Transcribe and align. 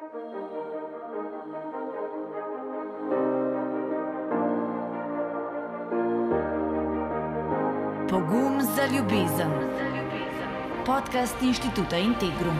Pogum 0.00 0.08
za 8.76 8.86
ljubezen. 8.96 9.50
Podcast 10.86 11.42
inštituta 11.42 11.96
Integrum. 11.98 12.58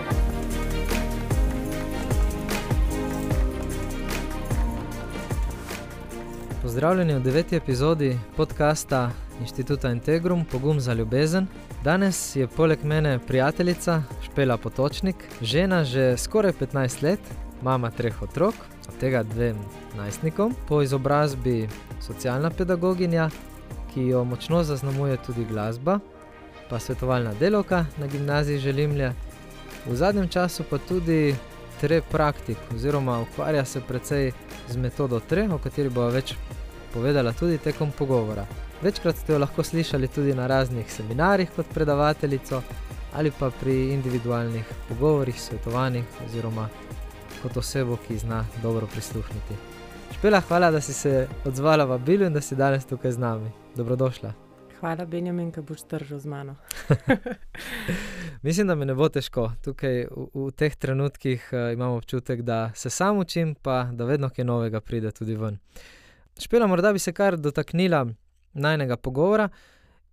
Pozdravljeni 6.62 7.14
v 7.14 7.20
deveti 7.20 7.56
epizodi 7.56 8.18
podcasta 8.36 9.10
Inštituta 9.40 9.90
Integrum 9.90 10.44
Pogum 10.44 10.80
za 10.80 10.92
ljubezen. 10.92 11.46
Danes 11.84 12.36
je 12.36 12.46
poleg 12.46 12.84
mene 12.84 13.18
prijateljica 13.26 14.02
Špela 14.30 14.56
Potočnik, 14.56 15.16
žena 15.42 15.82
že 15.82 16.14
skoraj 16.14 16.52
15 16.52 17.02
let, 17.02 17.20
mama 17.62 17.90
treh 17.90 18.14
otrok, 18.22 18.54
od 18.86 18.94
tega 19.02 19.22
dvem 19.26 19.58
najstnikom, 19.98 20.54
po 20.68 20.82
izobrazbi 20.86 21.66
socialna 22.00 22.50
pedagoginja, 22.50 23.26
ki 23.90 24.06
jo 24.14 24.22
močno 24.24 24.62
zaznamuje 24.62 25.16
tudi 25.26 25.44
glasba, 25.44 25.98
pa 26.70 26.78
svetovalna 26.78 27.34
delovka 27.40 27.86
na 27.98 28.06
gimnaziji 28.06 28.62
Želimlje, 28.62 29.10
v 29.86 29.96
zadnjem 29.96 30.28
času 30.28 30.62
pa 30.70 30.78
tudi 30.78 31.34
tre 31.80 31.98
praktik, 32.00 32.58
oziroma 32.74 33.18
ukvarja 33.20 33.64
se 33.64 33.82
precej 33.82 34.32
z 34.68 34.76
metodo 34.76 35.20
tre, 35.20 35.48
o 35.50 35.58
kateri 35.58 35.90
bo 35.90 36.06
več 36.06 36.36
povedala 36.94 37.32
tudi 37.32 37.58
tekom 37.58 37.90
pogovora. 37.98 38.46
Večkrat 38.82 39.16
ste 39.16 39.32
jo 39.32 39.42
lahko 39.42 39.66
slišali 39.66 40.08
tudi 40.08 40.34
na 40.34 40.46
raznih 40.46 40.86
seminarjih 40.86 41.50
kot 41.56 41.66
predavateljico 41.74 42.62
ali 43.12 43.32
pa 43.38 43.50
pri 43.50 43.92
individualnih 43.92 44.64
pogovorih, 44.88 45.40
svetovanjih 45.40 46.04
oziroma 46.26 46.68
kot 47.42 47.56
osebo, 47.56 47.96
ki 47.96 48.18
zna 48.18 48.44
dobro 48.62 48.86
prisluhniti. 48.86 49.54
Špela, 50.14 50.40
hvala, 50.40 50.70
da 50.70 50.80
si 50.80 50.92
se 50.92 51.28
odzvala 51.44 51.84
v 51.84 51.98
Bilu 51.98 52.26
in 52.26 52.32
da 52.32 52.40
si 52.40 52.56
danes 52.56 52.86
tukaj 52.86 53.12
z 53.12 53.18
nami. 53.18 53.50
Dobrodošla. 53.76 54.32
Hvala, 54.80 55.04
Benjamin, 55.06 55.50
da 55.50 55.62
boš 55.62 55.82
držal 55.90 56.18
z 56.18 56.26
mano. 56.26 56.56
Mislim, 58.42 58.66
da 58.66 58.74
mi 58.74 58.86
ne 58.86 58.94
bo 58.94 59.08
težko. 59.08 59.50
Tukaj 59.64 60.06
v, 60.10 60.26
v 60.34 60.50
teh 60.56 60.76
trenutkih 60.76 61.48
uh, 61.52 61.72
imam 61.72 61.92
občutek, 61.92 62.42
da 62.42 62.70
se 62.74 62.90
sam 62.90 63.18
učim, 63.18 63.54
pa 63.54 63.88
da 63.92 64.04
vedno 64.04 64.30
kaj 64.30 64.44
novega 64.44 64.80
pride 64.80 65.10
tudi 65.12 65.36
ven. 65.36 65.58
Špela, 66.40 66.66
morda 66.66 66.92
bi 66.92 66.98
se 66.98 67.12
kar 67.12 67.36
dotaknila 67.36 68.06
najnega 68.52 68.96
pogovora 68.96 69.48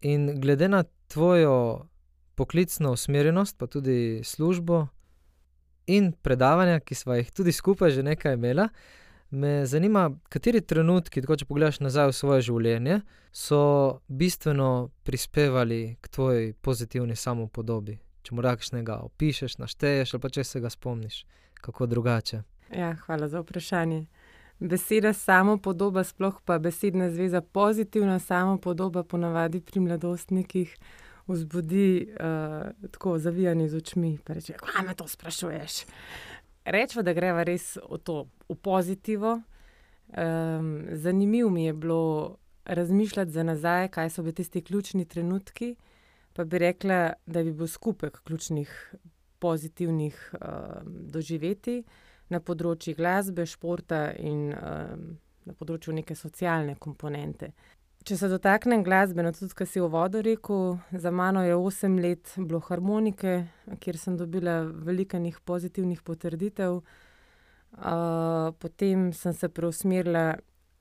in 0.01 0.41
glede 0.41 0.67
na 0.67 0.83
tvojo 1.07 1.85
poklicno 2.37 2.91
usmerjenost, 2.93 3.57
pa 3.57 3.67
tudi 3.67 4.21
službo 4.23 4.87
in 5.87 6.11
predavanja, 6.21 6.79
ki 6.79 6.95
smo 6.95 7.17
jih 7.17 7.31
tudi 7.31 7.51
skupaj 7.51 7.91
že 7.91 8.03
nekaj 8.03 8.37
imela. 8.37 8.69
Me 9.29 9.65
zanima, 9.65 10.11
kateri 10.29 10.61
trenutki, 10.61 11.21
tako 11.21 11.35
če 11.35 11.45
pogledaš 11.49 11.81
nazaj 11.83 12.11
v 12.11 12.15
svoje 12.15 12.43
življenje, 12.47 13.01
so 13.35 13.59
bistveno 14.07 14.89
prispevali 15.03 15.97
k 16.01 16.13
tvoji 16.13 16.53
pozitivni 16.53 17.15
samopodobi. 17.15 17.97
Če 18.23 18.35
morda 18.35 18.53
kakšnega 18.55 19.01
opišeš, 19.09 19.57
našteješ 19.59 20.13
ali 20.13 20.23
pa 20.23 20.31
če 20.31 20.45
se 20.47 20.61
ga 20.63 20.71
spomniš, 20.71 21.25
kako 21.59 21.89
drugače. 21.91 22.43
Ja, 22.71 22.93
hvala 23.03 23.27
za 23.27 23.41
vprašanje. 23.43 24.05
Beseda 24.59 25.11
samopodoba, 25.13 26.03
sploh 26.07 26.39
pa 26.45 26.57
besedna 26.59 27.09
zveza 27.11 27.41
pozitivna 27.41 28.19
samopodoba, 28.19 29.03
ponavadi 29.03 29.61
pri 29.61 29.83
mladostnikih 29.85 30.77
vzbudi 31.27 32.07
uh, 32.09 32.91
tako 32.91 33.17
zavijanje 33.19 33.69
z 33.69 33.75
očmi. 33.75 34.17
Reče, 34.27 34.53
kaj 34.53 34.85
me 34.87 34.95
to 34.95 35.07
sprašuješ? 35.07 35.85
Rečemo, 36.65 37.03
da 37.03 37.13
greva 37.13 37.43
res 37.47 37.77
v 37.89 37.99
to, 38.03 38.27
v 38.49 38.55
pozitivo. 38.55 39.41
Um, 40.07 40.85
zanimivo 40.91 41.49
mi 41.49 41.65
je 41.65 41.73
bilo 41.73 42.37
razmišljati 42.65 43.31
za 43.31 43.43
nazaj, 43.43 43.87
kaj 43.87 44.09
so 44.09 44.23
bili 44.23 44.33
tisti 44.33 44.61
ključni 44.61 45.05
trenutki. 45.05 45.75
Pa 46.33 46.43
bi 46.43 46.57
rekla, 46.57 47.13
da 47.25 47.43
bi 47.43 47.53
bil 47.53 47.67
skupek 47.67 48.21
ključnih 48.23 48.95
pozitivnih 49.39 50.33
um, 50.33 50.93
doživeti 51.11 51.83
na 52.29 52.39
področju 52.39 52.95
glasbe, 52.97 53.45
športa 53.45 54.11
in 54.19 54.51
um, 54.51 55.07
na 55.47 55.55
področju 55.55 55.95
neke 55.95 56.15
socialne 56.15 56.75
komponente. 56.75 57.53
Če 58.07 58.15
se 58.15 58.27
dotaknem 58.31 58.85
glasbe, 58.87 59.19
no 59.19 59.33
tudi, 59.35 59.51
kar 59.51 59.67
si 59.67 59.81
v 59.83 59.87
vodu 59.91 60.21
rekel, 60.23 60.77
za 60.95 61.11
mano 61.11 61.41
je 61.43 61.57
osem 61.59 61.97
let 61.99 62.29
bilo 62.37 62.61
harmonike, 62.63 63.33
kjer 63.83 63.97
sem 63.99 64.15
dobila 64.15 64.61
veliko 64.63 65.19
njih 65.19 65.41
pozitivnih 65.43 65.99
potrditev. 66.07 66.77
Uh, 66.77 68.53
potem 68.63 69.09
sem 69.11 69.35
se 69.35 69.49
preusmerila 69.51 70.37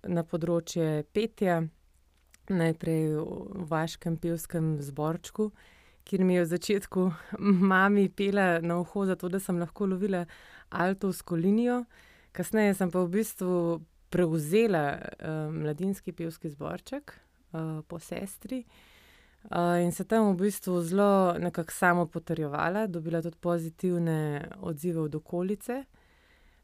na 0.06 0.22
področje 0.22 1.02
petja, 1.10 1.64
najprej 2.46 3.02
v 3.18 3.66
vaškem 3.74 4.20
pevskem 4.22 4.76
zborčku, 4.86 5.48
kjer 6.06 6.22
mi 6.22 6.38
je 6.38 6.46
v 6.46 6.50
začetku 6.52 7.08
mami 7.74 8.06
pela 8.06 8.60
na 8.62 8.78
uho, 8.84 9.02
zato 9.10 9.26
da 9.34 9.42
sem 9.42 9.58
lahko 9.58 9.90
lovila 9.90 10.28
altovsko 10.70 11.34
linijo. 11.42 11.82
Kasneje 12.30 12.78
sem 12.78 12.94
pa 12.94 13.02
v 13.02 13.16
bistvu 13.18 13.82
prevzela 14.10 14.98
uh, 14.98 15.54
mladinski 15.54 16.12
pevski 16.12 16.50
zborček 16.50 17.12
uh, 17.52 17.60
po 17.88 17.98
sestri 17.98 18.64
uh, 19.50 19.82
in 19.82 19.92
se 19.92 20.04
tam 20.04 20.32
v 20.32 20.36
bistvu 20.36 20.82
zelo 20.82 21.34
nekako 21.38 21.72
samo 21.72 22.06
potrjevala, 22.06 22.86
dobila 22.86 23.22
tudi 23.22 23.36
pozitivne 23.40 24.48
odzive 24.60 25.00
od 25.00 25.14
okolice. 25.14 25.84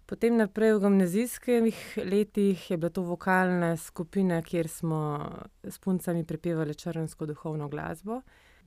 Potem 0.06 0.36
naprej 0.36 0.74
v 0.74 0.80
gimnazijskih 0.80 1.98
letih 2.04 2.70
je 2.70 2.76
bila 2.76 2.90
to 2.90 3.02
vokalna 3.02 3.76
skupina, 3.76 4.42
kjer 4.42 4.68
smo 4.68 5.30
s 5.62 5.78
puncami 5.78 6.24
prepevali 6.24 6.74
črnsko 6.74 7.26
duhovno 7.26 7.68
glasbo. 7.68 8.20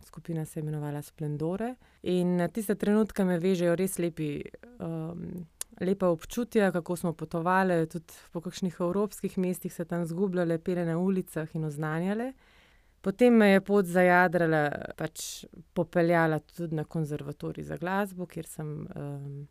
Skupina 0.05 0.45
se 0.45 0.59
je 0.59 0.61
imenovala 0.61 1.01
Splendore. 1.01 1.75
In 2.03 2.49
tiste 2.53 2.75
trenutke 2.75 3.23
me 3.23 3.39
vežejo 3.39 3.75
res 3.75 3.99
lepi 3.99 4.41
um, 4.79 5.45
lepa 5.81 6.07
občutja, 6.07 6.71
kako 6.71 6.95
smo 6.95 7.13
potovali, 7.13 7.87
tudi 7.89 8.13
po 8.31 8.41
kakšnih 8.41 8.77
evropskih 8.79 9.37
mestih 9.37 9.73
se 9.73 9.85
tam 9.85 10.05
zgubljali, 10.05 10.59
pele 10.59 10.85
na 10.85 10.97
ulicah 10.97 11.55
in 11.55 11.65
oznanjale. 11.65 12.33
Potem 13.01 13.33
me 13.33 13.51
je 13.51 13.61
pot 13.61 13.85
zajadrala, 13.85 14.69
pač 14.97 15.45
popeljala 15.73 16.39
tudi 16.39 16.75
na 16.75 16.83
konzervatorij 16.83 17.67
za 17.67 17.77
glasbo, 17.77 18.25
kjer 18.25 18.47
sem 18.49 18.71
um, 18.95 19.43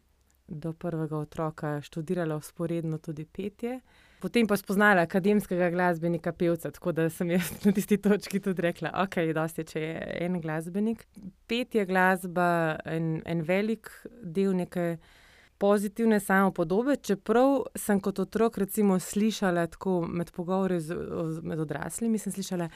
do 0.48 0.72
prvega 0.72 1.16
otroka 1.16 1.76
študirala 1.82 2.36
usporedno 2.36 2.98
tudi 2.98 3.24
petje. 3.24 3.78
Potem 4.20 4.46
pa 4.46 4.56
spoznala 4.56 5.04
akademskega 5.04 5.68
glasbenika, 5.70 6.32
pevca, 6.32 6.70
tako 6.70 6.92
da 6.92 7.08
sem 7.10 7.30
jaz 7.30 7.50
na 7.64 7.72
tisti 7.72 7.98
točki 8.00 8.40
tudi 8.40 8.62
rekla, 8.64 8.90
ok, 9.04 9.20
dosti, 9.36 9.64
če 9.68 9.80
je 9.80 9.98
en 10.26 10.40
glasbenik. 10.40 11.06
Petje 11.46 11.84
glasba 11.86 12.48
je 12.88 13.20
en 13.24 13.42
velik 13.46 13.90
del 14.22 14.56
neke 14.56 14.96
pozitivne 15.64 16.20
samopodobe, 16.20 16.96
čeprav 16.96 17.62
sem 17.80 18.00
kot 18.04 18.18
otrok 18.20 18.58
recimo 18.60 18.98
slišala 19.00 19.66
tako 19.72 20.02
med 20.04 20.32
pogovori 20.36 20.76
z, 20.80 20.96
med 21.42 21.60
odraslimi, 21.64 22.20
sem 22.20 22.32
slišala, 22.32 22.68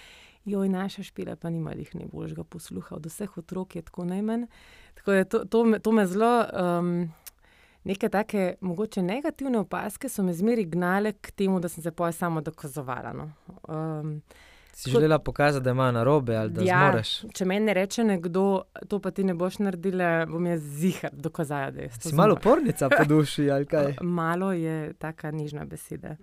joj, 0.48 0.70
naša 0.72 1.04
špila 1.04 1.36
pa 1.36 1.50
nima 1.52 1.74
jih 1.76 1.90
najboljšega 1.98 2.44
posluha, 2.48 2.96
od 2.96 3.06
vseh 3.10 3.36
otrok 3.38 3.76
je 3.76 3.82
tako 3.82 4.06
najmanj. 4.08 4.46
Tako 4.94 5.18
da 5.18 5.24
to, 5.24 5.44
to, 5.44 5.64
to 5.84 5.92
me 5.92 6.06
zelo, 6.06 6.32
um, 6.48 6.94
neke 7.84 8.08
take 8.08 8.54
mogoče 8.60 9.04
negativne 9.04 9.60
opaske 9.66 10.08
so 10.08 10.24
me 10.24 10.32
zmeri 10.32 10.64
gnale 10.64 11.12
k 11.12 11.30
temu, 11.30 11.60
da 11.60 11.68
sem 11.68 11.84
se 11.84 11.92
poja 11.92 12.12
samo 12.12 12.40
dokazovala. 12.40 13.12
No. 13.12 13.30
Um, 13.68 14.22
Si 14.78 14.90
želela 14.90 15.18
pokazati, 15.18 15.64
da 15.64 15.70
ima 15.70 15.90
na 15.90 16.04
robe 16.04 16.36
ali 16.36 16.50
da 16.50 16.62
ja, 16.62 16.78
zmoreš. 16.78 17.20
Če 17.34 17.44
meni 17.44 17.74
reče 17.74 18.04
nekdo, 18.04 18.62
to 18.88 19.00
pa 19.02 19.10
ti 19.10 19.24
ne 19.26 19.34
boš 19.34 19.56
naredila, 19.58 20.26
bom 20.30 20.44
jaz 20.46 20.60
zihar 20.62 21.10
dokazala, 21.12 21.72
da 21.74 21.80
je 21.82 21.88
to. 21.88 22.08
Si 22.08 22.14
malo 22.14 22.36
pornica 22.36 22.88
po 22.88 23.04
duši 23.04 23.50
ali 23.50 23.66
kaj? 23.72 23.96
malo 24.00 24.52
je 24.52 24.92
taka 24.92 25.30
nižna 25.30 25.64
beseda. 25.64 26.14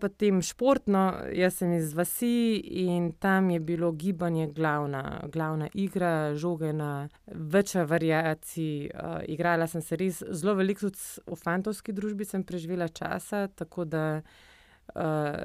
Potem 0.00 0.40
športno, 0.42 1.02
jaz 1.36 1.58
sem 1.60 1.74
iz 1.76 1.92
vasi 1.94 2.62
in 2.80 3.10
tam 3.12 3.50
je 3.50 3.60
bilo 3.60 3.92
gibanje 3.92 4.48
glavna, 4.48 5.20
glavna 5.32 5.68
igra, 5.74 6.32
žoge 6.34 6.72
na 6.72 7.08
več 7.26 7.74
variacij. 7.74 8.88
Uh, 8.88 9.20
igrala 9.28 9.66
sem 9.66 9.84
se 9.84 10.00
res 10.00 10.22
zelo 10.30 10.56
veliko, 10.58 10.88
tudi 10.88 11.20
v 11.28 11.38
fantovski 11.44 11.92
družbi 11.92 12.24
sem 12.24 12.42
preživela 12.42 12.88
časa, 12.88 13.44
tako 13.52 13.84
da 13.84 14.06
uh, 14.22 14.48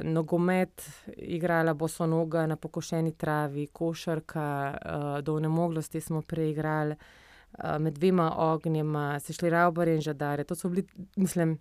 nogomet, 0.03 0.89
igrala 1.17 1.73
bosonoga 1.73 2.47
na 2.47 2.55
pokošeni 2.55 3.11
travi, 3.11 3.67
košarka, 3.67 4.77
uh, 4.77 5.23
do 5.23 5.39
nemoglosti 5.39 6.01
smo 6.01 6.21
preigrali 6.21 6.95
uh, 6.95 7.77
med 7.79 7.93
dvema 7.93 8.33
ognjema, 8.37 9.19
se 9.19 9.33
šli 9.33 9.49
ravbari 9.49 9.95
in 9.95 10.01
žadare. 10.01 10.43
To 10.43 10.55
so 10.55 10.69
bili, 10.69 10.87
mislim. 11.15 11.59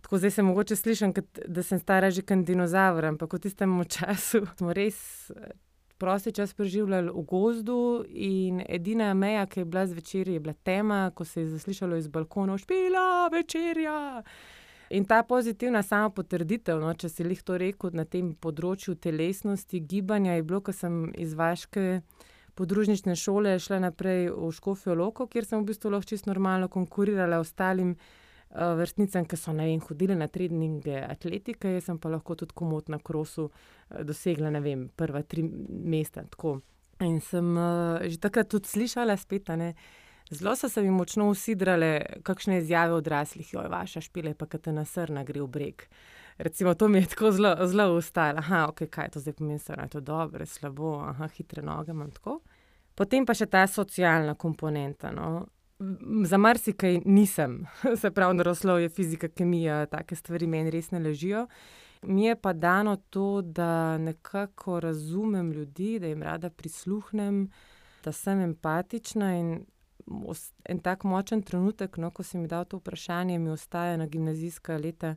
Tako 0.00 0.18
zdaj 0.18 0.30
se 0.30 0.42
mogoče 0.42 0.76
slišim, 0.76 1.12
da 1.46 1.62
sem 1.62 1.78
stara 1.78 2.10
že 2.10 2.22
kot 2.22 2.44
dinozaver, 2.46 3.04
ampak 3.04 3.32
v 3.32 3.38
tistem 3.38 3.84
času 3.84 4.46
smo 4.58 4.72
res 4.72 5.30
prosti 5.98 6.32
čas 6.32 6.54
preživljali 6.54 7.10
v 7.10 7.22
gozdu 7.22 8.04
in 8.08 8.62
edina 8.68 9.14
meja, 9.14 9.46
ki 9.46 9.60
je 9.60 9.64
bila 9.64 9.86
zvečer, 9.86 10.28
je 10.28 10.40
bila 10.40 10.54
tema, 10.54 11.10
ko 11.14 11.24
se 11.24 11.40
je 11.40 11.48
zaslišalo 11.48 11.96
iz 11.96 12.08
balkonov: 12.08 12.58
špila, 12.58 13.28
večerja. 13.32 14.22
In 14.90 15.04
ta 15.04 15.22
pozitivna 15.22 15.82
sama 15.82 16.08
potrditev, 16.10 16.80
no, 16.80 16.94
če 16.96 17.10
si 17.12 17.26
jih 17.26 17.42
to 17.44 17.58
rekel 17.60 17.92
na 17.92 18.06
tem 18.08 18.32
področju 18.32 18.94
telesnosti, 18.96 19.82
gibanja, 19.84 20.38
je 20.38 20.46
bilo, 20.48 20.62
ko 20.64 20.72
sem 20.72 21.10
iz 21.12 21.34
Vaške 21.36 22.00
podružnične 22.58 23.14
šole 23.16 23.58
šla 23.62 23.82
naprej 23.84 24.30
v 24.32 24.48
Škofijo 24.54 24.96
Loko, 24.98 25.28
kjer 25.30 25.46
sem 25.46 25.60
v 25.60 25.68
bistvu 25.70 25.92
lahko 25.92 26.08
čisto 26.10 26.32
normalno 26.32 26.70
konkurirala 26.72 27.38
ostalim 27.38 27.92
uh, 27.94 28.72
vrstnicam, 28.80 29.28
ki 29.28 29.36
so 29.38 29.52
vem, 29.52 29.78
hodili 29.84 30.16
na 30.18 30.26
treninge 30.32 30.96
atletike, 31.04 31.76
jaz 31.76 31.90
sem 31.90 32.00
pa 32.00 32.10
lahko 32.10 32.38
tudi 32.40 32.56
komot 32.56 32.88
na 32.88 32.98
krosu 32.98 33.50
uh, 33.50 34.02
dosegla, 34.08 34.50
vem, 34.64 34.88
prva 34.96 35.22
tri 35.22 35.44
mesta. 35.44 36.24
Tako. 36.32 36.58
In 37.04 37.20
sem 37.22 37.54
uh, 37.54 38.00
že 38.08 38.18
takrat 38.18 38.50
tudi 38.50 38.72
slišala 38.72 39.20
spet, 39.20 39.52
ne. 39.54 39.74
Zelo 40.30 40.56
so 40.56 40.68
se 40.68 40.82
mi 40.82 40.90
močno 40.90 41.28
usidrale, 41.28 42.02
kakšne 42.22 42.58
izjave 42.58 42.92
odraslih, 42.92 43.52
jo 43.52 43.60
je 43.60 43.68
vaša 43.68 44.00
špila, 44.00 44.34
pa 44.34 44.46
kad 44.46 44.60
te 44.60 44.72
nasrna 44.72 45.24
gre 45.24 45.40
v 45.42 45.46
breg. 45.46 45.82
Recimo, 46.38 46.74
to 46.74 46.88
mi 46.88 46.98
je 46.98 47.06
tako 47.12 47.32
zelo, 47.32 47.66
zelo 47.66 47.96
ustalo. 47.96 48.38
Aha, 48.38 48.66
ok, 48.68 48.86
kaj 48.90 49.10
to 49.10 49.20
zdaj 49.20 49.32
pomeni, 49.32 49.60
da 49.68 49.82
je 49.82 49.88
to 49.88 50.00
dobro, 50.00 50.46
slabo, 50.46 50.98
aha, 51.00 51.28
hitre 51.28 51.62
noge 51.62 51.90
imam 51.90 52.10
tako. 52.10 52.40
Potem 52.94 53.26
pa 53.26 53.34
še 53.34 53.46
ta 53.46 53.66
socialna 53.66 54.34
komponenta. 54.34 55.10
No. 55.14 55.46
Za 56.26 56.38
marsikaj 56.38 57.00
nisem, 57.06 57.62
se 58.00 58.10
pravi, 58.10 58.36
naravoslovje, 58.36 58.88
fizika, 58.88 59.28
kemija, 59.28 59.86
take 59.86 60.16
stvari 60.16 60.46
meni 60.46 60.74
res 60.74 60.90
ne 60.90 61.00
ležijo. 61.00 61.46
Mi 62.02 62.26
je 62.26 62.36
pa 62.36 62.52
dano 62.52 62.96
to, 63.10 63.40
da 63.42 63.98
nekako 63.98 64.80
razumem 64.80 65.50
ljudi, 65.52 65.98
da 65.98 66.06
jim 66.06 66.22
rada 66.22 66.50
prisluhnem, 66.50 67.48
da 68.04 68.12
sem 68.12 68.40
empatična. 68.40 69.32
In 69.38 69.64
en 70.64 70.80
tak 70.80 71.04
močen 71.04 71.42
trenutek, 71.42 71.96
no, 71.96 72.10
ko 72.10 72.22
si 72.22 72.38
mi 72.38 72.48
dal 72.48 72.64
to 72.64 72.78
vprašanje, 72.78 73.38
mi 73.38 73.50
ostaja 73.50 73.96
na 73.96 74.06
gimnazijska 74.06 74.76
leta. 74.76 75.14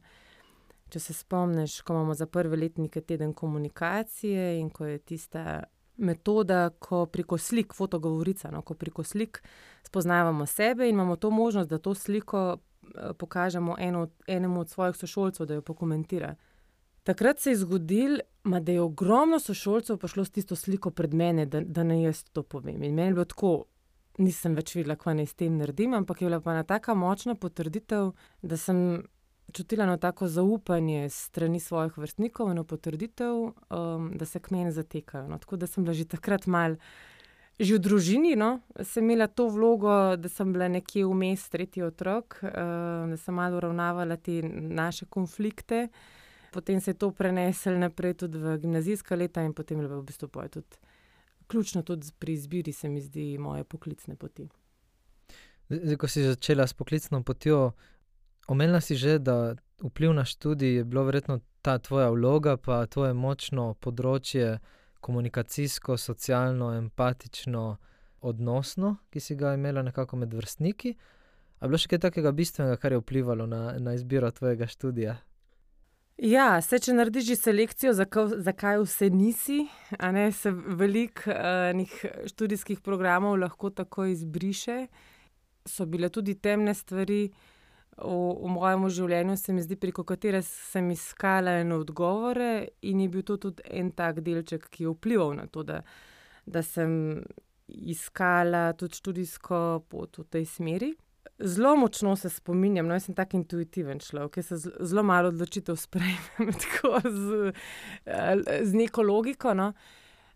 Če 0.91 0.99
se 0.99 1.13
spomniš, 1.13 1.81
ko 1.81 1.93
imamo 1.93 2.13
za 2.13 2.25
prve 2.27 2.57
letnike 2.57 3.01
teden 3.01 3.33
komunikacije 3.33 4.59
in 4.59 4.69
ko 4.69 4.85
je 4.85 4.97
tista 4.99 5.63
metoda, 5.97 6.69
ko 6.69 7.05
preko 7.05 7.37
slik, 7.37 7.73
fotogovorica, 7.73 8.51
no, 8.51 8.61
ko 8.61 8.73
preko 8.73 9.03
slik 9.03 9.39
spoznavamo 9.87 10.45
sebe 10.45 10.89
in 10.89 10.95
imamo 10.95 11.15
to 11.15 11.29
možnost, 11.29 11.69
da 11.69 11.77
to 11.77 11.95
sliko 11.95 12.57
pokažemo 13.17 13.75
eno, 13.79 14.07
enemu 14.27 14.59
od 14.59 14.69
svojih 14.69 14.95
sošolcev, 14.95 15.45
da 15.45 15.53
jo 15.53 15.61
pokomentira. 15.61 16.35
Takrat 17.03 17.39
se 17.39 17.49
je 17.49 17.55
zgodilo, 17.55 18.19
da 18.43 18.71
je 18.71 18.81
ogromno 18.81 19.39
sošolcev 19.39 19.97
prišlo 19.97 20.25
s 20.25 20.31
tisto 20.31 20.55
sliko 20.55 20.91
pred 20.91 21.13
mene, 21.13 21.45
da, 21.45 21.61
da 21.61 21.83
naj 21.83 22.03
jaz 22.03 22.23
to 22.23 22.43
povem. 22.43 22.83
In 22.83 22.95
meni 22.95 23.07
je 23.07 23.13
bilo 23.13 23.25
tako, 23.25 23.63
nisem 24.17 24.55
več 24.55 24.75
vedela, 24.75 24.97
kaj 24.99 25.15
naj 25.21 25.29
s 25.31 25.37
tem 25.39 25.57
naredim, 25.57 25.93
ampak 25.95 26.21
je 26.21 26.29
bila 26.29 26.41
pa 26.43 26.55
ena 26.55 26.63
tako 26.67 26.95
močna 26.99 27.35
potrditev, 27.35 28.11
da 28.41 28.57
sem 28.57 29.03
čutila 29.51 29.83
eno 29.83 29.97
tako 29.97 30.27
zaupanje 30.27 31.09
strani 31.09 31.59
svojih 31.59 31.97
vrstnikov, 31.97 32.51
eno 32.51 32.63
potrditev, 32.63 33.33
um, 33.33 34.11
da 34.15 34.25
se 34.25 34.39
k 34.39 34.51
meni 34.51 34.71
zatekajo. 34.71 35.27
No. 35.27 35.37
Tako 35.37 35.57
da 35.57 35.67
sem 35.67 35.83
bila 35.83 35.93
že 35.93 36.05
takrat 36.05 36.47
mal. 36.47 36.75
Že 37.59 37.75
v 37.77 37.79
družini 37.83 38.35
no, 38.39 38.61
sem 38.81 39.03
imela 39.03 39.27
to 39.27 39.49
vlogo, 39.51 40.15
da 40.17 40.29
sem 40.29 40.53
bila 40.53 40.67
nekje 40.71 41.03
vmes, 41.05 41.43
tretji 41.51 41.83
otrok, 41.83 42.39
uh, 42.41 43.11
da 43.11 43.17
sem 43.17 43.35
malo 43.35 43.59
uravnavala 43.59 44.17
te 44.17 44.41
naše 44.51 45.05
konflikte. 45.05 45.89
Potem 46.51 46.81
se 46.81 46.91
je 46.91 46.97
to 46.97 47.11
preneslo 47.11 47.77
naprej 47.77 48.13
tudi 48.23 48.39
v 48.39 48.57
gimnazijska 48.57 49.15
leta, 49.15 49.43
in 49.43 49.53
potem 49.53 49.79
je 49.79 49.87
bilo 49.87 50.01
v 50.01 50.05
bistvu 50.05 50.27
tudi 50.27 50.90
ključno 51.51 51.83
tudi 51.83 52.07
pri 52.19 52.33
izbiri, 52.39 52.73
se 52.73 52.89
mi 52.89 53.01
zdi, 53.01 53.37
moje 53.37 53.63
poklicne 53.63 54.15
poti. 54.15 54.47
Zdaj, 55.69 55.97
ko 55.99 56.07
si 56.07 56.23
začela 56.23 56.67
s 56.67 56.73
poklicno 56.73 57.21
potjo, 57.23 57.71
omenila 58.47 58.81
si 58.81 58.95
že, 58.95 59.19
da 59.19 59.55
vpliv 59.83 60.13
na 60.13 60.25
študij 60.25 60.75
je 60.75 60.83
bilo 60.83 61.03
verjetno 61.03 61.39
ta 61.61 61.77
tvoja 61.77 62.09
vloga, 62.09 62.57
pa 62.57 62.85
tvoje 62.85 63.13
močno 63.13 63.73
področje, 63.79 64.59
komunikacijsko, 65.01 65.97
socialno, 65.97 66.73
empatično, 66.77 67.77
odnosno, 68.21 68.95
ki 69.09 69.19
si 69.19 69.35
ga 69.35 69.55
imela 69.57 69.81
nekako 69.81 70.17
med 70.21 70.33
vrstniki. 70.33 70.93
A 71.59 71.65
je 71.65 71.69
bilo 71.69 71.79
še 71.81 71.89
kaj 71.93 72.03
takega 72.05 72.33
bistvenega, 72.33 72.77
kar 72.81 72.93
je 72.93 73.01
vplivalo 73.01 73.47
na, 73.49 73.61
na 73.79 73.95
izbiro 73.97 74.29
tvojega 74.31 74.67
študija? 74.69 75.17
Ja, 76.19 76.59
saj 76.61 76.83
če 76.85 76.93
narediš 76.93 77.29
že 77.31 77.35
selekcijo, 77.39 77.93
zakaj 77.95 78.81
vse 78.83 79.09
nisi, 79.09 79.63
a 79.97 80.11
ne, 80.11 80.27
se 80.31 80.51
veliko 80.51 81.31
enih 81.31 81.93
študijskih 82.29 82.81
programov 82.83 83.39
lahko 83.39 83.71
takoj 83.71 84.11
izbriše. 84.11 84.85
So 85.65 85.85
bile 85.85 86.09
tudi 86.09 86.35
temne 86.35 86.73
stvari 86.73 87.29
v, 87.97 88.11
v 88.11 88.51
mojem 88.53 88.87
življenju, 88.89 89.37
se 89.37 89.53
mi 89.53 89.63
zdi, 89.65 89.77
preko 89.77 90.03
katere 90.07 90.41
sem 90.45 90.89
iskala 90.93 91.59
ene 91.61 91.77
odgovore, 91.77 92.51
in 92.81 93.01
je 93.01 93.09
bil 93.13 93.25
to 93.25 93.37
tudi 93.37 93.65
en 93.69 93.91
tak 93.95 94.21
delček, 94.25 94.67
ki 94.73 94.85
je 94.85 94.93
vplival 94.95 95.35
na 95.37 95.47
to, 95.47 95.63
da, 95.63 95.81
da 96.45 96.63
sem 96.65 97.21
iskala 97.67 98.71
tudi 98.77 98.99
študijsko 98.99 99.85
pot 99.89 100.21
v 100.21 100.27
tej 100.29 100.45
smeri. 100.49 100.91
Zelo 101.43 101.75
močno 101.75 102.15
se 102.15 102.29
spominjam, 102.29 102.87
no, 102.87 102.95
jaz 102.95 103.07
sem 103.09 103.15
tak 103.15 103.33
intuitiven 103.33 103.99
človek, 103.99 104.37
ki 104.37 104.43
se 104.43 104.57
zelo 104.59 105.03
malo 105.03 105.31
odločitev 105.31 105.77
sprejmem 105.79 106.53
tako 106.63 107.01
z, 107.05 107.53
z 108.63 108.73
neko 108.77 109.03
logiko, 109.03 109.53
no. 109.53 109.71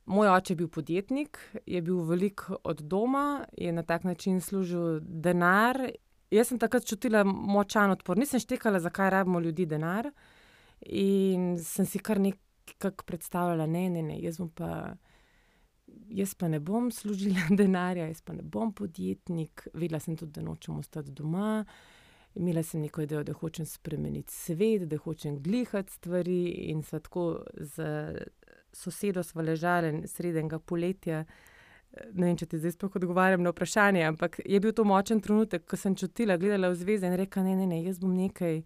Moj 0.05 0.29
oče 0.35 0.53
je 0.53 0.57
bil 0.57 0.67
podjetnik, 0.69 1.39
je 1.65 1.81
bil 1.81 2.03
veliko 2.05 2.59
od 2.63 2.81
doma, 2.81 3.45
je 3.57 3.71
na 3.73 3.83
tak 3.83 4.03
način 4.03 4.41
služil 4.41 4.99
denar. 5.01 5.79
Jaz 6.31 6.51
sem 6.51 6.59
takrat 6.61 6.85
čutila 6.85 7.23
močan 7.25 7.91
odpor, 7.91 8.17
nisem 8.17 8.39
štekala, 8.39 8.79
zakaj 8.79 9.09
rabimo 9.09 9.39
ljudi 9.39 9.65
denar, 9.65 10.11
in 10.85 11.55
sem 11.63 11.85
si 11.85 11.99
kar 11.99 12.19
nekako 12.21 13.05
predstavljala: 13.05 13.65
"Ne, 13.65 13.89
ne, 13.89 14.03
ne, 14.03 14.19
jaz 14.21 14.37
bom 14.37 14.49
pa, 14.49 14.95
jaz 16.09 16.33
pa 16.33 16.47
ne 16.47 16.59
bom 16.59 16.91
služila 16.91 17.49
denarja, 17.59 18.07
jaz 18.07 18.21
pa 18.21 18.33
ne 18.33 18.43
bom 18.43 18.73
podjetnik." 18.73 19.67
Vedela 19.73 19.99
sem 19.99 20.17
tudi, 20.17 20.31
da 20.31 20.41
nočem 20.41 20.77
ostati 20.77 21.11
doma. 21.11 21.65
Imela 22.35 22.63
sem 22.63 22.81
neko 22.81 23.01
idejo, 23.01 23.23
da 23.23 23.33
hočem 23.33 23.65
spremeniti 23.65 24.33
svet, 24.33 24.89
da 24.91 24.97
hočem 24.97 25.37
glihat 25.39 25.89
stvari, 25.89 26.49
in 26.67 26.83
sva 26.83 26.99
tako 26.99 27.45
s 27.55 27.79
sosedo 28.75 29.23
sva 29.23 29.41
ležali 29.41 30.07
sredi 30.07 30.41
enega 30.41 30.59
poletja. 30.59 31.23
Ne 32.11 32.27
vem, 32.27 32.35
če 32.35 32.49
ti 32.51 32.59
zdaj 32.59 32.75
sploh 32.75 32.97
odgovarjam 32.99 33.45
na 33.45 33.53
vprašanje, 33.53 34.01
ampak 34.03 34.41
je 34.43 34.59
bil 34.59 34.73
to 34.75 34.83
močen 34.83 35.21
trenutek, 35.23 35.63
ko 35.69 35.79
sem 35.79 35.95
čutila, 35.95 36.35
gledala 36.41 36.73
v 36.73 36.79
zvezde 36.81 37.07
in 37.07 37.15
rekla: 37.15 37.45
"Ne, 37.47 37.55
ne, 37.55 37.67
ne, 37.71 37.79
jaz 37.85 38.01
bom 38.03 38.11
nekaj, 38.11 38.59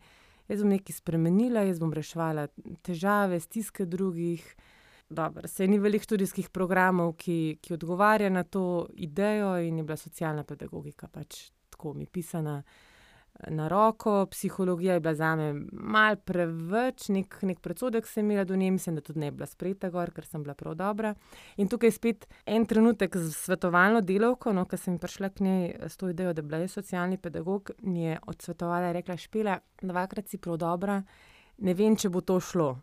jaz 0.49 0.63
bom 0.63 0.73
nekaj 0.73 0.97
spremenila, 0.97 1.61
jaz 1.67 1.79
bom 1.79 1.93
reševala 1.93 2.47
težave, 2.81 3.39
stiske 3.39 3.85
drugih." 3.85 4.41
Dobro, 5.09 5.47
saj 5.47 5.67
ni 5.67 5.79
veliko 5.79 6.03
študijskih 6.03 6.49
programov, 6.53 7.15
ki, 7.17 7.57
ki 7.61 7.73
odgovarja 7.73 8.29
na 8.29 8.43
to 8.43 8.87
idejo, 8.93 9.55
in 9.57 9.77
je 9.77 9.83
bila 9.83 9.97
socialna 9.97 10.43
pedagogika 10.43 11.07
pač 11.07 11.49
tako 11.69 11.93
mi 11.93 12.05
pisana 12.05 12.63
na 13.47 13.67
roko. 13.67 14.25
Psihologija 14.25 14.93
je 14.93 14.99
bila 14.99 15.13
zame 15.15 15.53
malo 15.71 16.15
preveč, 16.15 17.07
neki, 17.07 17.45
neki 17.45 17.61
predsodek 17.61 18.07
sem 18.07 18.25
imela 18.25 18.43
do 18.43 18.55
nje, 18.55 18.71
mislim, 18.71 18.95
da 18.95 19.01
tudi 19.01 19.19
ne 19.19 19.31
bi 19.31 19.37
bila 19.37 19.47
sprejeta 19.47 19.89
gor, 19.89 20.11
ker 20.11 20.25
sem 20.25 20.43
bila 20.43 20.53
prav 20.53 20.75
dobra. 20.75 21.15
In 21.57 21.67
tukaj 21.67 21.91
spet 21.91 22.27
en 22.45 22.65
trenutek 22.65 23.15
s 23.15 23.31
svetovalno 23.47 24.01
delavko, 24.01 24.53
no, 24.53 24.65
ke 24.65 24.77
sem 24.77 24.99
prišla 24.99 25.29
k 25.29 25.43
njej 25.43 25.73
s 25.89 25.97
to 25.97 26.09
idejo, 26.09 26.33
da 26.33 26.41
bi 26.41 26.51
bila 26.51 26.61
jaz 26.61 26.75
socialni 26.77 27.17
pedagog, 27.17 27.71
mi 27.81 28.03
je 28.03 28.19
odsvetovala, 28.27 28.91
je 28.91 28.93
rekla: 28.93 29.17
"Špela, 29.17 29.59
dvakrat 29.81 30.27
si 30.27 30.37
prav 30.37 30.57
dobra, 30.57 31.01
ne 31.57 31.73
vem, 31.73 31.95
če 31.95 32.09
bo 32.09 32.21
to 32.21 32.39
šlo." 32.39 32.75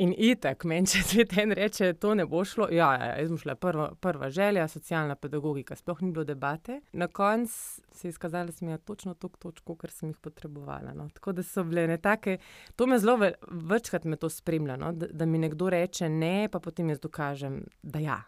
In 0.00 0.14
itak, 0.16 0.64
meni 0.64 0.88
če 0.88 1.02
cvet 1.04 1.34
en 1.42 1.52
reče: 1.56 1.92
"To 2.00 2.14
ne 2.16 2.24
bo 2.28 2.40
šlo," 2.44 2.70
ja, 2.72 2.88
ja, 2.96 3.10
jaz 3.20 3.32
bom 3.32 3.40
šla, 3.40 3.54
prva, 3.60 3.90
prva 4.00 4.30
želja, 4.32 4.64
socialna 4.68 5.16
pedagogika, 5.20 5.76
sploh 5.76 6.00
ni 6.02 6.12
bilo 6.12 6.24
debate. 6.24 6.80
Na 6.92 7.06
koncu 7.06 7.52
se 7.92 8.08
je 8.08 8.14
izkazalo, 8.14 8.48
da 8.48 8.52
sem 8.52 8.68
imela 8.68 8.78
točno 8.78 9.14
toliko 9.14 9.38
točk, 9.38 9.64
kakor 9.66 9.92
sem 9.92 10.10
jih 10.10 10.18
potrebovala, 10.24 10.94
no, 10.96 11.08
tako 11.14 11.32
da 11.36 11.44
so 11.44 11.64
bile 11.68 11.84
ene 11.84 11.98
take, 12.00 12.38
to 12.76 12.86
me 12.86 12.98
zelo 12.98 13.18
večkrat 13.50 14.04
me 14.04 14.16
to 14.16 14.30
spremlja, 14.32 14.76
no, 14.80 14.92
da, 14.92 15.06
da 15.12 15.26
mi 15.26 15.38
nekdo 15.38 15.70
reče 15.70 16.08
ne, 16.08 16.48
pa 16.52 16.60
potem 16.60 16.88
jaz 16.88 17.00
dokažem, 17.00 17.64
da 17.82 18.00
ja. 18.00 18.22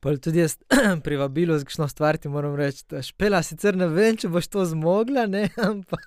Pol 0.00 0.18
tudi 0.22 0.38
jaz 0.38 0.56
pri 1.04 1.16
vabilu 1.16 1.58
za 1.58 1.64
kakšno 1.64 1.88
stvar 1.88 2.16
ti 2.16 2.28
moram 2.28 2.54
reči: 2.54 2.84
"Špela, 3.02 3.42
sicer 3.42 3.76
ne 3.76 3.88
vem, 3.90 4.16
če 4.16 4.28
boš 4.28 4.46
to 4.48 4.64
zmogla, 4.64 5.26
ne, 5.26 5.48
ampak..." 5.70 6.06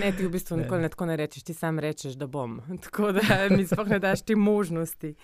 Ne, 0.00 0.12
ti 0.16 0.24
v 0.26 0.30
bistvu 0.32 0.56
nikoli 0.62 0.88
tako 0.88 1.10
ne 1.10 1.16
rečeš, 1.16 1.44
ti 1.44 1.54
samo 1.54 1.80
rečeš, 1.80 2.16
da 2.16 2.26
bom, 2.26 2.60
tako 2.84 3.12
da 3.12 3.48
mi 3.50 3.66
sploh 3.66 3.88
ne 3.88 3.98
daš 3.98 4.22
te 4.22 4.36
možnosti. 4.36 5.14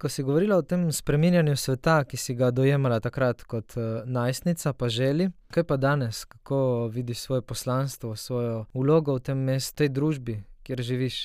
Ko 0.00 0.08
si 0.08 0.24
govorila 0.26 0.56
o 0.56 0.62
tem 0.66 0.88
spreminjanju 0.92 1.56
sveta, 1.56 2.00
ki 2.04 2.16
si 2.16 2.34
ga 2.34 2.50
dojemala 2.50 2.98
takrat 3.00 3.44
kot, 3.46 3.76
najstnica 4.04 4.72
pa 4.72 4.88
želja, 4.88 5.28
kaj 5.54 5.64
pa 5.64 5.76
danes, 5.76 6.24
kako 6.24 6.88
vidiš 6.90 7.20
svoje 7.20 7.42
poslanstvo, 7.42 8.16
svojo 8.16 8.64
vlogo 8.74 9.14
v 9.14 9.22
tem 9.28 9.38
mestu, 9.38 9.76
tej 9.84 9.92
družbi, 9.94 10.40
kjer 10.66 10.82
živiš? 10.82 11.20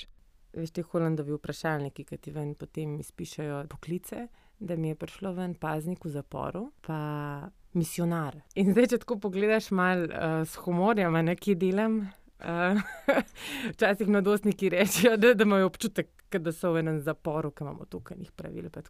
Veš, 0.54 0.76
ti 0.76 0.82
Hollandovi 0.82 1.34
vprašalniki, 1.34 2.06
ke 2.06 2.18
ti 2.18 2.32
ven 2.32 2.54
potem 2.54 3.00
izpišejo 3.00 3.64
poklice, 3.70 4.28
da 4.60 4.76
mi 4.76 4.88
je 4.88 4.96
prišlo 4.96 5.32
ven 5.32 5.54
paznik 5.56 6.06
v 6.06 6.10
zaporu, 6.10 6.72
pa 6.82 7.50
misionar. 7.74 8.40
In 8.56 8.72
zdaj, 8.74 8.92
če 8.94 9.02
tako 9.04 9.20
pogledaš 9.28 9.72
malo 9.76 10.08
uh, 10.08 10.40
s 10.48 10.58
humorjem, 10.64 11.20
nekje 11.26 11.56
delam. 11.56 12.08
Uh, 12.38 12.78
včasih 13.74 14.10
mladostniki 14.14 14.70
rečejo, 14.70 15.16
da, 15.18 15.34
da 15.34 15.46
imajo 15.46 15.72
občutek, 15.72 16.10
da 16.38 16.52
so 16.54 16.72
v 16.76 16.84
enem 16.84 17.00
zaporu, 17.02 17.52
ki 17.52 17.66
imamo 17.66 17.86
tukaj 17.90 18.18
njih 18.18 18.32
pravil. 18.32 18.70
Pa, 18.70 18.82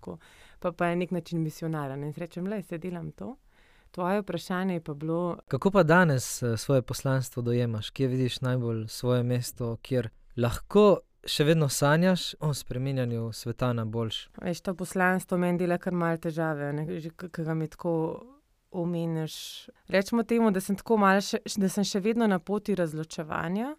pa, 0.59 0.71
pa 0.71 0.91
je 0.91 1.01
nek 1.03 1.11
način 1.15 1.43
misionara. 1.43 1.95
In 1.95 2.13
rečem, 2.17 2.47
le, 2.47 2.61
se 2.63 2.77
delam 2.77 3.11
to. 3.11 3.35
Tvoje 3.91 4.21
vprašanje 4.21 4.73
je 4.73 4.83
pa 4.83 4.93
bilo. 4.93 5.37
Kako 5.47 5.71
pa 5.71 5.83
danes 5.83 6.43
svoje 6.57 6.81
poslanstvo 6.81 7.41
dojemaš, 7.41 7.89
kje 7.89 8.07
vidiš 8.07 8.41
najbolj 8.41 8.87
svoje 8.87 9.23
mesto, 9.23 9.77
kjer 9.81 10.09
lahko 10.37 10.99
še 11.25 11.43
vedno 11.43 11.69
sanjaš 11.69 12.35
o 12.39 12.53
spremenjanju 12.53 13.31
sveta 13.33 13.73
na 13.73 13.85
boljš? 13.85 14.29
Veš, 14.41 14.61
to 14.61 14.75
poslanstvo 14.75 15.37
meni 15.37 15.57
dela 15.57 15.77
kar 15.77 15.93
malce 15.93 16.29
težave, 16.29 16.71
ki 17.17 17.43
ga 17.43 17.53
mi 17.53 17.67
tako 17.67 17.93
omeniš. 18.71 19.67
Rečemo 19.87 20.23
temu, 20.23 20.51
da 20.51 20.61
sem 20.61 20.77
malo, 20.97 21.21
še, 21.21 21.39
da 21.57 21.69
sem 21.69 21.83
še 21.83 21.99
vedno 21.99 22.27
na 22.27 22.39
poti 22.39 22.75
razločevanja, 22.75 23.75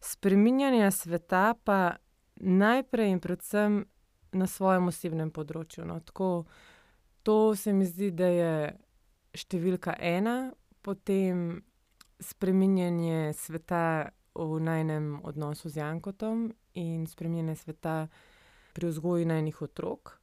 spreminjanja 0.00 0.90
sveta, 0.90 1.54
pa 1.64 1.96
najprej 2.40 3.10
in 3.10 3.20
predvsem 3.20 3.80
na 4.32 4.46
svojem 4.46 4.88
osebnem 4.88 5.30
področju. 5.30 5.84
No. 5.84 6.00
Tako, 6.00 6.46
to 7.22 7.54
se 7.56 7.72
mi 7.72 7.84
zdi, 7.86 8.10
da 8.10 8.30
je 8.30 8.54
številka 9.36 9.96
ena, 9.98 10.52
potem 10.82 11.60
spreminjanje 12.20 13.34
sveta 13.36 14.10
v 14.34 14.60
najnem 14.62 15.20
odnosu 15.26 15.68
z 15.68 15.82
Jankotom 15.82 16.50
in 16.74 17.06
spreminjanje 17.06 17.56
sveta 17.56 18.08
pri 18.72 18.88
vzgoju 18.88 19.26
najnih 19.26 19.62
otrok. 19.62 20.20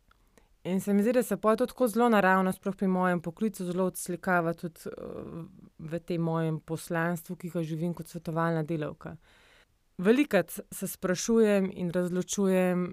In 0.67 0.81
se 0.81 0.93
mi 0.93 1.03
zdi, 1.03 1.13
da 1.13 1.23
se 1.23 1.37
pa 1.37 1.55
to 1.55 1.65
tako 1.65 1.87
zelo 1.87 2.09
naravno, 2.09 2.51
sploh 2.51 2.75
pri 2.75 2.87
mojem 2.87 3.21
poklicu, 3.21 3.65
zelo 3.65 3.85
odslikava 3.87 4.53
tudi 4.53 4.91
v 5.79 5.99
tem 5.99 6.21
mojem 6.21 6.59
poslanstvu, 6.59 7.35
ki 7.35 7.51
ga 7.53 7.63
živim 7.63 7.93
kot 7.93 8.07
svetovalna 8.07 8.63
delavka. 8.63 9.15
Velikrat 9.97 10.59
se 10.71 10.87
sprašujem 10.87 11.71
in 11.73 11.91
razločujem, 11.91 12.83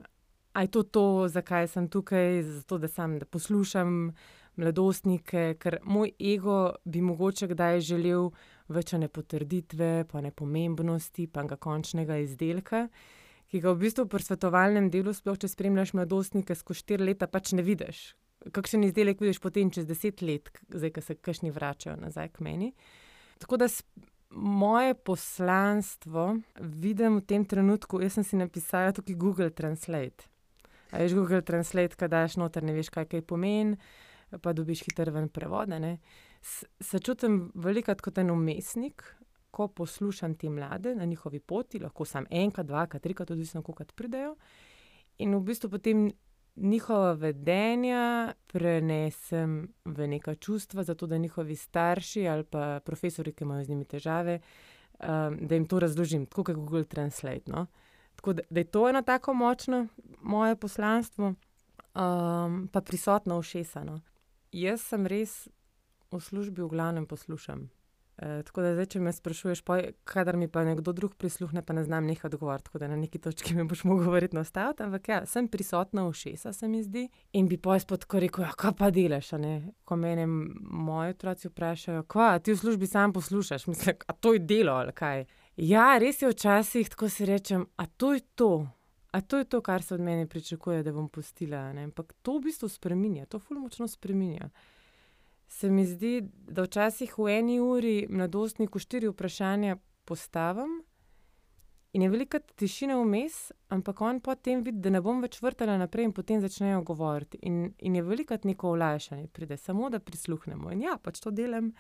aj 0.53 0.71
to 0.71 0.83
to, 0.83 1.05
zakaj 1.29 1.69
sem 1.69 1.89
tukaj, 1.89 2.43
zato 2.43 2.79
da 2.79 2.89
sem, 2.89 3.19
da 3.19 3.27
poslušam 3.27 4.15
mladostnike, 4.57 5.57
ker 5.59 5.79
moj 5.83 6.13
ego 6.21 6.77
bi 6.85 7.03
mogoče 7.03 7.51
kdaj 7.51 7.81
želel 7.81 8.31
več 8.69 8.93
ne 8.93 9.09
potrditve, 9.09 10.05
pa 10.13 10.23
ne 10.23 10.31
pomembnosti, 10.31 11.27
pa 11.27 11.43
ga 11.43 11.57
končnega 11.57 12.23
izdelka 12.23 12.87
ki 13.55 13.61
ga 13.63 13.71
v 13.71 13.85
bistvu 13.87 14.09
pri 14.11 14.19
svetovalnem 14.27 14.89
delu, 14.91 15.13
sploh 15.15 15.37
če 15.39 15.47
spremljaš 15.47 15.93
mladostnike 15.95 16.57
skozi 16.59 16.83
štiri 16.83 17.07
leta, 17.07 17.29
pač 17.31 17.53
ne 17.55 17.63
vidiš. 17.63 18.01
Kakšen 18.51 18.83
izdelek 18.83 19.23
vidiš 19.23 19.39
potem 19.39 19.71
čez 19.71 19.87
deset 19.87 20.25
let, 20.27 20.51
zdaj, 20.75 20.91
ko 20.97 21.05
se 21.07 21.15
kašni 21.15 21.53
vračajo 21.55 21.95
nazaj 22.03 22.33
k 22.35 22.43
meni. 22.43 22.73
Tako 23.39 23.61
da 23.63 23.69
moje 24.35 24.97
poslanstvo 25.07 26.27
vidim 26.59 27.21
v 27.21 27.27
tem 27.31 27.47
trenutku, 27.47 28.03
jaz 28.03 28.19
sem 28.19 28.27
si 28.27 28.41
napisala 28.43 28.91
tukaj 28.91 29.15
Google 29.15 29.55
Translate. 29.55 30.27
A 30.91 30.99
veš, 30.99 31.15
Google 31.15 31.45
Translate, 31.47 31.95
kaj 31.95 32.11
daš 32.11 32.37
noter, 32.43 32.67
ne 32.67 32.75
veš, 32.75 32.91
kaj 32.91 33.07
kaj 33.07 33.23
pomeni, 33.23 33.79
pa 34.43 34.51
dobiš 34.51 34.83
hiter 34.89 35.15
ven 35.15 35.31
prevode. 35.31 35.79
Ne? 35.79 36.01
Se 36.43 36.99
čutim 36.99 37.53
velikrat 37.55 38.03
kot 38.03 38.19
en 38.19 38.35
umestnik, 38.35 39.07
ko 39.55 39.69
poslušam 39.69 40.35
te 40.35 40.51
mlade 40.51 40.95
na 40.95 41.05
njihovi 41.05 41.41
poti, 41.41 41.79
lahko 41.79 42.05
sam 42.05 42.27
enkrat, 42.31 42.67
dvakrat, 42.67 43.03
trikrat, 43.03 43.31
odvisno 43.31 43.63
kako 43.63 43.85
pridejo. 43.95 44.35
In 45.23 45.35
v 45.37 45.41
bistvu 45.47 45.71
potem 45.71 46.09
njihova 46.57 47.13
vedenja 47.13 48.35
prenesem 48.47 49.69
v 49.85 50.09
neka 50.09 50.35
čustva, 50.35 50.83
zato 50.83 51.07
da 51.07 51.19
njihovi 51.19 51.57
starši 51.57 52.27
ali 52.29 52.45
pa 52.45 52.81
profesori, 52.85 53.33
ki 53.33 53.45
imajo 53.45 53.65
z 53.65 53.69
njimi 53.69 53.85
težave, 53.85 54.41
um, 54.99 55.39
da 55.47 55.55
jim 55.55 55.67
to 55.67 55.79
razložim, 55.79 56.27
tako 56.27 56.45
kot 56.45 56.57
Google 56.57 56.85
Translate. 56.85 57.53
No? 57.53 57.67
Tako 58.17 58.33
da, 58.33 58.43
da 58.51 58.61
je 58.61 58.65
to 58.65 58.89
eno 58.89 59.03
tako 59.03 59.35
močno 59.35 59.87
moje 60.23 60.57
poslanstvo, 60.57 61.35
um, 61.95 62.69
pa 62.73 62.81
prisotno 62.81 63.43
všesano. 63.43 64.01
Jaz 64.53 64.83
sem 64.83 65.07
res 65.07 65.49
v 66.11 66.21
službi, 66.21 66.63
v 66.63 66.69
glavnem 66.69 67.07
poslušam. 67.07 67.69
E, 68.17 68.43
tako 68.43 68.63
da, 68.63 68.71
zdaj, 68.77 68.87
če 68.93 69.01
me 69.03 69.13
sprašuješ, 69.13 69.63
kadar 70.07 70.37
mi 70.39 70.47
pa 70.49 70.63
nekdo 70.65 70.93
drug 70.95 71.17
prisluhne, 71.19 71.65
pa 71.67 71.75
ne 71.75 71.83
znam 71.85 72.07
nekaj 72.07 72.29
odgovoriti, 72.29 72.65
tako 72.65 72.79
da 72.79 72.89
na 72.89 72.97
neki 72.97 73.19
točki 73.19 73.55
mi 73.55 73.65
boš 73.65 73.85
mogel 73.85 74.13
verjetno 74.13 74.41
ostati. 74.41 74.83
Ampak 74.83 75.09
ja, 75.09 75.25
sem 75.27 75.49
prisotna 75.49 76.07
v 76.07 76.13
šesa, 76.15 76.53
se 76.53 76.69
mi 76.69 76.83
zdi. 76.83 77.09
In 77.33 77.49
bi 77.49 77.59
pojjo 77.59 77.83
spod 77.83 78.05
tako 78.07 78.21
rekel, 78.23 78.45
ja, 78.47 78.53
kaj 78.59 78.77
pa 78.79 78.91
delaš. 78.95 79.33
Ko 79.85 79.97
mene 79.97 80.27
moji 80.27 81.17
otroci 81.17 81.51
vprašajo, 81.51 82.05
kaj 82.07 82.39
ti 82.47 82.55
v 82.55 82.61
službi 82.63 82.87
sam 82.87 83.13
poslušaš, 83.13 83.67
mislim, 83.67 83.99
a 84.07 84.13
to 84.13 84.33
je 84.35 84.39
delo 84.39 84.79
ali 84.79 84.93
kaj. 84.93 85.25
Ja, 85.57 85.99
res 85.99 86.23
je 86.23 86.31
včasih 86.31 86.89
tako 86.91 87.09
si 87.09 87.27
rečem, 87.27 87.67
a 87.77 87.87
to 87.87 88.15
je 88.15 88.21
to. 88.35 88.67
A 89.15 89.21
to 89.21 89.39
je 89.39 89.45
to, 89.45 89.61
kar 89.63 89.83
se 89.83 89.95
od 89.95 90.01
mene 90.01 90.27
pričakuje, 90.27 90.83
da 90.83 90.93
bom 90.93 91.09
postila. 91.09 91.71
Ampak 91.71 92.15
to 92.23 92.39
v 92.39 92.47
bistvu 92.49 92.69
spremenja, 92.69 93.27
to 93.27 93.39
fulmočno 93.39 93.89
spremenja 93.89 94.51
se 95.47 95.71
mi 95.71 95.85
zdi, 95.87 96.23
da 96.49 96.63
včasih 96.63 97.19
v 97.19 97.29
eni 97.39 97.61
uri 97.61 98.07
mladostniku 98.11 98.79
štiri 98.79 99.09
vprašanja 99.09 99.77
postavim 100.05 100.83
in 101.95 102.03
je 102.03 102.09
velika 102.11 102.39
tišina 102.39 102.97
vmes, 102.99 103.53
ampak 103.69 104.01
on 104.01 104.21
potem 104.21 104.65
vidi, 104.65 104.81
da 104.83 104.91
ne 104.91 105.01
bom 105.01 105.21
več 105.23 105.39
vrtala 105.43 105.77
naprej 105.79 106.09
in 106.09 106.13
potem 106.13 106.41
začnejo 106.43 106.83
govoriti. 106.83 107.39
In, 107.47 107.69
in 107.79 107.95
je 107.95 108.03
velika 108.03 108.39
neko 108.43 108.73
olajšanje, 108.75 109.29
pride 109.33 109.57
samo 109.57 109.91
da 109.91 110.01
prisluhnemo. 110.03 110.73
In 110.75 110.83
ja, 110.83 110.97
pač 110.99 111.23
to 111.23 111.31
delam. 111.31 111.71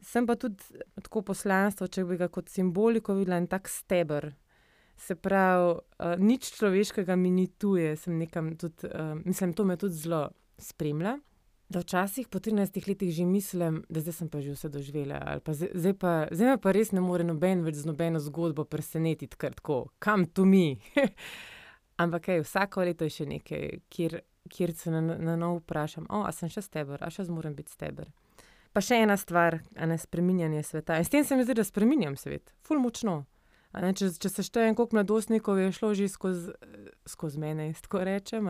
Sem 0.00 0.24
pa 0.24 0.38
tudi 0.40 0.80
tako 1.02 1.20
poslanstvo, 1.28 1.90
če 1.92 2.06
bi 2.08 2.16
ga 2.16 2.30
kot 2.32 2.48
simboliko 2.48 3.18
videla, 3.18 3.36
en 3.36 3.50
tak 3.50 3.68
steber. 3.68 4.30
Se 4.96 5.16
pravi, 5.16 5.74
uh, 5.76 6.16
nič 6.16 6.54
človeškega 6.56 7.16
mi 7.16 7.28
ni 7.34 7.50
tuje, 7.60 7.92
sem 8.00 8.16
nekam 8.16 8.54
tudi, 8.56 8.88
uh, 8.88 9.18
mislim, 9.20 9.52
to 9.52 9.68
me 9.68 9.76
tudi 9.76 10.00
zelo 10.00 10.30
spremlja 10.56 11.18
da 11.70 11.80
včasih 11.80 12.28
po 12.28 12.38
13 12.38 12.88
letih 12.88 13.14
že 13.14 13.24
mislim, 13.24 13.84
da 13.88 14.00
zdaj 14.00 14.12
sem 14.12 14.28
pa 14.28 14.40
že 14.40 14.52
vse 14.52 14.68
doživela. 14.68 15.40
Zdaj, 15.46 15.70
zdaj, 15.74 15.94
pa, 15.94 16.26
zdaj 16.30 16.58
pa 16.58 16.72
res 16.72 16.90
ne 16.92 17.00
more 17.00 17.24
noben 17.24 17.62
več 17.62 17.78
z 17.78 17.86
nobeno 17.86 18.18
zgodbo 18.18 18.64
presenetiti, 18.64 19.38
ker 19.38 19.54
tako, 19.54 19.86
kam 19.98 20.26
tu 20.26 20.44
mi. 20.44 20.80
Ampak 22.02 22.24
kaj, 22.26 22.42
vsako 22.42 22.82
leto 22.88 23.06
je 23.06 23.14
še 23.14 23.26
nekaj, 23.30 23.68
kjer, 23.88 24.18
kjer 24.50 24.74
se 24.74 24.90
na, 24.90 25.00
na 25.00 25.36
novo 25.36 25.60
vprašam, 25.60 26.08
oh, 26.10 26.26
a 26.26 26.32
sem 26.32 26.50
še 26.50 26.64
steber, 26.64 26.98
a 27.04 27.10
še 27.10 27.28
zmorem 27.28 27.54
biti 27.54 27.70
steber. 27.70 28.10
Pa 28.74 28.82
še 28.82 29.02
ena 29.04 29.14
stvar, 29.18 29.60
a 29.76 29.86
ne 29.86 29.98
spreminjanje 29.98 30.64
sveta. 30.66 30.98
In 30.98 31.06
s 31.06 31.12
tem 31.12 31.26
se 31.26 31.36
mi 31.36 31.46
zdi, 31.46 31.54
da 31.60 31.66
spreminjam 31.66 32.16
svet, 32.18 32.50
ful 32.66 32.82
močno. 32.82 33.20
Ne, 33.78 33.92
če, 33.94 34.08
če 34.18 34.30
se 34.32 34.42
štejem, 34.42 34.74
koliko 34.74 34.98
mladostnikov 34.98 35.60
je 35.60 35.70
šlo 35.70 35.92
že 35.94 36.08
skozi 36.10 36.50
skoz 37.06 37.36
mene, 37.38 37.68
tako 37.78 38.02
rečem, 38.02 38.48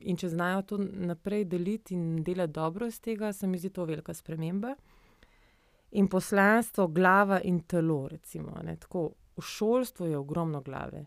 in 0.00 0.16
če 0.16 0.28
znajo 0.28 0.62
to 0.62 0.78
naprej 0.80 1.44
deliti 1.44 1.94
in 1.94 2.22
delati 2.24 2.52
dobro 2.52 2.86
iz 2.86 3.00
tega, 3.00 3.32
se 3.32 3.46
mi 3.46 3.58
zdi 3.58 3.70
to 3.70 3.84
velika 3.84 4.14
sprememba. 4.14 4.74
In 5.90 6.08
poslanstvo, 6.08 6.86
glava 6.88 7.40
in 7.44 7.60
telo, 7.66 8.08
recimo. 8.08 8.54
Ne, 8.62 8.76
tako, 8.76 9.10
v 9.36 9.42
šolstvu 9.42 10.06
je 10.06 10.18
ogromno 10.18 10.60
glave, 10.62 11.04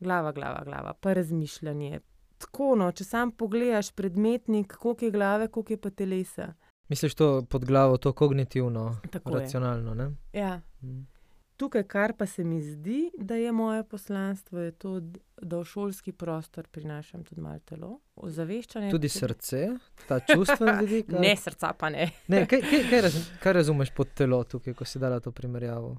glava, 0.00 0.32
glava, 0.32 0.62
glava, 0.64 0.94
pa 1.00 1.12
razmišljanje. 1.12 2.00
Tako, 2.38 2.74
no, 2.80 2.90
če 2.92 3.04
sam 3.04 3.32
pogledaš 3.32 3.92
predmetnik, 3.92 4.76
koliko 4.80 5.04
je 5.04 5.10
glave, 5.10 5.48
koliko 5.48 5.72
je 5.72 5.80
pa 5.80 5.90
telesa. 5.90 6.52
Misliš 6.88 7.14
to 7.14 7.28
pod 7.48 7.64
glavo, 7.64 7.96
to 7.96 8.12
kognitivno, 8.12 8.96
tako 9.10 9.38
racionalno? 9.38 10.12
Ja. 10.32 10.60
Mm. 10.82 11.13
Tukaj, 11.56 11.82
kar 11.82 12.12
pa 12.18 12.26
se 12.26 12.44
mi 12.44 12.62
zdi, 12.62 13.10
da 13.18 13.34
je 13.34 13.52
moje 13.52 13.84
poslanstvo, 13.84 14.58
je 14.58 14.70
to, 14.70 15.00
da 15.42 15.58
v 15.58 15.64
šolski 15.64 16.12
prostor 16.12 16.66
prinašam 16.68 17.22
tudi 17.24 17.40
malo 17.40 17.60
telo, 17.64 17.98
ozaveščanje. 18.16 18.90
Tudi 18.90 19.08
srce, 19.08 19.68
ta 20.08 20.18
čustva 20.20 20.74
vidik. 20.80 21.12
ne, 21.14 21.36
srca 21.36 21.70
pa 21.78 21.92
ne. 21.94 22.10
ne 22.32 22.42
kaj, 22.50 22.64
kaj, 22.70 22.82
kaj, 22.90 23.04
raz, 23.06 23.20
kaj 23.42 23.56
razumeš 23.60 23.94
pod 23.94 24.10
telo 24.18 24.42
tukaj, 24.44 24.74
ko 24.74 24.84
si 24.84 24.98
dala 24.98 25.20
to 25.20 25.32
primerjavo? 25.32 25.94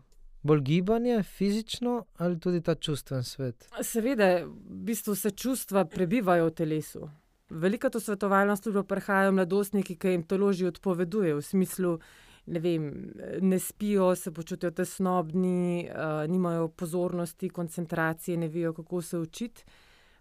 Bolj 0.45 0.61
gibanje, 0.61 1.23
fizično 1.23 2.03
ali 2.17 2.39
tudi 2.39 2.61
ta 2.61 2.75
čustven 2.75 3.23
svet? 3.23 3.69
Seveda, 3.81 4.43
v 4.45 4.81
bistvu 4.91 5.15
se 5.15 5.31
čustva 5.31 5.85
prebivajo 5.85 6.51
v 6.51 6.53
telesu. 6.53 7.07
Veliko 7.49 7.89
to 7.89 7.99
svetovalno 7.99 8.55
službo 8.57 8.83
prihajajo 8.83 9.31
mladostniki, 9.31 9.95
ki 9.95 10.17
jim 10.17 10.23
telo 10.27 10.51
že 10.53 10.67
odpoveduje 10.67 11.33
v 11.33 11.41
smislu 11.41 11.99
ne, 12.45 12.59
vem, 12.59 13.11
ne 13.41 13.59
spijo, 13.59 14.15
se 14.15 14.31
počutijo 14.31 14.71
tesnobni, 14.71 15.89
uh, 15.89 16.29
nimajo 16.29 16.67
pozornosti, 16.67 17.49
koncentracije, 17.49 18.37
ne 18.37 18.47
vejo, 18.47 18.73
kako 18.73 19.01
se 19.01 19.17
učiti. 19.17 19.63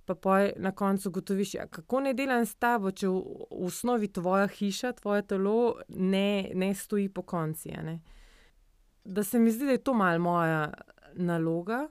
Pa 0.04 0.14
pa 0.14 0.48
na 0.56 0.72
koncu 0.72 1.10
gotoviš, 1.10 1.54
ja, 1.54 1.66
kako 1.66 2.00
ne 2.00 2.14
delam 2.14 2.46
s 2.46 2.54
tabo, 2.54 2.90
če 2.90 3.08
v, 3.08 3.20
v 3.50 3.66
osnovi 3.66 4.08
tvoja 4.12 4.46
hiša, 4.46 4.92
tvoje 4.92 5.22
telo 5.26 5.76
ne, 5.88 6.50
ne 6.54 6.74
stoji 6.74 7.08
po 7.08 7.22
konci. 7.22 7.72
Da 9.04 9.24
se 9.24 9.38
mi 9.38 9.52
zdi, 9.52 9.64
da 9.64 9.78
je 9.78 9.84
to 9.84 9.94
mal 9.94 10.18
moja 10.18 10.72
naloga, 11.14 11.86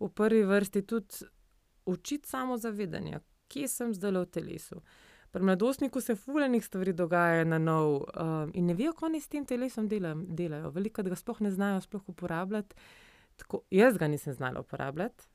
v 0.00 0.08
prvi 0.08 0.42
vrsti 0.44 0.82
tudi 0.82 1.24
učiti 1.86 2.28
samozavedanje, 2.28 3.20
kje 3.48 3.68
sem 3.68 3.94
zdaj 3.94 4.12
v 4.12 4.26
telesu. 4.26 4.80
Pri 5.34 5.42
mladostniku 5.42 6.00
se 6.00 6.14
fulejnih 6.14 6.64
stvari 6.64 6.92
dogaja 6.92 7.44
na 7.44 7.58
nov 7.58 7.94
um, 7.94 8.50
in 8.54 8.66
ne 8.66 8.74
vejo, 8.74 8.92
kako 8.92 9.06
oni 9.06 9.20
s 9.20 9.28
tem 9.28 9.42
telesom 9.44 9.88
dela, 9.90 10.12
delajo. 10.14 10.70
Veliko 10.70 11.02
ga 11.02 11.16
sploh 11.18 11.40
ne 11.42 11.50
znajo 11.50 11.80
sploh 11.82 12.04
uporabljati. 12.08 12.76
Tako, 13.36 13.64
jaz 13.70 13.98
ga 13.98 14.08
nisem 14.08 14.32
znala 14.32 14.60
uporabljati. 14.60 15.26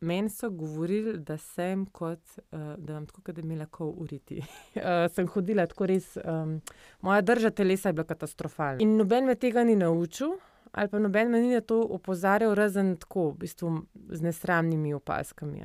Meni 0.00 0.30
so 0.34 0.50
govorili, 0.50 1.14
da 1.18 1.38
sem 1.38 1.86
kot, 1.86 2.18
uh, 2.50 2.58
da 2.76 2.92
imam 2.92 3.06
tako, 3.06 3.22
da 3.22 3.32
bi 3.32 3.46
imela 3.46 3.66
kol 3.66 3.94
uriti. 3.96 4.42
uh, 4.74 5.06
sem 5.14 5.30
hodila 5.30 5.66
tako 5.70 5.86
res, 5.86 6.16
um, 6.24 6.58
moja 7.06 7.20
drža 7.20 7.50
telesa 7.50 7.88
je 7.88 7.92
bila 7.92 8.10
katastrofalna. 8.10 8.82
In 8.82 8.96
noben 8.98 9.30
me 9.30 9.38
tega 9.38 9.62
ni 9.64 9.78
naučil, 9.78 10.34
ali 10.72 10.90
pa 10.90 10.98
noben 10.98 11.30
me 11.30 11.40
ni 11.40 11.54
na 11.54 11.60
to 11.60 11.78
opozarjal, 11.86 12.58
razen 12.58 12.96
tako, 12.96 13.30
v 13.30 13.44
bistvu 13.46 13.76
z 14.10 14.26
nesramnimi 14.26 14.94
opaskami. 14.98 15.62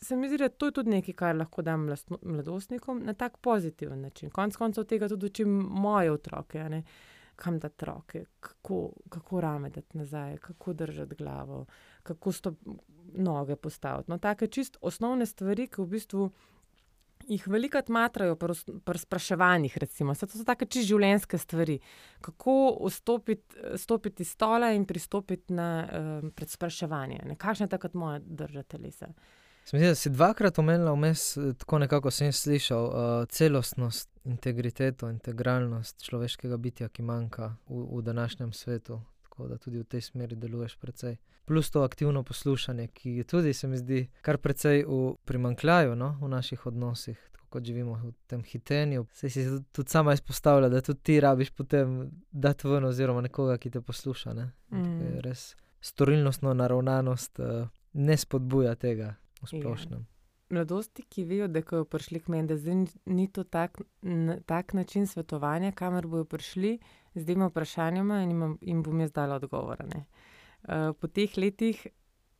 Se 0.00 0.16
mi 0.16 0.28
zdi, 0.28 0.38
da 0.38 0.48
to 0.48 0.66
je 0.66 0.72
tudi 0.72 0.90
nekaj, 0.90 1.14
kar 1.14 1.36
lahko 1.36 1.62
dam 1.62 1.88
mladostnikom 2.22 3.00
na 3.04 3.14
tak 3.14 3.36
pozitiven 3.36 4.00
način. 4.00 4.30
Konec 4.30 4.56
koncev 4.56 4.84
tega 4.84 5.08
tudi 5.08 5.26
učim 5.26 5.48
moje 5.70 6.12
otroke. 6.12 6.82
Kam 7.36 7.58
da 7.58 7.66
otroke, 7.66 8.24
kako, 8.40 8.92
kako 9.08 9.40
rame 9.40 9.70
dati 9.70 9.98
nazaj, 9.98 10.36
kako 10.36 10.72
držati 10.72 11.14
glavo, 11.14 11.66
kako 12.02 12.32
sto 12.32 12.54
noge 13.14 13.56
postaviti. 13.56 14.10
No, 14.10 14.18
take 14.18 14.46
čist 14.46 14.76
osnovne 14.80 15.26
stvari, 15.26 15.66
ki 15.68 15.82
v 15.82 15.86
bistvu 15.86 16.30
jih 17.28 17.48
veliko 17.48 17.80
matrajo 17.88 18.36
pri, 18.36 18.54
pri 18.84 18.98
spraševanjih. 18.98 19.78
Recimo. 19.78 20.14
To 20.14 20.26
so 20.26 20.44
take 20.44 20.66
čist 20.66 20.88
življenjske 20.88 21.38
stvari. 21.38 21.78
Kako 22.20 22.88
stopiti 22.90 24.22
iz 24.22 24.30
stola 24.30 24.72
in 24.72 24.86
pristopiti 24.86 25.54
na 25.54 25.70
um, 25.84 26.30
predspraševanje. 26.30 27.36
Kakšna 27.38 27.66
je 27.66 27.74
takrat 27.76 27.94
moja 27.94 28.20
drža 28.24 28.62
telesa? 28.62 29.12
Mislim, 29.72 29.90
da 29.90 29.94
si 29.94 30.10
dvakrat 30.10 30.58
omenila 30.58 30.92
vmes, 30.92 31.36
eh, 31.36 31.52
tako 31.58 31.78
nekako 31.78 32.10
sem 32.10 32.32
slišal, 32.32 32.84
uh, 32.84 33.28
celostnost, 33.28 34.10
integriteto, 34.24 35.10
integralnost 35.10 36.02
človeškega 36.02 36.56
bitja, 36.56 36.88
ki 36.88 37.02
manjka 37.02 37.56
v, 37.68 37.98
v 37.98 38.02
današnjem 38.02 38.52
svetu. 38.52 39.00
Tako 39.22 39.48
da 39.48 39.58
tudi 39.58 39.78
v 39.78 39.84
tej 39.84 40.00
smeri 40.00 40.36
deluješ 40.36 40.76
precej. 40.76 41.16
Plus 41.44 41.70
to 41.70 41.82
aktivno 41.82 42.22
poslušanje, 42.22 42.86
ki 42.88 43.10
je 43.10 43.24
tudi, 43.24 43.52
se 43.52 43.68
mi 43.68 43.76
zdi, 43.76 44.06
kar 44.22 44.38
precej 44.38 44.84
v 44.84 45.14
primankljaju 45.24 45.96
no, 45.96 46.18
v 46.22 46.28
naših 46.28 46.66
odnosih. 46.66 47.30
Kot 47.48 47.64
živimo 47.64 47.94
v 47.94 48.12
tem 48.26 48.42
hitenju, 48.42 49.06
se 49.12 49.30
si 49.30 49.44
tudi 49.72 49.90
sama 49.90 50.12
izpostavlja, 50.12 50.68
da 50.68 50.80
tudi 50.80 51.00
ti 51.02 51.20
rabiš 51.20 51.50
potem 51.50 52.10
dati 52.30 52.68
ven, 52.68 52.84
oziroma 52.84 53.20
nekoga, 53.20 53.58
ki 53.58 53.70
te 53.70 53.80
posluša. 53.80 54.34
Ne? 54.34 54.50
Mm. 54.70 55.20
Res 55.26 55.56
storilnostno 55.80 56.54
naravnanost 56.54 57.38
uh, 57.38 57.68
ne 57.92 58.16
spodbuja 58.16 58.74
tega 58.74 59.14
v 59.46 59.62
splošnem. 59.62 60.04
Ja. 60.04 60.12
Mladosti, 60.48 61.02
ki 61.10 61.24
vejo, 61.26 61.48
da 61.50 61.62
ko 61.66 61.82
prišli 61.90 62.20
k 62.22 62.30
meni, 62.30 62.46
da 62.46 62.54
zdaj 62.58 62.84
ni 63.10 63.26
to 63.26 63.42
tak, 63.42 63.80
n, 64.06 64.38
tak 64.46 64.76
način 64.78 65.06
svetovanja, 65.06 65.72
kamor 65.74 66.06
bojo 66.06 66.24
prišli 66.24 66.76
z 67.14 67.24
dvema 67.24 67.48
vprašanjama 67.50 68.20
in 68.22 68.30
jim, 68.30 68.58
jim 68.60 68.82
bom 68.86 69.00
jaz 69.00 69.12
dala 69.12 69.40
odgovore. 69.40 69.88
Uh, 70.66 70.92
po 71.00 71.08
teh 71.08 71.34
letih 71.38 71.86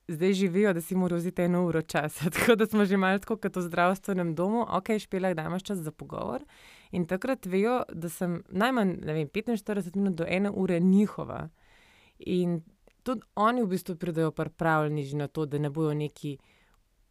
zdaj 0.09 0.33
živijo, 0.33 0.73
da 0.73 0.81
si 0.81 0.95
morajo 0.95 1.19
vzeti 1.19 1.43
eno 1.43 1.67
uro 1.67 1.83
časa. 1.83 2.31
Tako 2.35 2.55
da 2.55 2.67
smo 2.67 2.85
že 2.85 2.97
malo 2.97 3.19
kot 3.27 3.57
v 3.57 3.63
zdravstvenem 3.63 4.35
domu, 4.35 4.67
ok, 4.69 4.99
špela, 4.99 5.35
da 5.35 5.43
imaš 5.43 5.63
čas 5.63 5.79
za 5.79 5.91
pogovor. 5.91 6.45
In 6.91 7.07
takrat 7.07 7.47
vejo, 7.47 7.83
da 7.93 8.09
sem 8.09 8.43
najmanj 8.49 8.97
vem, 9.03 9.29
45 9.29 9.97
minut 9.97 10.15
do 10.15 10.25
ene 10.29 10.51
ure 10.51 10.81
njihova. 10.81 11.49
In 12.19 12.63
tudi 13.03 13.23
oni 13.35 13.63
v 13.63 13.67
bistvu 13.67 13.97
pridejo 13.97 14.31
pripravljeni 14.31 15.05
že 15.05 15.17
na 15.17 15.29
to, 15.29 15.47
da 15.47 15.59
ne 15.59 15.71
bojo 15.71 15.95
neki 15.95 16.39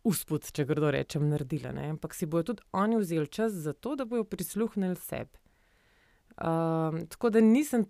uspod, 0.06 0.46
če 0.54 0.66
kdo 0.70 0.92
rečem, 0.94 1.26
naredila. 1.30 1.74
Ne? 1.76 1.90
Ampak 1.96 2.14
si 2.14 2.30
bodo 2.30 2.54
tudi 2.54 2.66
oni 2.78 3.00
vzeli 3.02 3.28
čas 3.28 3.58
za 3.66 3.74
to, 3.74 3.96
da 3.96 4.06
bodo 4.06 4.24
prisluhnili 4.24 4.96
sebi. 4.96 5.42
Um, 6.36 7.06
tako 7.10 7.32
da 7.32 7.42
nisem 7.42 7.86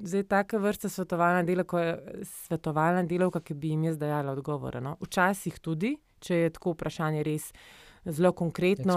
zdaj 0.00 0.22
taka 0.30 0.58
vrsta 0.58 0.88
svetovalna 0.88 1.42
delavka, 1.42 1.98
svetovalna 2.22 3.02
delavka, 3.02 3.42
ki 3.44 3.54
bi 3.54 3.74
jim 3.74 3.84
jaz 3.84 3.98
dajala 3.98 4.32
odgovore. 4.32 4.80
No? 4.80 4.96
Včasih 5.04 5.58
tudi, 5.60 5.96
če 6.20 6.44
je 6.44 6.50
tako 6.56 6.74
vprašanje 6.76 7.24
res 7.26 7.50
zelo 8.04 8.32
konkretno, 8.32 8.96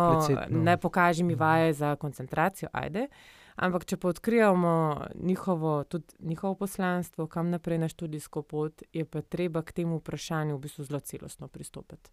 ne 0.49 0.77
pokaži 0.79 1.23
mi 1.23 1.33
mhm. 1.35 1.39
vaje 1.39 1.73
za 1.73 1.95
koncentracijo, 1.99 2.69
ajde. 2.71 3.07
Ampak, 3.53 3.83
če 3.85 3.99
pa 4.01 4.09
odkrijemo 4.09 4.75
njihovo, 5.21 5.83
njihovo 6.19 6.55
poslanstvo, 6.55 7.27
kam 7.27 7.51
naprej 7.53 7.77
na 7.77 7.87
študijsko 7.87 8.41
pot, 8.41 8.81
je 8.93 9.05
pa 9.05 9.21
treba 9.21 9.61
k 9.61 9.71
temu 9.71 9.99
vprašanju 9.99 10.55
v 10.57 10.63
bistvu 10.63 10.85
zelo 10.87 10.99
celostno 10.99 11.47
pristopiti 11.47 12.09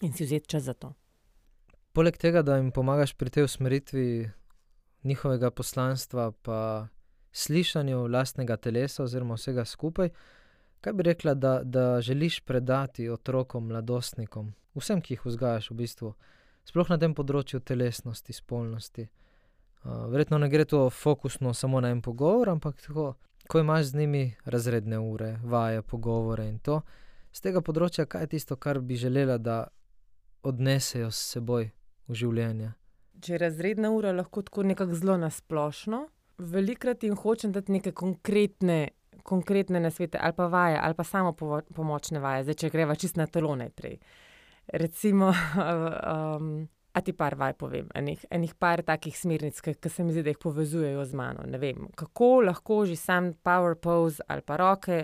in 0.00 0.12
si 0.12 0.24
vzeti 0.24 0.48
čas 0.48 0.62
za 0.62 0.74
to. 0.74 0.92
Poleg 1.92 2.16
tega, 2.16 2.42
da 2.42 2.56
jim 2.56 2.70
pomagaš 2.70 3.14
pri 3.14 3.30
tej 3.30 3.44
usmeritvi 3.44 4.30
njihovega 5.04 5.50
poslanstva, 5.50 6.32
pa 6.42 6.88
slišanju 7.32 8.06
lastnega 8.06 8.56
telesa, 8.56 9.02
oziroma 9.02 9.34
vsega 9.34 9.64
skupaj, 9.64 10.10
kaj 10.80 10.92
bi 10.92 11.02
rekla, 11.02 11.34
da, 11.34 11.60
da 11.64 12.00
želiš 12.00 12.40
predati 12.40 13.08
otrokom, 13.08 13.66
mladostnikom, 13.66 14.52
vsem, 14.74 15.00
ki 15.00 15.14
jih 15.14 15.24
vzgajaš 15.26 15.70
v 15.70 15.76
bistvu, 15.80 16.12
sploh 16.64 16.90
na 16.90 16.98
tem 16.98 17.14
področju 17.14 17.60
telesnosti, 17.60 18.32
spolnosti. 18.32 19.06
Uh, 19.86 20.06
verjetno 20.10 20.38
ne 20.42 20.48
gre 20.50 20.64
to 20.64 20.88
fokusno 20.90 21.54
samo 21.54 21.80
na 21.80 21.92
en 21.94 22.02
pogovor, 22.02 22.50
ampak 22.50 22.80
tako, 22.82 23.14
ko 23.48 23.62
imaš 23.62 23.92
z 23.92 24.02
njimi 24.02 24.24
razredne 24.44 24.98
ure, 24.98 25.36
vaje, 25.44 25.82
pogovore 25.82 26.48
in 26.48 26.58
to. 26.58 26.80
Z 27.32 27.44
tega 27.44 27.60
področja, 27.60 28.06
kaj 28.08 28.26
je 28.26 28.32
tisto, 28.34 28.56
kar 28.56 28.80
bi 28.80 28.96
želela, 28.96 29.38
da 29.38 29.66
odnesejo 30.42 31.10
s 31.10 31.32
seboj 31.32 31.70
v 32.08 32.14
življenje. 32.14 32.72
Če 33.22 33.32
je 33.32 33.40
razredna 33.40 33.90
ura 33.90 34.12
lahko 34.12 34.42
tako 34.46 34.66
nekako 34.68 34.94
zelo 34.94 35.16
nasplošno, 35.20 36.06
velikrat 36.38 37.02
jim 37.04 37.16
hočem 37.16 37.52
dati 37.52 37.72
neke 37.72 37.92
konkretne, 37.96 38.90
konkretne 39.26 39.80
nasvete 39.80 40.20
ali 40.20 40.36
pa 40.36 40.46
vaje, 40.52 40.78
ali 40.82 40.94
pa 40.94 41.04
samo 41.04 41.32
pomočne 41.74 42.20
vaje, 42.20 42.44
zdaj 42.46 42.60
če 42.62 42.70
greva 42.70 42.94
čist 42.94 43.16
na 43.16 43.26
telo 43.26 43.56
najprej. 43.56 43.98
Recimo, 44.66 45.32
um, 45.32 46.68
A 46.96 47.00
ti 47.04 47.12
par 47.12 47.34
vaj 47.36 47.52
povem, 47.60 47.90
enih, 47.94 48.22
enih 48.32 48.54
par 48.56 48.80
takih 48.82 49.12
smernic, 49.18 49.58
ki 49.60 49.90
se 49.92 50.04
mi 50.04 50.14
zdi, 50.16 50.22
da 50.24 50.32
jih 50.32 50.38
povezujejo 50.40 51.02
z 51.04 51.18
mano. 51.18 51.42
Ne 51.44 51.58
vem, 51.60 51.90
kako 51.92 52.28
lahko 52.46 52.78
že 52.88 52.96
sam 52.96 53.34
power 53.44 53.76
pose 53.76 54.24
ali 54.32 54.40
pa 54.40 54.56
roke 54.56 55.00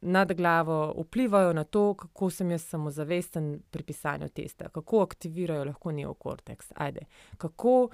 nad 0.00 0.32
glavo 0.34 0.90
vplivajo 1.04 1.52
na 1.52 1.64
to, 1.64 1.94
kako 1.94 2.30
sem 2.30 2.50
jaz 2.50 2.66
samozavesten 2.66 3.60
pri 3.70 3.82
pisanju 3.86 4.28
testa, 4.28 4.68
kako 4.74 5.04
aktivirajo 5.06 5.64
lahko 5.70 5.92
neokorteks. 5.92 6.72
Ajde, 6.74 7.06
kako. 7.38 7.90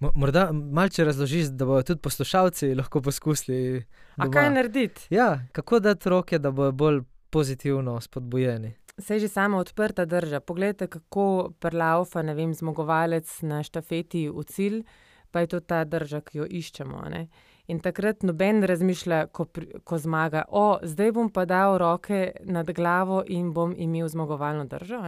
Morda 0.00 0.48
malce 0.52 1.04
razložiš, 1.04 1.52
da 1.52 1.66
bodo 1.66 1.82
tudi 1.82 2.00
poslušalci 2.00 2.74
lahko 2.74 3.00
poskusili. 3.00 3.84
A 4.16 4.30
kaj 4.30 4.50
narediti? 4.50 5.06
Ja, 5.10 5.44
kako 5.52 5.80
dati 5.80 6.08
roke, 6.08 6.38
da 6.38 6.50
bodo 6.50 6.72
bolj 6.72 7.02
pozitivno 7.30 8.00
spodbujeni. 8.00 8.74
Se 8.98 9.14
je 9.14 9.20
že 9.20 9.28
sama 9.28 9.58
odprta 9.58 10.04
drža. 10.04 10.40
Poglejte, 10.40 10.86
kako 10.86 11.52
prelaufa, 11.58 12.22
ne 12.22 12.34
vem, 12.34 12.54
zmagovalec 12.54 13.42
na 13.42 13.62
štafeti 13.62 14.28
v 14.28 14.44
cilj, 14.44 14.82
pa 15.30 15.40
je 15.40 15.46
to 15.46 15.60
ta 15.60 15.84
drža, 15.84 16.20
ki 16.20 16.38
jo 16.38 16.44
iščemo. 16.44 17.00
Ne? 17.08 17.28
In 17.72 17.80
takrat 17.80 18.22
noben 18.22 18.60
razmišlja, 18.68 19.26
ko, 19.32 19.46
ko 19.84 19.98
zmaga, 19.98 20.44
o, 20.48 20.76
zdaj 20.82 21.12
bom 21.16 21.30
pa 21.32 21.46
dal 21.48 21.78
roke 21.80 22.32
nad 22.44 22.68
glavo 22.70 23.22
in 23.26 23.52
bom 23.52 23.72
imel 23.72 24.08
zmagovalno 24.08 24.66
držo. 24.68 25.00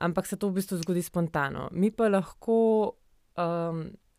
Ampak 0.00 0.26
se 0.26 0.36
to 0.36 0.48
v 0.48 0.60
bistvu 0.62 0.78
zgodi 0.80 1.02
spontano. 1.02 1.68
Mi 1.72 1.90
pa 1.90 2.08
lahko. 2.08 2.94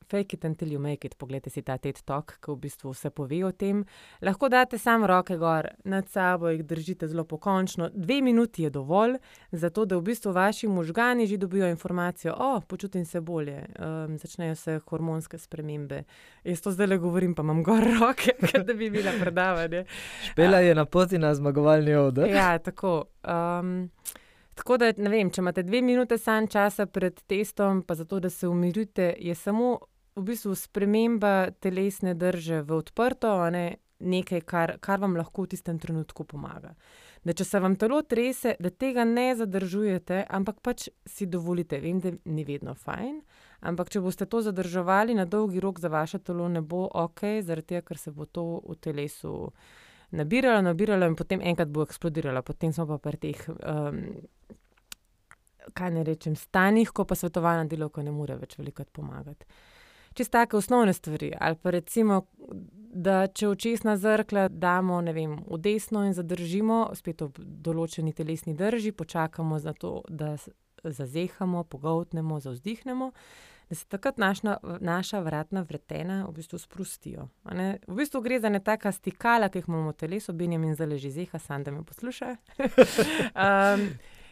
Fake 0.09 0.33
it 0.33 0.45
until 0.45 0.71
you 0.71 0.79
make 0.79 1.07
it. 1.07 1.15
Poglejte 1.17 1.49
si 1.49 1.61
ta 1.61 1.77
TED 1.77 2.01
Talk, 2.05 2.39
ki 2.41 2.51
v 2.51 2.57
bistvu 2.63 2.93
vse 2.95 3.11
pove 3.13 3.43
o 3.45 3.51
tem. 3.51 3.83
Lahko 4.25 4.49
date 4.49 4.79
samo 4.81 5.07
roke 5.07 5.37
gor 5.37 5.67
nad 5.85 6.07
sabo, 6.09 6.49
jih 6.49 6.63
držite 6.65 7.07
zelo 7.07 7.23
pokončno. 7.23 7.91
Dve 7.93 8.21
minuti 8.21 8.63
je 8.63 8.69
dovolj, 8.69 9.19
zato 9.51 9.85
da 9.85 9.97
v 9.97 10.07
bistvu 10.09 10.33
vaši 10.33 10.67
možgani 10.67 11.27
že 11.27 11.37
dobijo 11.37 11.69
informacijo, 11.69 12.33
o, 12.33 12.55
oh, 12.55 12.63
počutim 12.63 13.05
se 13.05 13.21
bolje, 13.21 13.65
um, 13.79 14.17
začnejo 14.17 14.55
se 14.55 14.79
hormonske 14.89 15.37
spremembe. 15.37 16.03
Jaz 16.43 16.61
to 16.61 16.71
zdaj 16.71 16.87
le 16.87 16.97
govorim, 16.97 17.35
pa 17.35 17.45
imam 17.45 17.63
gor 17.63 17.85
roke, 18.01 18.33
da 18.63 18.73
bi 18.73 18.89
bila 18.89 19.11
predavanja. 19.21 19.83
Špela 20.31 20.59
je 20.59 20.75
na 20.75 20.85
poti 20.85 21.17
na 21.17 21.35
zmagovalni 21.35 21.95
odr. 21.95 22.25
Ja, 22.39 22.57
tako. 22.57 23.05
Um, 23.23 23.89
Tako 24.59 24.75
da, 24.77 24.89
vem, 24.91 25.29
če 25.31 25.39
imate 25.39 25.63
dve 25.63 25.79
minute 25.81 26.17
san 26.19 26.47
časa 26.51 26.83
pred 26.85 27.21
testom, 27.31 27.79
pa 27.87 27.95
zato, 27.95 28.19
da 28.19 28.29
se 28.29 28.47
umirite, 28.47 29.13
je 29.19 29.35
samo 29.35 29.77
v 30.19 30.25
bistvu 30.31 30.55
sprememba 30.55 31.51
telesne 31.63 32.15
drže 32.15 32.61
v 32.67 32.75
odprto, 32.77 33.31
ne, 33.53 33.79
nekaj, 33.99 34.41
kar, 34.47 34.75
kar 34.83 34.99
vam 34.99 35.17
lahko 35.19 35.45
v 35.45 35.55
tistem 35.55 35.79
trenutku 35.79 36.23
pomaga. 36.27 36.73
Da 37.23 37.35
če 37.35 37.43
se 37.43 37.59
vam 37.59 37.75
telo 37.75 37.99
trese, 38.07 38.55
da 38.63 38.71
tega 38.71 39.03
ne 39.03 39.33
zadržujete, 39.35 40.23
ampak 40.31 40.61
pač 40.63 40.87
si 41.07 41.27
dovolite. 41.27 41.81
Vem, 41.83 41.99
da 41.99 42.13
ni 42.31 42.45
vedno 42.47 42.75
fajn, 42.79 43.19
ampak 43.67 43.91
če 43.91 44.03
boste 44.03 44.27
to 44.29 44.39
zadrževali 44.45 45.17
na 45.17 45.27
dolgi 45.27 45.59
rok, 45.59 45.81
za 45.83 45.91
vaše 45.91 46.21
telo 46.23 46.47
ne 46.47 46.63
bo 46.63 46.85
ok, 46.87 47.41
zaradi 47.43 47.75
tega, 47.75 47.83
ker 47.91 47.99
se 47.99 48.15
bo 48.15 48.25
to 48.25 48.45
v 48.63 48.79
telesu 48.79 49.51
nabiralo, 50.15 50.63
nabiralo 50.69 51.09
in 51.11 51.19
potem 51.19 51.43
enkrat 51.43 51.71
bo 51.71 51.83
eksplodiralo. 51.83 52.43
Potem 52.43 52.73
smo 52.73 52.87
pa 52.87 53.01
pri 53.03 53.19
teh. 53.19 53.43
Um, 53.59 54.03
kaj 55.75 55.91
ne 55.91 56.03
rečem, 56.03 56.35
stanjih, 56.35 56.89
ko 56.95 57.05
pa 57.05 57.15
svetovalna 57.19 57.67
delovka 57.69 58.03
ne 58.03 58.13
more 58.15 58.39
več 58.39 58.55
veliko 58.57 58.85
pomagati. 58.93 59.45
Čisto 60.13 60.31
take 60.31 60.57
osnovne 60.57 60.93
stvari. 60.93 61.33
Ali 61.39 61.55
pa 61.55 61.69
recimo, 61.69 62.25
da 62.93 63.27
če 63.27 63.47
očesna 63.47 63.97
zrkla 63.97 64.47
damo 64.49 65.01
vem, 65.01 65.37
v 65.47 65.59
desno 65.61 66.03
in 66.07 66.15
zadržimo, 66.17 66.89
spet 66.97 67.21
v 67.21 67.45
določeni 67.65 68.13
telesni 68.13 68.55
drži, 68.57 68.91
počakamo 68.91 69.59
za 69.59 69.73
to, 69.73 70.01
da 70.09 70.35
zazehamo, 70.83 71.63
pogoltnemo, 71.63 72.39
zauzdihnemo, 72.39 73.11
da 73.69 73.75
se 73.75 73.85
takrat 73.85 74.17
naša, 74.17 74.57
naša 74.81 75.19
vratna 75.21 75.61
vretena 75.61 76.23
v 76.25 76.33
bistvu 76.39 76.57
sprostijo. 76.57 77.27
V 77.45 77.97
bistvu 77.99 78.21
gre 78.25 78.39
za 78.39 78.49
nekakšna 78.49 78.95
stikala, 78.95 79.49
ki 79.49 79.61
jih 79.61 79.67
imamo 79.69 79.93
v 79.93 79.99
telesu, 79.99 80.33
Benjamin 80.33 80.73
zaleži 80.75 81.11
zeha, 81.13 81.39
sam 81.39 81.63
da 81.63 81.75
me 81.75 81.83
posluša. 81.85 82.33
um, 83.45 83.85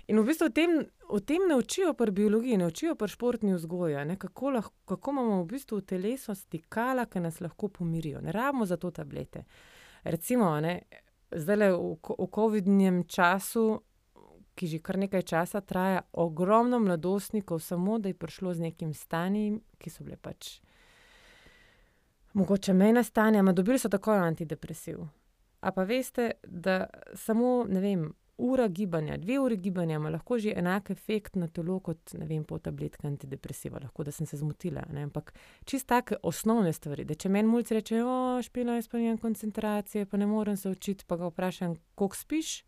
In 0.08 0.22
v 0.22 0.24
bistvu 0.24 0.48
v 0.48 0.54
tem, 0.56 0.74
v 1.10 1.20
tem 1.22 1.48
ne 1.50 1.56
učijo 1.56 1.94
pri 1.94 2.12
biologiji, 2.12 2.58
ne 2.58 2.68
učijo 2.68 2.96
pri 2.96 3.08
športni 3.08 3.54
vzgoji, 3.54 4.18
kako, 4.18 4.50
lahko, 4.50 4.74
kako 4.86 5.12
imamo 5.12 5.42
v 5.42 5.46
bistvu 5.46 5.78
v 5.78 5.86
telesu 5.86 6.36
stikala, 6.36 7.06
ki 7.06 7.20
nas 7.20 7.42
lahko 7.42 7.68
pomirijo. 7.68 8.22
Ne 8.22 8.32
rabimo 8.32 8.66
za 8.66 8.78
to 8.78 8.92
tablete. 8.92 9.44
Recimo, 10.04 10.52
zdaj 11.32 11.58
le 11.58 11.72
v, 11.72 11.96
v 12.20 12.28
COVID-19 12.32 13.08
času, 13.08 13.82
ki 14.56 14.68
že 14.68 14.80
kar 14.80 14.98
nekaj 14.98 15.22
časa 15.22 15.62
traja, 15.62 16.02
ogromno 16.14 16.80
mladostnikov, 16.80 17.60
samo 17.60 18.00
da 18.00 18.10
je 18.10 18.14
prišlo 18.18 18.54
z 18.54 18.60
nekim 18.60 18.94
stanjem, 18.94 19.62
ki 19.78 19.90
so 19.90 20.04
bile 20.04 20.18
pač 20.18 20.60
mogoče 22.38 22.74
mejna 22.74 23.04
stanja, 23.04 23.40
ampak 23.40 23.56
dobili 23.56 23.80
so 23.80 23.90
tako 23.90 24.12
antidepresiv. 24.12 25.00
A 25.62 25.72
pa 25.72 25.84
veste, 25.84 26.32
da 26.44 26.86
samo 27.14 27.66
ne 27.70 27.80
vem 27.82 28.14
ura 28.38 28.68
gibanja, 28.68 29.18
dve 29.18 29.40
uri 29.40 29.58
gibanja 29.58 29.96
ima 29.96 30.10
lahko 30.10 30.38
že 30.40 30.54
enak 30.56 30.90
efekt 30.90 31.36
na 31.36 31.48
telo 31.48 31.80
kot 31.80 32.14
ne 32.14 32.26
vem, 32.26 32.44
po 32.44 32.60
tabletki 32.60 33.08
antidepresiva. 33.08 33.80
Lahko 33.84 34.04
da 34.04 34.12
sem 34.12 34.28
se 34.28 34.38
zmotila. 34.38 34.84
Ne? 34.94 35.04
Ampak 35.10 35.34
čist 35.66 35.88
take 35.88 36.16
osnovne 36.24 36.74
stvari. 36.74 37.06
Da 37.06 37.16
če 37.16 37.30
meni 37.30 37.50
mulj 37.50 37.74
reče, 37.80 38.04
o, 38.04 38.42
špila 38.44 38.78
je 38.78 38.86
spomnjen 38.86 39.18
koncentracije, 39.18 40.06
pa 40.06 40.18
ne 40.18 40.28
morem 40.30 40.58
se 40.58 40.70
učiti, 40.70 41.06
pa 41.08 41.18
ga 41.18 41.32
vprašam, 41.32 41.76
koliko 41.96 42.16
spiš. 42.16 42.64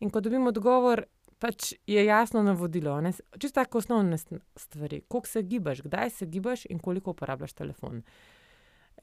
In 0.00 0.10
ko 0.10 0.20
dobim 0.20 0.46
odgovor, 0.46 1.04
pač 1.38 1.72
je 1.86 2.04
jasno 2.04 2.42
navodilo. 2.42 2.98
Čisto 3.38 3.60
tako 3.60 3.78
osnovne 3.78 4.18
stvari. 4.56 5.00
Koliko 5.08 5.28
se 5.28 5.42
gibaš, 5.42 5.82
kdaj 5.82 6.10
se 6.10 6.26
gibaš 6.26 6.66
in 6.66 6.78
koliko 6.78 7.10
uporabljaš 7.10 7.52
telefon. 7.52 8.02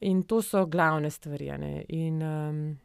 In 0.00 0.22
to 0.22 0.42
so 0.42 0.66
glavne 0.66 1.10
stvari. 1.10 1.50
In 1.88 2.22
um, 2.22 2.78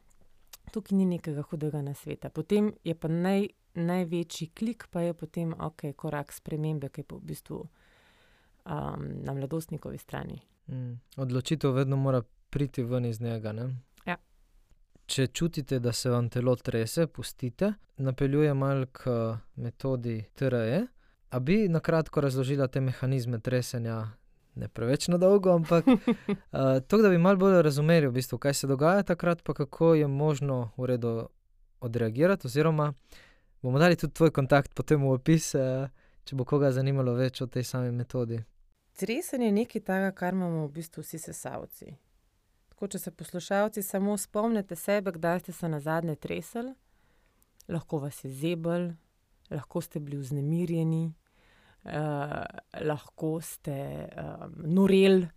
tukaj 0.71 0.97
ni 0.97 1.05
nekega 1.05 1.41
hudega 1.41 1.81
na 1.81 1.93
sveta. 1.93 2.29
Potem 2.29 2.73
je 2.83 2.95
pa 2.95 3.07
naj, 3.07 3.47
največji 3.73 4.47
klik, 4.55 4.87
pa 4.91 5.01
je 5.01 5.13
potem 5.13 5.53
ok, 5.53 5.91
korak 5.95 6.33
spremembe, 6.33 6.89
ki 6.89 7.01
je 7.01 7.15
v 7.15 7.19
bistvu 7.21 7.59
um, 7.59 9.07
na 9.23 9.33
mladostnikovi 9.33 9.97
strani. 9.97 10.41
Mm. 10.67 10.99
Odločitev 11.17 11.71
vedno 11.71 11.95
mora 11.95 12.21
priti 12.49 12.83
ven 12.83 13.05
iz 13.05 13.21
njega. 13.21 13.53
Ja. 14.05 14.17
Če 15.05 15.27
čutite, 15.27 15.79
da 15.79 15.93
se 15.93 16.09
vam 16.09 16.29
telo 16.29 16.55
trese, 16.55 17.07
pustite. 17.07 17.73
Napeljujem 17.97 18.57
malo 18.57 18.85
k 18.91 19.09
metodi 19.55 20.23
TRE. 20.35 20.87
A 21.29 21.39
bi 21.39 21.67
na 21.69 21.79
kratko 21.79 22.21
razložila 22.21 22.67
te 22.67 22.81
mehanizme 22.81 23.39
tresenja, 23.39 24.05
ne 24.57 24.67
preveč 24.67 25.07
na 25.07 25.17
dolgo, 25.17 25.53
ampak 25.55 25.87
uh, 25.89 25.97
to, 26.87 26.99
da 27.01 27.09
bi 27.09 27.17
malo 27.17 27.37
bolj 27.37 27.61
razumeli, 27.61 28.07
v 28.07 28.17
bistvu, 28.17 28.39
kaj 28.41 28.53
se 28.53 28.67
dogaja 28.67 29.03
takrat, 29.03 29.43
pa 29.43 29.53
kako 29.53 29.93
je 29.95 30.07
možno 30.07 30.71
v 30.77 30.85
redu 30.93 31.13
odreagirati. 31.79 32.47
Oziroma, 32.47 32.93
bomo 33.61 33.79
dali 33.79 33.95
tudi 33.95 34.13
tvoj 34.13 34.31
kontakt 34.31 34.73
potem 34.73 35.01
v 35.01 35.13
opis, 35.13 35.53
uh, 35.55 35.87
če 36.25 36.35
bo 36.35 36.45
koga 36.45 36.71
zanimalo 36.71 37.13
več 37.15 37.41
o 37.41 37.47
tej 37.47 37.63
sami 37.63 37.91
metodi. 37.91 38.41
Tresen 38.97 39.45
je 39.45 39.51
nekaj 39.53 39.81
takega, 39.85 40.11
kar 40.11 40.33
imamo 40.33 40.65
v 40.65 40.73
bistvu 40.79 41.05
vsi 41.05 41.19
sesalci. 41.21 41.93
Tako, 42.73 42.87
če 42.93 42.99
se 42.99 43.11
poslušalci 43.13 43.83
samo 43.85 44.17
spomnite 44.17 44.75
sebe, 44.75 45.13
kdaj 45.13 45.45
ste 45.45 45.53
se 45.53 45.69
na 45.69 45.79
zadnje 45.79 46.15
tresli, 46.15 46.73
lahko 47.69 48.01
vas 48.01 48.23
je 48.25 48.31
zebel, 48.33 48.91
lahko 49.49 49.81
ste 49.81 49.99
bili 49.99 50.17
vznemirjeni, 50.17 51.13
lahko 52.81 53.37
ste 53.41 53.77
um, 54.11 54.53
noreli, 54.77 55.27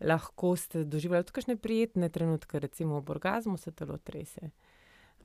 lahko 0.00 0.54
ste 0.56 0.84
doživljali 0.84 1.26
tudi 1.26 1.38
kakšne 1.40 1.56
prijetne 1.56 2.08
trenutke, 2.08 2.60
recimo 2.62 3.00
v 3.00 3.10
orgazmu 3.16 3.56
se 3.58 3.72
telo 3.72 3.98
trese. 3.98 4.50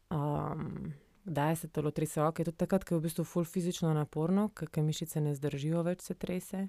Um, 0.09 0.93
Kdaj 1.25 1.55
se 1.55 1.67
telo 1.67 1.91
trese? 1.91 2.21
Ok, 2.21 2.43
tudi 2.43 2.57
takrat, 2.57 2.83
ko 2.83 2.95
je 2.95 2.99
v 2.99 3.03
bistvu 3.07 3.23
full 3.23 3.45
fizično 3.47 3.93
naporno, 3.95 4.49
ker 4.51 4.83
mišice 4.83 5.21
ne 5.23 5.31
zdržijo 5.35 5.83
več, 5.87 6.03
se 6.03 6.17
trese. 6.19 6.67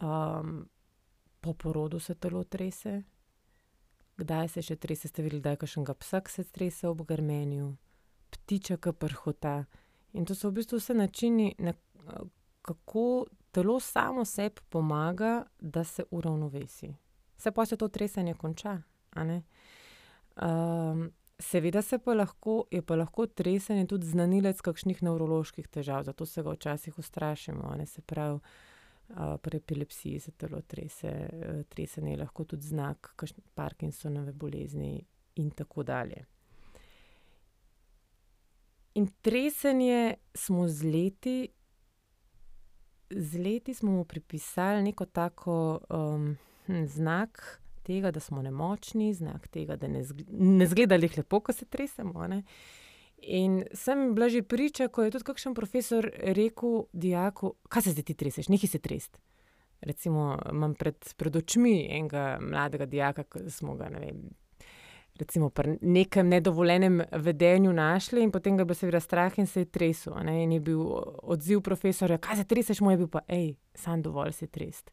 Um, 0.00 0.62
po 1.40 1.52
porodu 1.52 2.00
se 2.00 2.14
telo 2.14 2.44
trese. 2.44 3.02
Kdaj 4.16 4.48
se 4.48 4.62
še 4.64 4.76
trese? 4.80 5.08
Ste 5.08 5.24
videli, 5.26 5.42
da 5.44 5.52
je 5.52 5.60
kakšnega 5.66 5.94
psa, 6.00 6.22
ki 6.24 6.32
se 6.32 6.44
trese 6.48 6.88
ob 6.88 7.04
grmenju, 7.08 7.74
ptiča, 8.32 8.78
ki 8.80 8.94
prhota. 8.96 9.66
In 10.16 10.24
to 10.24 10.36
so 10.36 10.48
v 10.48 10.62
bistvu 10.62 10.80
vse 10.80 10.96
načini, 10.96 11.52
na, 11.60 11.76
kako 12.62 13.26
telo 13.50 13.80
samo 13.80 14.24
sebi 14.24 14.60
pomaga, 14.68 15.44
da 15.60 15.84
se 15.84 16.04
uravnovesi. 16.10 16.94
Se 17.36 17.50
pa 17.50 17.66
se 17.66 17.76
to 17.76 17.88
tresenje 17.88 18.34
konča. 18.34 18.82
Um, 19.16 21.10
seveda 21.38 21.82
se 21.82 21.98
pa 21.98 22.14
lahko, 22.14 22.64
je 22.70 22.82
pa 22.82 22.96
lahko 22.96 23.26
tresenje 23.26 23.86
tudi 23.86 24.06
znanilec 24.06 24.60
kakšnih 24.60 25.02
nevroloških 25.02 25.68
težav, 25.68 26.04
zato 26.04 26.26
se 26.26 26.42
ga 26.42 26.50
včasih 26.50 26.98
ustrašimo. 26.98 27.76
Se 27.86 28.02
pravi, 28.02 28.38
pri 29.42 29.56
epilepsiji 29.56 30.20
se 30.20 30.30
telo 30.30 30.60
trese, 30.60 31.08
uh, 31.08 31.62
tresenje 31.68 32.10
je 32.10 32.16
lahko 32.16 32.44
tudi 32.44 32.66
znak 32.66 33.24
Parkinsonove 33.54 34.32
bolezni 34.32 35.04
in 35.34 35.50
tako 35.50 35.82
dalje. 35.82 36.24
In 38.94 39.08
tresenje 39.22 40.14
smo 40.34 40.68
z 40.68 40.84
leti 40.84 41.48
z 43.16 43.38
leti 43.38 43.74
smo 43.74 43.90
mu 43.92 44.04
pripisali 44.04 44.82
neko 44.82 45.04
tako 45.04 45.80
um, 45.90 46.36
hm, 46.66 46.86
znak 46.86 47.62
tega, 47.82 48.10
da 48.10 48.20
smo 48.20 48.42
nemočni, 48.42 49.14
znak 49.14 49.48
tega, 49.48 49.76
da 49.76 49.88
ne, 49.88 50.04
zg 50.04 50.22
ne 50.28 50.66
zgleda 50.66 50.94
jih 50.94 51.18
lepo, 51.18 51.40
ko 51.40 51.52
se 51.52 51.64
tresemo. 51.64 52.26
Ne? 52.26 52.42
In 53.22 53.62
sem 53.74 54.14
bila 54.14 54.28
že 54.28 54.42
priča, 54.42 54.88
ko 54.88 55.02
je 55.02 55.10
tudi 55.10 55.24
kakšen 55.24 55.54
profesor 55.54 56.10
rekel 56.18 56.84
dijaku, 56.92 57.54
kaj 57.68 57.82
se 57.82 57.94
zdaj 57.94 58.04
ti 58.04 58.14
treseš, 58.14 58.48
nekaj 58.48 58.68
se 58.68 58.78
trest. 58.78 59.18
Recimo, 59.80 60.38
imam 60.50 60.74
pred, 60.74 61.14
pred 61.16 61.36
očmi 61.36 61.86
enega 61.90 62.38
mladega 62.40 62.86
dijaka, 62.86 63.24
ki 63.24 63.50
smo 63.50 63.74
ga, 63.74 63.90
vem, 63.98 64.28
recimo, 65.18 65.50
pri 65.50 65.78
nekem 65.80 66.28
nedovoljenem 66.28 67.02
vedenju 67.12 67.72
našli, 67.72 68.22
in 68.22 68.30
potem 68.30 68.56
ga 68.56 68.62
je 68.62 68.64
bilo 68.64 68.74
seveda 68.74 69.00
strah 69.00 69.38
in 69.38 69.46
se 69.46 69.60
je 69.60 69.64
tresel. 69.64 70.14
In 70.28 70.52
je 70.52 70.60
bil 70.60 70.80
odziv 71.22 71.60
profesorja, 71.60 72.18
kaj 72.18 72.36
se 72.36 72.44
treseš, 72.44 72.80
moj 72.80 72.94
je 72.94 72.98
bil 72.98 73.08
pa, 73.08 73.20
hej, 73.28 73.54
sam 73.74 74.02
dovolj 74.02 74.32
se 74.32 74.46
trest. 74.46 74.90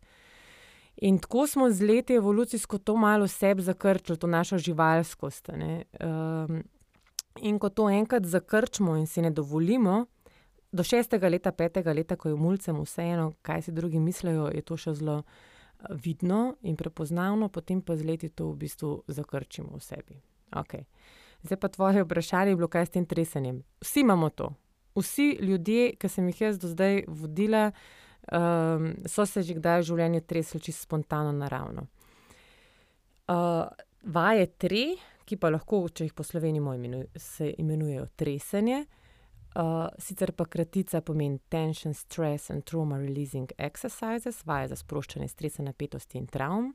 In 1.01 1.19
tako 1.19 1.47
smo 1.47 1.69
z 1.71 1.82
leti 1.82 2.13
evolucijsko 2.13 2.77
to 2.77 2.95
malo 2.97 3.27
sebi 3.27 3.62
zakrčili, 3.62 4.17
to 4.17 4.27
našo 4.27 4.58
živalskost. 4.58 5.49
Um, 5.49 6.63
in 7.41 7.60
ko 7.60 7.69
to 7.69 7.89
enkrat 7.89 8.25
zakrčimo 8.25 8.97
in 8.97 9.08
si 9.08 9.21
ne 9.21 9.32
dovolimo, 9.32 10.05
do 10.71 10.84
šestega 10.84 11.29
leta, 11.29 11.51
petega 11.51 11.93
leta, 11.93 12.15
ko 12.15 12.29
je 12.29 12.36
mulcem 12.36 12.77
vseeno, 12.84 13.32
kaj 13.41 13.62
si 13.62 13.71
drugi 13.71 13.99
mislijo, 13.99 14.49
je 14.53 14.62
to 14.62 14.77
še 14.77 14.93
zelo 14.99 15.23
vidno 15.89 16.56
in 16.62 16.76
prepoznavno, 16.76 17.50
potem 17.50 17.82
pa 17.82 17.96
z 17.96 18.04
leti 18.04 18.30
to 18.30 18.52
v 18.52 18.56
bistvu 18.65 19.04
zakrčimo 19.08 19.78
v 19.78 19.84
sebi. 19.84 20.15
Okay. 20.52 20.84
Zdaj 21.44 21.60
pa 21.60 21.68
tvoje 21.68 22.04
vprašanje 22.04 22.52
je 22.52 22.56
bilo, 22.56 22.68
kaj 22.68 22.86
s 22.86 22.89
tem 22.89 23.06
tresenjem. 23.06 23.63
Vsi 23.82 24.00
imamo 24.00 24.30
to. 24.30 24.54
Vsi 24.96 25.38
ljudje, 25.42 25.96
ki 25.96 26.10
sem 26.10 26.28
jih 26.28 26.42
jaz 26.42 26.60
do 26.60 26.68
zdaj 26.68 27.04
vodila, 27.08 27.72
um, 28.32 28.96
so 29.06 29.26
se 29.26 29.44
že 29.44 29.56
kdaj 29.56 29.80
v 29.80 29.88
življenju 29.88 30.22
tresli 30.22 30.60
čisto 30.60 30.84
spontano, 30.84 31.32
naravno. 31.32 31.88
Uh, 33.30 33.70
vaje 34.04 34.48
tri, 34.58 34.98
ki 35.26 35.38
pa 35.38 35.52
lahko, 35.54 35.86
če 35.88 36.10
jih 36.10 36.13
po 36.13 36.24
sloveniji 36.24 37.06
se 37.15 37.54
imenujejo 37.58 38.08
tresenje, 38.15 38.86
Uh, 39.56 39.88
sicer 39.98 40.30
pa 40.32 40.46
kratica 40.46 41.02
pomeni 41.02 41.40
tension, 41.50 41.94
stress 41.94 42.52
and 42.52 42.64
trauma 42.64 43.00
releasing 43.00 43.50
exercises, 43.58 44.44
vaje 44.46 44.68
za 44.70 44.76
sproščanje 44.78 45.28
stresa, 45.28 45.64
napetosti 45.66 46.20
in 46.22 46.28
travm. 46.30 46.68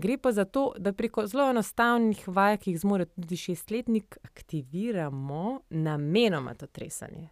Gre 0.00 0.16
pa 0.18 0.32
za 0.32 0.46
to, 0.48 0.70
da 0.78 0.94
preko 0.96 1.26
zelo 1.28 1.50
enostavnih 1.52 2.24
vaj, 2.32 2.56
ki 2.62 2.72
jih 2.72 2.80
zmore 2.80 3.06
tudi 3.12 3.36
šestletnik, 3.36 4.16
aktiviramo 4.24 5.60
namenoma 5.76 6.54
to 6.54 6.66
tresanje. 6.66 7.28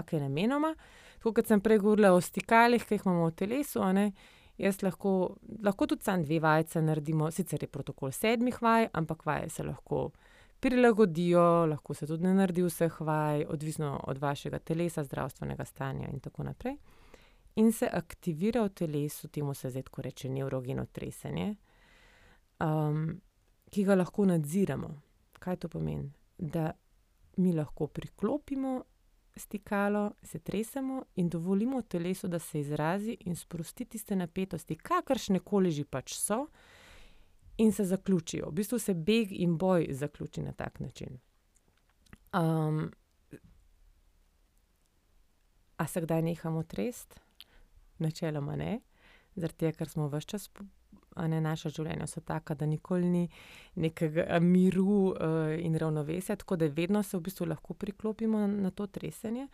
Ok, 0.00 0.16
namenoma. 0.22 0.72
Tako 1.18 1.34
kot 1.36 1.52
sem 1.52 1.60
prej 1.60 1.82
govorila 1.84 2.14
o 2.16 2.24
stikalih, 2.24 2.88
ki 2.88 2.96
jih 2.96 3.04
imamo 3.04 3.28
v 3.28 3.36
telesu, 3.36 3.84
ne, 3.92 4.06
jaz 4.58 4.80
lahko, 4.82 5.36
lahko 5.64 5.90
tudi 5.92 6.08
sam 6.08 6.24
dve 6.24 6.40
vajce 6.40 6.80
naredimo, 6.82 7.28
sicer 7.30 7.62
je 7.62 7.68
protokol 7.68 8.16
sedmih 8.16 8.62
vaj, 8.62 8.88
ampak 8.96 9.26
vaje 9.28 9.52
se 9.52 9.68
lahko 9.68 10.08
prilagodijo, 10.60 11.66
lahko 11.66 11.94
se 11.94 12.06
tudi 12.06 12.24
ne 12.24 12.34
naredi 12.34 12.62
vseh 12.62 13.00
vaj, 13.00 13.44
odvisno 13.48 14.00
od 14.06 14.18
vašega 14.18 14.58
telesa, 14.58 15.04
zdravstvenega 15.04 15.64
stanja 15.64 16.08
in 16.12 16.20
tako 16.20 16.42
naprej. 16.42 16.76
in 17.58 17.72
se 17.72 17.88
aktivira 17.92 18.62
v 18.62 18.68
telesu, 18.68 19.28
temu 19.28 19.54
se 19.54 19.70
zdaj 19.70 19.82
tako 19.82 20.02
reče 20.02 20.28
neurogeno 20.28 20.86
tresenje, 20.86 21.56
um, 22.60 23.20
ki 23.70 23.84
ga 23.84 23.94
lahko 23.94 24.24
nadziramo. 24.24 24.90
Kaj 25.38 25.56
to 25.56 25.68
pomeni? 25.68 26.12
Da 26.38 26.70
mi 27.36 27.52
lahko 27.52 27.86
priklopimo 27.86 28.84
stikalo, 29.36 30.12
se 30.22 30.38
tresemo 30.38 31.02
in 31.16 31.28
dovolimo 31.28 31.82
telesu, 31.82 32.28
da 32.28 32.38
se 32.38 32.60
izrazi 32.60 33.16
in 33.20 33.36
sprosti 33.36 33.84
tiste 33.84 34.16
napetosti, 34.16 34.76
kakršne 34.76 35.40
koli 35.40 35.70
že 35.70 35.84
pač 35.84 36.14
so, 36.14 36.46
in 37.58 37.72
se 37.72 37.84
zaključijo. 37.84 38.48
V 38.50 38.52
bistvu 38.52 38.78
se 38.78 38.94
beg 38.94 39.32
in 39.32 39.56
boj 39.58 39.86
zaključi 39.90 40.42
na 40.42 40.52
tak 40.52 40.80
način. 40.80 41.18
Um, 42.32 42.92
a 45.76 45.86
se 45.86 46.00
kdaj 46.00 46.22
nehamo 46.22 46.62
tresti? 46.62 47.20
Načeloma 47.98 48.56
ne, 48.56 48.80
zaradi 49.34 49.58
tega, 49.58 49.78
ker 49.78 49.88
smo 49.88 50.08
vse 50.08 50.26
čas 50.26 50.50
ne, 51.26 51.40
naša 51.40 51.72
življenja 51.74 52.06
so 52.06 52.20
taka, 52.20 52.54
da 52.54 52.66
nikoli 52.66 53.08
ni 53.10 53.24
nekega 53.74 54.38
miru 54.40 55.10
uh, 55.10 55.50
in 55.58 55.74
ravnovesja, 55.78 56.36
tako 56.36 56.56
da 56.56 56.68
vedno 56.70 57.02
se 57.02 57.16
v 57.16 57.24
bistvu 57.26 57.48
lahko 57.50 57.74
priklopimo 57.74 58.46
na 58.46 58.70
to 58.70 58.86
tresenje. 58.86 59.48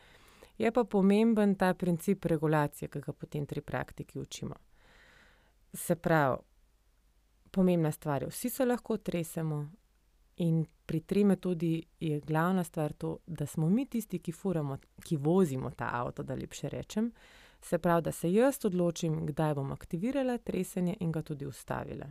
Je 0.59 0.71
pa 0.73 0.85
pomemben 0.85 1.55
ta 1.59 1.73
princip 1.75 2.25
regulacije, 2.25 2.89
ki 2.89 3.01
ga 3.01 3.13
potem 3.13 3.47
tri 3.47 3.61
praktiki 3.61 4.19
učimo. 4.19 4.55
Se 5.73 5.97
pravi, 5.97 6.37
pomembna 7.55 7.93
stvar 7.93 8.23
je, 8.23 8.29
vsi 8.35 8.51
se 8.51 8.67
lahko 8.67 8.97
tresemo, 8.97 9.63
in 10.37 10.65
pri 10.87 11.01
tri 11.01 11.25
metodi 11.25 11.83
je 12.01 12.21
glavna 12.21 12.65
stvar 12.65 12.93
to, 12.93 13.19
da 13.27 13.47
smo 13.47 13.69
mi 13.69 13.87
tisti, 13.87 14.19
ki 14.19 14.33
furamo, 14.33 14.79
ki 15.05 15.17
vozimo 15.17 15.71
ta 15.71 15.89
avto, 15.93 16.23
da 16.23 16.35
lepše 16.35 16.69
rečem. 16.69 17.13
Se 17.63 17.79
pravi, 17.79 18.03
da 18.03 18.13
se 18.13 18.33
jaz 18.33 18.65
odločim, 18.65 19.27
kdaj 19.27 19.55
bom 19.55 19.73
aktivirala 19.73 20.39
tresenje 20.39 20.97
in 21.01 21.13
ga 21.13 21.23
tudi 21.23 21.47
ustavila. 21.47 22.07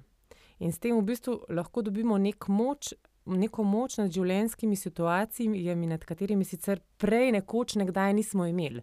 In 0.60 0.72
s 0.72 0.80
tem 0.80 0.98
v 0.98 1.04
bistvu 1.04 1.44
lahko 1.50 1.82
dobimo 1.82 2.18
nek 2.18 2.48
moč, 2.48 2.94
neko 3.26 3.64
moč 3.64 3.98
nad 3.98 4.12
življenjskimi 4.12 4.76
situacijami, 4.76 5.88
nad 5.88 6.06
katerimi 6.06 6.46
sicer 6.46 6.82
prej 6.98 7.32
nekoč 7.32 7.76
nekdaj 7.76 8.14
nismo 8.14 8.46
imeli. 8.46 8.82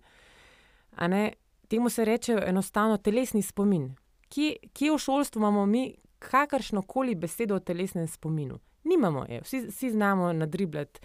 Temu 1.70 1.90
se 1.90 2.04
reče 2.04 2.38
enostavno 2.46 2.96
telesni 2.98 3.42
spomin. 3.42 3.92
Kje, 4.28 4.56
kje 4.74 4.92
v 4.92 4.98
šolstvu 4.98 5.38
imamo 5.38 5.66
mi 5.66 5.84
kakršno 6.20 6.82
koli 6.82 7.14
besedo 7.14 7.56
o 7.56 7.64
telesnem 7.64 8.06
spominu? 8.08 8.60
Nimamo 8.84 9.24
je, 9.28 9.40
vsi, 9.40 9.60
vsi 9.68 9.90
znamo 9.90 10.32
nadribljati 10.32 11.00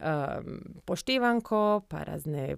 um, 0.00 0.60
poštevanko, 0.84 1.86
pa 1.88 2.02
razne 2.02 2.56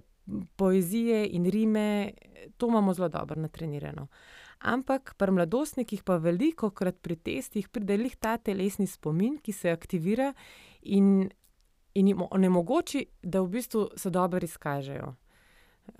poezije 0.55 1.27
in 1.27 1.45
rime, 1.45 2.11
to 2.57 2.67
imamo 2.67 2.93
zelo 2.93 3.09
dobro 3.09 3.41
natrenirano. 3.41 4.07
Ampak 4.59 5.13
pri 5.17 5.31
mladostnikih 5.31 6.03
pa 6.03 6.17
veliko 6.17 6.69
krat 6.69 6.99
pri 7.01 7.15
testih 7.15 7.69
pride 7.69 7.97
lih 7.97 8.15
ta 8.15 8.37
telesni 8.37 8.87
spomin, 8.87 9.37
ki 9.37 9.51
se 9.51 9.71
aktivira 9.71 10.33
in, 10.81 11.29
in 11.93 12.07
jim 12.07 12.23
onemogoči, 12.31 13.05
da 13.23 13.41
v 13.41 13.47
bistvu 13.47 13.89
se 13.95 14.09
dobro 14.09 14.43
izkažejo. 14.43 15.15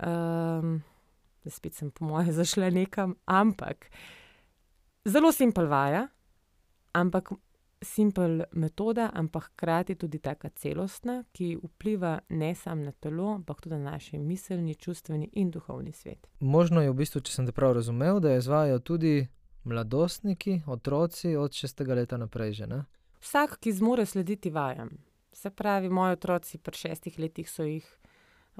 Um, 0.06 0.82
spet 1.48 1.74
sem, 1.74 1.90
po 1.90 2.04
moje, 2.04 2.32
zašla 2.32 2.70
nekam, 2.70 3.16
ampak 3.24 3.88
zelo 5.04 5.32
simpel 5.32 5.66
vaja, 5.66 6.08
ampak 6.92 7.32
simpel 7.82 8.42
metoda, 8.52 9.10
ampak 9.14 9.44
hkrati 9.52 9.94
tudi 9.94 10.18
tako 10.18 10.48
celostna, 10.48 11.24
ki 11.32 11.56
vpliva 11.62 12.18
ne 12.28 12.54
samo 12.54 12.84
na 12.84 12.92
telo, 12.92 13.34
ampak 13.34 13.60
tudi 13.60 13.76
na 13.76 13.90
naš 13.90 14.12
miselni, 14.12 14.74
čustveni 14.74 15.30
in 15.32 15.50
duhovni 15.50 15.92
svet. 15.92 16.26
Možno 16.40 16.82
je 16.82 16.90
v 16.90 16.98
bistvu, 17.00 17.20
če 17.24 17.32
sem 17.32 17.46
te 17.48 17.52
prav 17.56 17.72
razumel, 17.78 18.20
da 18.20 18.36
izvajo 18.36 18.78
tudi 18.78 19.28
mladostniki, 19.64 20.62
otroci 20.66 21.36
od 21.36 21.56
šestega 21.56 21.94
leta 21.94 22.16
naprej. 22.20 22.52
Že, 22.60 22.82
Vsak, 23.20 23.58
ki 23.60 23.72
zmore 23.72 24.06
slediti 24.06 24.50
vajam. 24.50 24.90
Se 25.32 25.50
pravi, 25.50 25.88
moji 25.88 26.16
otroci 26.16 26.58
pri 26.58 26.76
šestih 26.76 27.18
letih 27.18 27.48
so 27.48 27.64
jih 27.64 27.86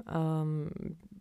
um, 0.05 0.69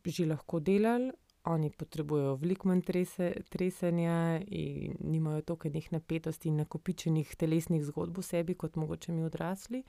že 0.04 0.26
lahko 0.26 0.61
delali, 0.61 1.11
oni 1.44 1.70
potrebujejo 1.70 2.35
veliko 2.35 2.68
manj 2.68 2.83
trese, 2.83 3.33
tresenja 3.48 4.40
in 4.46 4.96
nimajo 5.00 5.42
toliko 5.42 5.68
enih 5.68 5.92
napetosti 5.92 6.48
in 6.48 6.61
nakopičenih 6.61 7.35
telesnih 7.37 7.85
zgodb 7.85 8.18
v 8.18 8.22
sebi, 8.22 8.55
kot 8.55 8.76
mogoče 8.76 9.12
mi 9.12 9.24
odrasli. 9.24 9.83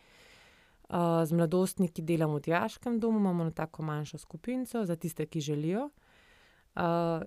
Uh, 0.92 1.24
z 1.26 1.32
mladostniki 1.32 2.04
delamo 2.04 2.40
v 2.40 2.48
diaškem 2.48 3.00
domu, 3.00 3.20
imamo 3.20 3.44
na 3.44 3.52
tako 3.52 3.84
manjšo 3.84 4.18
skupino 4.18 4.86
za 4.86 4.96
tiste, 4.96 5.26
ki 5.26 5.42
želijo. 5.42 5.90
Uh, 6.76 7.24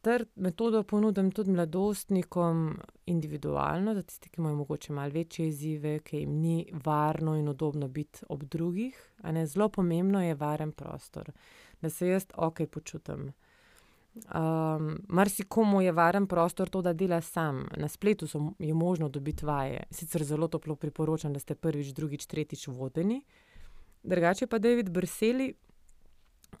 ter 0.00 0.24
metodo 0.36 0.82
ponudim 0.82 1.30
tudi 1.32 1.50
mladostnikom 1.50 2.78
individualno, 3.06 3.94
za 3.94 4.02
tiste, 4.02 4.28
ki 4.28 4.40
imajo 4.40 4.56
mogoče 4.56 4.92
malo 4.92 5.10
večje 5.10 5.48
izzive, 5.48 5.98
ki 5.98 6.18
jim 6.18 6.32
ni 6.40 6.70
varno 6.84 7.36
in 7.36 7.48
udobno 7.48 7.88
biti 7.88 8.24
ob 8.28 8.44
drugih. 8.44 9.12
Zelo 9.46 9.68
pomembno 9.68 10.22
je 10.22 10.34
varen 10.34 10.72
prostor, 10.72 11.32
da 11.80 11.90
se 11.90 12.08
jaz 12.08 12.26
ok 12.34 12.66
počutim. 12.70 13.32
Um, 14.14 14.98
Marsikomu 15.08 15.80
je 15.80 15.92
varen 15.92 16.26
prostor 16.26 16.68
to, 16.68 16.82
da 16.82 16.92
dela 16.92 17.20
sam. 17.20 17.66
Na 17.76 17.88
spletu 17.88 18.26
so, 18.26 18.52
je 18.58 18.74
možno 18.74 19.08
dobiti 19.08 19.46
vaje. 19.46 19.82
Sicer 19.90 20.24
zelo 20.24 20.48
toplo 20.48 20.76
priporočam, 20.76 21.32
da 21.32 21.40
ste 21.40 21.54
prvič, 21.54 21.86
drugič, 21.86 22.26
tretjič 22.26 22.66
vodeni. 22.68 23.22
Drugače 24.02 24.46
pa 24.46 24.58
David 24.58 24.90
Brseli 24.90 25.54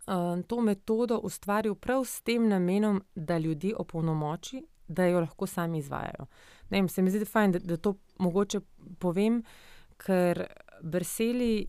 um, 0.06 0.42
to 0.42 0.60
metodo 0.60 1.18
ustvaril 1.18 1.74
prav 1.74 2.04
s 2.04 2.22
tem 2.22 2.48
namenom, 2.48 3.02
da 3.14 3.38
ljudi 3.38 3.74
opolnomoči, 3.76 4.62
da 4.88 5.04
jo 5.06 5.20
lahko 5.20 5.46
sami 5.46 5.78
izvajajo. 5.78 6.26
Ne 6.70 6.78
vem, 6.78 6.88
se 6.88 7.02
mi 7.02 7.10
zdi 7.10 7.24
fajn, 7.24 7.52
da, 7.52 7.58
da 7.58 7.76
to 7.76 7.94
mogoče 8.18 8.60
povem, 8.98 9.42
ker 9.96 10.46
Brseli 10.82 11.66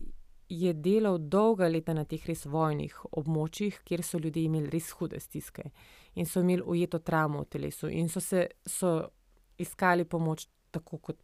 je 0.52 0.72
delal 0.72 1.18
dolga 1.18 1.68
leta 1.68 1.94
na 1.96 2.04
teh 2.04 2.22
res 2.28 2.44
vojnih 2.46 2.94
območjih, 3.16 3.80
kjer 3.88 4.02
so 4.04 4.20
ljudje 4.20 4.44
imeli 4.44 4.70
res 4.72 4.90
hude 4.98 5.20
stiske 5.20 5.70
in 6.20 6.28
so 6.28 6.42
imeli 6.44 6.62
ujeto 6.66 6.98
travmo 6.98 7.44
v 7.44 7.48
telesu 7.56 7.88
in 7.88 8.08
so 8.12 8.20
se 8.20 8.46
so 8.66 8.92
iskali 9.58 10.04
pomoč 10.04 10.46
tako 10.70 10.98
kot, 10.98 11.18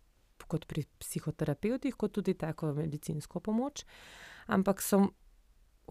kot 0.48 0.64
pri 0.68 0.84
psihoterapevtih, 1.00 1.96
kot 1.96 2.12
tudi 2.12 2.34
tako 2.34 2.72
medicinsko 2.76 3.40
pomoč. 3.40 3.84
Ampak 4.46 4.80
so 4.82 5.02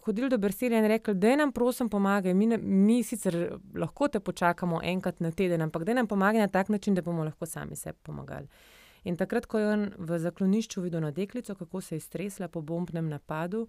hodili 0.06 0.30
do 0.30 0.38
Berselja 0.38 0.80
in 0.80 0.88
rekli, 0.90 1.14
da 1.14 1.36
nam 1.36 1.52
prosim 1.52 1.90
pomagaj, 1.90 2.34
mi, 2.34 2.48
mi 2.58 3.04
sicer 3.04 3.38
lahko 3.76 4.08
te 4.08 4.20
počakamo 4.20 4.82
enkrat 4.84 5.20
na 5.20 5.32
teden, 5.32 5.62
ampak 5.62 5.84
da 5.84 5.94
nam 5.94 6.08
pomagaj 6.08 6.42
na 6.42 6.48
tak 6.48 6.70
način, 6.70 6.96
da 6.96 7.02
bomo 7.02 7.24
lahko 7.24 7.46
sami 7.46 7.76
sebi 7.76 7.98
pomagali. 8.04 8.48
In 9.08 9.16
takrat, 9.16 9.46
ko 9.48 9.60
je 9.60 9.68
on 9.72 9.84
v 9.98 10.20
zaklonišču 10.20 10.82
videl 10.84 11.02
na 11.02 11.12
deklico, 11.16 11.56
kako 11.56 11.82
se 11.82 11.96
je 11.96 12.00
stresla 12.00 12.48
po 12.48 12.62
bombnem 12.62 13.08
napadu, 13.10 13.68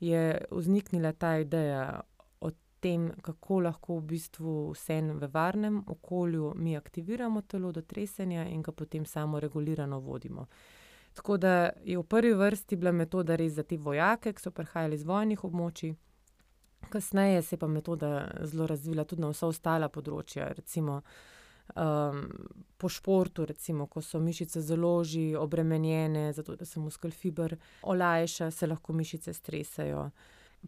je 0.00 0.44
vzniknila 0.50 1.12
ta 1.12 1.38
ideja 1.38 2.00
o 2.40 2.50
tem, 2.80 3.10
kako 3.22 3.60
lahko 3.60 3.96
v 3.98 4.04
bistvu 4.12 4.52
vse 4.70 5.00
v 5.02 5.28
varnem 5.32 5.82
okolju 5.86 6.52
mi 6.56 6.76
aktiviramo 6.76 7.42
telo 7.42 7.72
do 7.72 7.82
tresenja 7.82 8.44
in 8.46 8.62
ga 8.62 8.72
potem 8.72 9.06
samo 9.06 9.40
regulirano 9.40 9.98
vodimo. 10.00 10.46
Tako 11.14 11.36
da 11.36 11.70
je 11.84 11.98
v 11.98 12.02
prvi 12.02 12.34
vrsti 12.34 12.76
bila 12.76 12.92
metoda 12.92 13.36
res 13.36 13.52
za 13.52 13.62
te 13.62 13.76
vojake, 13.76 14.32
ki 14.32 14.42
so 14.42 14.50
prihajali 14.50 14.94
iz 14.94 15.02
vojnih 15.04 15.44
območij. 15.44 15.94
Kasneje 16.88 17.42
se 17.42 17.56
je 17.56 17.58
pa 17.58 17.66
metoda 17.66 18.30
zelo 18.42 18.66
razvila 18.66 19.04
tudi 19.04 19.22
na 19.22 19.32
vsa 19.34 19.46
ostala 19.46 19.88
področja, 19.88 20.52
recimo 20.54 20.92
um, 20.92 21.02
po 22.78 22.88
športu, 22.88 23.44
recimo, 23.46 23.86
ko 23.86 24.02
so 24.02 24.20
mišice 24.20 24.60
zelo 24.60 25.04
že 25.04 25.38
obremenjene, 25.38 26.32
zato 26.32 26.56
da 26.56 26.64
se 26.64 26.80
muskel 26.80 27.10
fiber 27.10 27.56
olajša, 27.82 28.50
se 28.50 28.66
lahko 28.66 28.92
mišice 28.92 29.32
stresajo, 29.32 30.10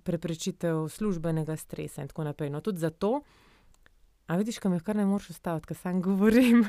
preprečitev 0.02 0.88
službenega 0.88 1.56
stresa 1.56 2.02
in 2.02 2.08
tako 2.08 2.24
naprej. 2.24 2.50
No, 2.50 2.60
tudi 2.60 2.78
zato. 2.78 3.22
A 4.30 4.36
vidiš, 4.36 4.58
kam 4.58 4.72
je 4.72 4.80
kar 4.80 4.96
ne 4.96 5.04
moreš 5.06 5.30
ustaviti, 5.30 5.66
kaj 5.66 5.76
sam 5.76 6.02
govorim. 6.02 6.64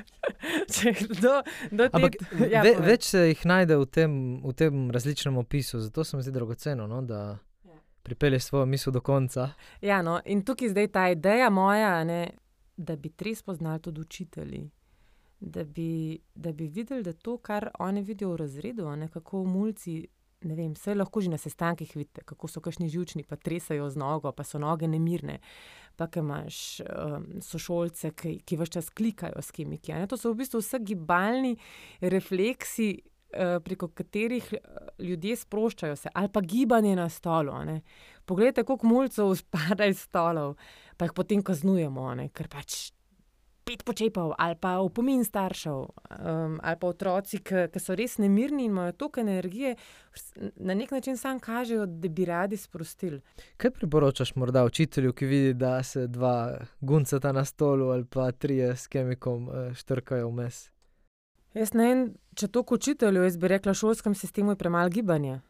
do, 1.21 1.43
do 1.71 1.89
Ampak, 1.93 2.15
ja, 2.49 2.63
ve, 2.65 2.73
več 2.81 3.11
se 3.13 3.27
jih 3.27 3.43
najde 3.45 3.77
v 3.77 3.85
tem, 3.85 4.15
v 4.41 4.53
tem 4.57 4.87
različnem 4.91 5.37
opisu, 5.37 5.79
zato 5.79 6.03
se 6.03 6.17
mi 6.17 6.25
zdi 6.25 6.33
dragoceno, 6.33 6.87
no, 6.87 7.01
da 7.05 7.37
ja. 7.63 7.77
pripelješ 8.01 8.49
svojo 8.49 8.65
misel 8.65 8.93
do 8.93 9.01
konca. 9.05 9.51
Ja, 9.81 10.01
no, 10.01 10.17
in 10.25 10.41
tukaj 10.41 10.73
zdaj 10.73 10.89
ta 10.89 11.05
ideja 11.13 11.51
moja, 11.53 11.99
ne, 12.03 12.31
da 12.81 12.95
bi 12.95 13.11
res 13.19 13.43
poznali 13.43 13.81
tudi 13.81 14.01
učitelji. 14.01 14.69
Da 15.39 15.63
bi, 15.63 16.19
da 16.35 16.51
bi 16.53 16.67
videli, 16.67 17.03
da 17.03 17.13
to, 17.13 17.37
kar 17.37 17.69
oni 17.79 18.03
vidijo 18.05 18.33
v 18.33 18.41
razredu, 18.43 18.89
ne, 18.95 19.07
kako 19.09 19.43
mulci, 19.45 20.03
ne 20.41 20.55
vem, 20.55 20.73
vse 20.77 20.93
lahko 20.95 21.21
že 21.21 21.29
na 21.29 21.37
sestankih 21.37 21.95
vidite, 21.95 22.21
kako 22.25 22.47
so 22.47 22.61
kašni 22.61 22.89
žučni, 22.89 23.23
pa 23.23 23.35
tresajo 23.35 23.89
z 23.89 23.97
nogo, 23.97 24.31
pa 24.31 24.43
so 24.43 24.61
noge 24.61 24.87
nemirne. 24.87 25.39
Pa 25.97 26.07
ki 26.07 26.21
imaš 26.21 26.81
um, 26.81 27.25
sošolce, 27.41 28.13
ki, 28.17 28.35
ki 28.45 28.57
vse 28.57 28.73
čas 28.77 28.89
klikajo 28.89 29.41
s 29.41 29.51
kemiki. 29.51 29.93
To 30.09 30.17
so 30.17 30.31
v 30.31 30.41
bistvu 30.41 30.61
vse 30.61 30.79
gibalni 30.85 31.55
refleksi, 32.01 32.93
preko 33.65 33.87
katerih 33.87 34.53
uh, 34.53 34.87
ljudje 34.99 35.35
sproščajo 35.35 35.95
se, 35.95 36.09
ali 36.13 36.29
pa 36.29 36.41
gibanje 36.41 36.95
na 36.95 37.09
stolu. 37.09 37.53
Ne. 37.65 37.81
Poglejte, 38.25 38.63
koliko 38.63 38.87
mulcev 38.87 39.35
spada 39.43 39.85
iz 39.85 40.01
stolov, 40.01 40.55
pa 40.97 41.05
jih 41.05 41.13
potem 41.15 41.43
kaznujemo, 41.43 42.09
ne? 42.15 42.29
ker 42.29 42.49
pač 42.51 42.91
pet 43.71 43.83
počepov 43.85 44.33
ali 44.37 44.55
pa 44.59 44.77
opomin 44.81 45.23
staršev, 45.23 45.77
um, 45.77 46.59
ali 46.63 46.77
pa 46.79 46.87
otroci, 46.87 47.39
ki 47.45 47.79
so 47.79 47.95
res 47.95 48.17
nemirni 48.17 48.65
in 48.65 48.71
imajo 48.71 48.91
toliko 48.91 49.21
energije, 49.21 49.75
na 50.55 50.73
nek 50.73 50.91
način 50.91 51.17
sam 51.17 51.39
kažejo, 51.39 51.85
da 51.85 52.09
bi 52.09 52.25
radi 52.25 52.57
sprostili. 52.57 53.21
Kaj 53.57 53.71
priporočaš 53.71 54.35
morda 54.35 54.65
učitelju, 54.65 55.13
ki 55.13 55.25
vidi, 55.25 55.53
da 55.53 55.83
se 55.83 56.07
dva 56.07 56.57
guncata 56.81 57.31
na 57.31 57.45
stolu 57.45 57.89
ali 57.89 58.05
pa 58.05 58.31
trije 58.31 58.75
s 58.75 58.87
kemikom 58.87 59.49
eh, 59.49 59.73
štrkajo 59.73 60.29
vmes? 60.29 60.69
Jaz 61.53 61.73
ne 61.75 61.87
vem, 61.87 62.03
če 62.37 62.47
to 62.47 62.63
kot 62.63 62.79
učitelju, 62.79 63.23
jaz 63.27 63.37
bi 63.37 63.49
rekla, 63.51 63.73
v 63.73 63.81
šolskem 63.81 64.15
sistemu 64.15 64.53
je 64.53 64.59
premalo 64.59 64.89
gibanja. 64.89 65.41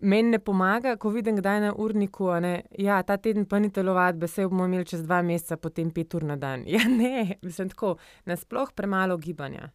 Meni 0.00 0.32
ne 0.32 0.38
pomaga, 0.40 0.94
ko 0.96 1.10
vidim, 1.12 1.36
kdaj 1.36 1.58
je 1.58 1.64
na 1.66 1.72
urniku, 1.76 2.30
da 2.40 2.54
ja, 2.80 3.02
ta 3.04 3.18
teden 3.20 3.44
pa 3.44 3.58
ni 3.60 3.68
telovadbe, 3.68 4.28
se 4.28 4.46
bomo 4.48 4.64
imeli 4.64 4.88
čez 4.88 5.02
dva 5.04 5.20
meseca, 5.22 5.58
potem 5.60 5.90
pet 5.92 6.14
ur 6.16 6.24
na 6.24 6.36
dan. 6.40 6.64
Ja, 6.74 6.86
ne, 6.88 7.36
mislim 7.42 7.68
tako, 7.74 7.96
nasploh 8.24 8.72
premalo 8.72 9.18
gibanja. 9.20 9.68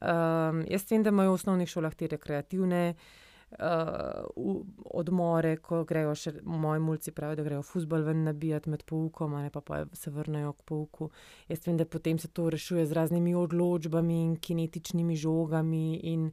Um, 0.00 0.64
jaz 0.66 0.88
vem, 0.90 1.04
da 1.06 1.14
imajo 1.14 1.36
v 1.36 1.38
osnovnih 1.38 1.70
šolah 1.70 1.94
te 1.94 2.08
rekreativne 2.10 2.82
uh, 2.90 3.23
odmore, 3.58 5.56
ko 5.56 5.84
grejo 5.84 6.14
še 6.14 6.32
moji 6.42 6.80
mulci, 6.80 7.12
pravijo, 7.12 7.36
da 7.36 7.46
grejo 7.46 7.62
fusbol 7.62 8.02
ven 8.06 8.24
nabijati 8.24 8.70
med 8.70 8.82
poukom, 8.86 9.36
ne 9.42 9.50
pa, 9.50 9.60
pa 9.60 9.84
se 9.92 10.10
vrnejo 10.10 10.52
k 10.52 10.66
pouku. 10.66 11.10
Jaz 11.48 11.66
vem, 11.66 11.76
da 11.78 11.86
potem 11.86 12.18
se 12.18 12.28
to 12.28 12.50
rešuje 12.50 12.86
z 12.86 12.92
raznimi 12.92 13.34
odločbami 13.34 14.22
in 14.24 14.36
kinetičnimi 14.36 15.16
žogami. 15.16 16.00
In, 16.10 16.30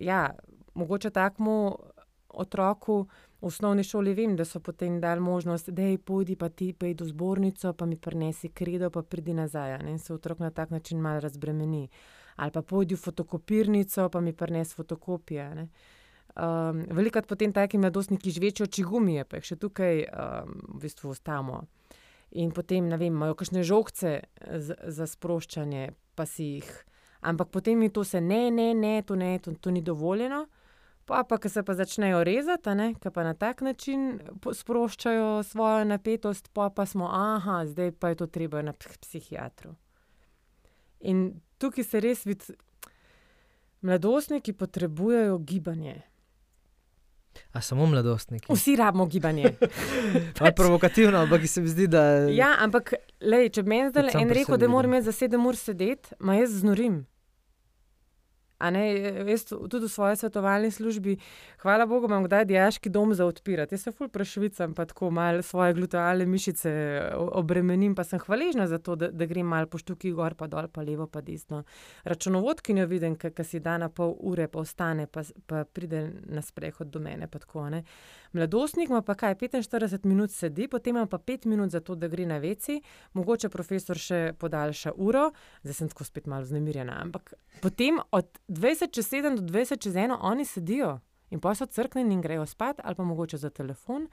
ja, 0.00 0.28
mogoče 0.74 1.10
takmu 1.10 1.56
otroku 2.28 3.06
v 3.40 3.46
osnovni 3.46 3.84
šoli 3.84 4.14
vem, 4.14 4.36
da 4.36 4.44
so 4.44 4.60
potem 4.60 5.00
dali 5.00 5.20
možnost, 5.20 5.70
da 5.70 5.82
je 5.82 5.98
pojdi 5.98 6.36
pa 6.36 6.48
ti 6.48 6.72
pojdi 6.72 7.04
v 7.04 7.08
zbornico, 7.08 7.72
pa 7.72 7.86
mi 7.86 7.96
prinesi 7.96 8.48
kredo, 8.48 8.90
pa 8.90 9.02
pridi 9.02 9.34
nazaj. 9.34 9.78
In 9.88 9.98
se 9.98 10.14
otrok 10.14 10.38
na 10.38 10.50
tak 10.50 10.70
način 10.70 11.00
malo 11.00 11.20
razbremeni. 11.20 11.88
Ali 12.36 12.52
pa 12.52 12.62
pojdi 12.62 12.94
v 12.94 12.98
fotokopirnico, 12.98 14.08
pa 14.08 14.20
mi 14.20 14.32
prinesi 14.32 14.74
fotokopije. 14.74 15.68
Um, 16.36 16.84
Velikrat 16.94 17.26
potem 17.26 17.52
taki 17.52 17.78
mladostniki 17.78 18.30
žvečejo 18.30 18.66
čigumije, 18.70 19.24
pa 19.24 19.40
jih 19.40 19.48
še 19.50 19.56
tukaj 19.58 20.04
um, 20.06 20.54
v 20.76 20.82
bistvu 20.84 21.10
ostamo. 21.10 21.64
In 22.38 22.52
potem, 22.54 22.86
ne 22.86 22.94
vem, 23.00 23.10
imajo 23.10 23.34
kakšne 23.34 23.64
žogce 23.66 24.12
za, 24.38 24.76
za 24.86 25.06
sproščanje, 25.10 25.90
pa 26.14 26.26
si 26.30 26.54
jih. 26.60 26.70
Ampak 27.26 27.50
potem 27.50 27.78
mi 27.78 27.90
to 27.90 28.04
se 28.06 28.20
ne, 28.20 28.50
ne, 28.54 28.70
ne, 28.74 29.02
to 29.02 29.18
ne, 29.18 29.38
to, 29.42 29.52
to 29.58 29.74
ni 29.74 29.82
dovoljeno. 29.82 30.44
Pa, 31.10 31.24
pa 31.26 31.40
ki 31.42 31.50
se 31.50 31.64
pa 31.66 31.74
začnejo 31.74 32.22
rezati, 32.24 32.70
ki 33.02 33.10
pa 33.10 33.24
na 33.26 33.34
tak 33.34 33.64
način 33.66 34.20
sproščajo 34.54 35.42
svojo 35.42 35.84
napetost, 35.84 36.52
pa, 36.54 36.68
pa 36.70 36.86
smo, 36.86 37.08
ah, 37.10 37.64
zdaj 37.66 37.90
pa 37.98 38.12
je 38.12 38.20
to 38.22 38.26
treba 38.30 38.62
na 38.62 38.72
psihiatru. 38.78 39.74
In 41.00 41.40
tukaj 41.58 41.84
se 41.84 42.00
res 42.00 42.22
vidi, 42.28 42.54
mladostniki 43.82 44.52
potrebujejo 44.52 45.38
gibanje. 45.38 46.02
A 47.52 47.60
samo 47.60 47.86
mladostniki? 47.86 48.46
Vsi 48.54 48.76
rabimo 48.76 49.06
gibanje. 49.06 49.54
pač, 50.38 50.54
provokativno, 50.56 51.18
ampak 51.18 51.48
se 51.48 51.60
mi 51.60 51.68
zdi, 51.68 51.86
da. 51.90 52.04
Ja, 52.30 52.54
ampak 52.62 52.94
lej, 53.20 53.50
če 53.56 53.66
meni 53.66 53.90
zdaj 53.90 54.14
en 54.20 54.30
rekel, 54.30 54.58
da 54.60 54.68
moram 54.70 54.94
jaz 54.98 55.10
za 55.10 55.16
sedem 55.24 55.46
ur 55.46 55.58
sedeti, 55.58 56.14
ma 56.20 56.38
jaz 56.38 56.60
znorim. 56.62 57.04
Ne, 58.60 58.82
jaz 59.30 59.46
tudi 59.48 59.86
v 59.86 59.88
svoji 59.88 60.16
svetovalni 60.16 60.70
službi, 60.70 61.16
hvala 61.62 61.86
Bogu, 61.86 62.06
imam 62.10 62.24
kdaj 62.24 62.44
diaški 62.44 62.90
dom 62.92 63.14
za 63.14 63.24
odpirati. 63.26 63.74
Jaz 63.74 63.86
se 63.86 63.92
ful 63.92 64.08
prešvicam, 64.08 64.74
pa 64.74 64.84
tako 64.84 65.10
malo 65.10 65.42
svoje 65.42 65.74
glutealne 65.74 66.26
mišice 66.26 66.72
obremenim, 67.16 67.94
pa 67.94 68.04
sem 68.04 68.20
hvaležna 68.20 68.66
za 68.66 68.78
to, 68.78 68.96
da, 68.96 69.08
da 69.10 69.26
grem 69.26 69.46
malo 69.46 69.66
po 69.66 69.78
štuki 69.78 70.12
gor, 70.12 70.34
pa 70.34 70.46
dol, 70.46 70.68
pa 70.68 70.84
levo, 70.84 71.06
pa 71.06 71.20
desno. 71.24 71.62
Računovodkinjo 72.04 72.86
vidim, 72.86 73.16
ki 73.16 73.44
si 73.44 73.60
da 73.64 73.78
na 73.78 73.88
pol 73.88 74.12
ure, 74.20 74.48
pa 74.48 74.60
ostane, 74.60 75.06
pa, 75.06 75.24
pa 75.46 75.64
pride 75.64 76.10
na 76.28 76.42
sprehod 76.42 76.92
do 76.92 77.00
mene. 77.00 77.28
Tako, 77.30 77.68
Mladostnik 78.32 78.88
ima 78.88 79.02
pa 79.02 79.14
kaj, 79.14 79.34
45 79.34 80.04
minut 80.06 80.30
sedi, 80.30 80.68
potem 80.68 80.96
ima 80.96 81.06
pa 81.06 81.18
5 81.18 81.46
minut 81.46 81.70
za 81.70 81.80
to, 81.80 81.94
da 81.94 82.08
gre 82.08 82.26
na 82.26 82.38
veci, 82.38 82.80
mogoče 83.12 83.48
profesor 83.48 83.98
še 83.98 84.20
podaljša 84.38 84.92
uro, 84.96 85.30
zdaj 85.62 85.74
sem 85.74 85.90
tako 85.90 86.04
spet 86.04 86.26
malo 86.30 86.46
znemirjena. 86.46 87.00
Ampak 87.02 87.34
potem 87.60 87.98
od 88.10 88.38
20 88.50 88.90
čez 88.90 89.12
7 89.12 89.36
do 89.36 89.42
20 89.42 89.78
čez 89.78 89.94
1 89.94 90.16
oni 90.20 90.44
sedijo 90.44 90.98
in 91.30 91.40
pa 91.40 91.54
so 91.54 91.66
crknjeni 91.66 92.14
in 92.14 92.20
grejo 92.20 92.46
spat, 92.46 92.80
ali 92.84 92.94
pa 92.94 93.04
mogoče 93.04 93.36
za 93.36 93.50
telefon. 93.50 94.08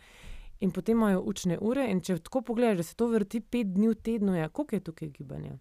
In 0.60 0.72
potem 0.72 0.98
imajo 0.98 1.22
učne 1.22 1.58
ure, 1.62 1.88
in 1.92 2.02
če 2.02 2.20
tako 2.20 2.42
pogledaš, 2.42 2.78
da 2.78 2.84
se 2.84 2.96
to 2.96 3.08
vrti 3.08 3.42
pet 3.42 3.74
dni 3.74 3.90
v 3.90 3.96
tednu, 3.96 4.36
ja, 4.36 4.50
koliko 4.50 4.76
je 4.76 4.84
tukaj 4.84 5.10
gibanja? 5.10 5.58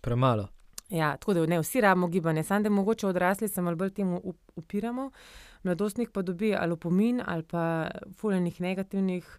Premalo. 0.00 0.48
Ja, 0.88 1.16
tako 1.16 1.34
da 1.34 1.46
ne, 1.46 1.60
vsi 1.60 1.80
rabimo 1.80 2.08
gibanje, 2.08 2.42
samo 2.42 2.62
da 2.62 2.70
mogoče 2.70 3.06
odrasli 3.06 3.48
se 3.48 3.62
malo 3.62 3.76
bolj 3.76 3.90
temu 3.90 4.20
upiramo, 4.56 5.10
mladostnik 5.62 6.10
pa 6.12 6.22
dobi 6.22 6.54
ali 6.54 6.72
opomin 6.72 7.22
ali 7.26 7.42
pa 7.42 7.90
fuljenih 8.16 8.60
negativnih 8.60 9.38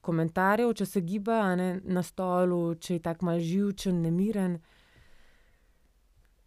komentarjev, 0.00 0.72
če 0.74 0.86
se 0.86 1.00
giba 1.00 1.54
ne, 1.56 1.80
na 1.84 2.02
stolu, 2.02 2.74
če 2.74 2.94
je 2.94 3.02
tako 3.02 3.26
mal 3.26 3.38
živčen, 3.38 4.02
nemiren. 4.02 4.58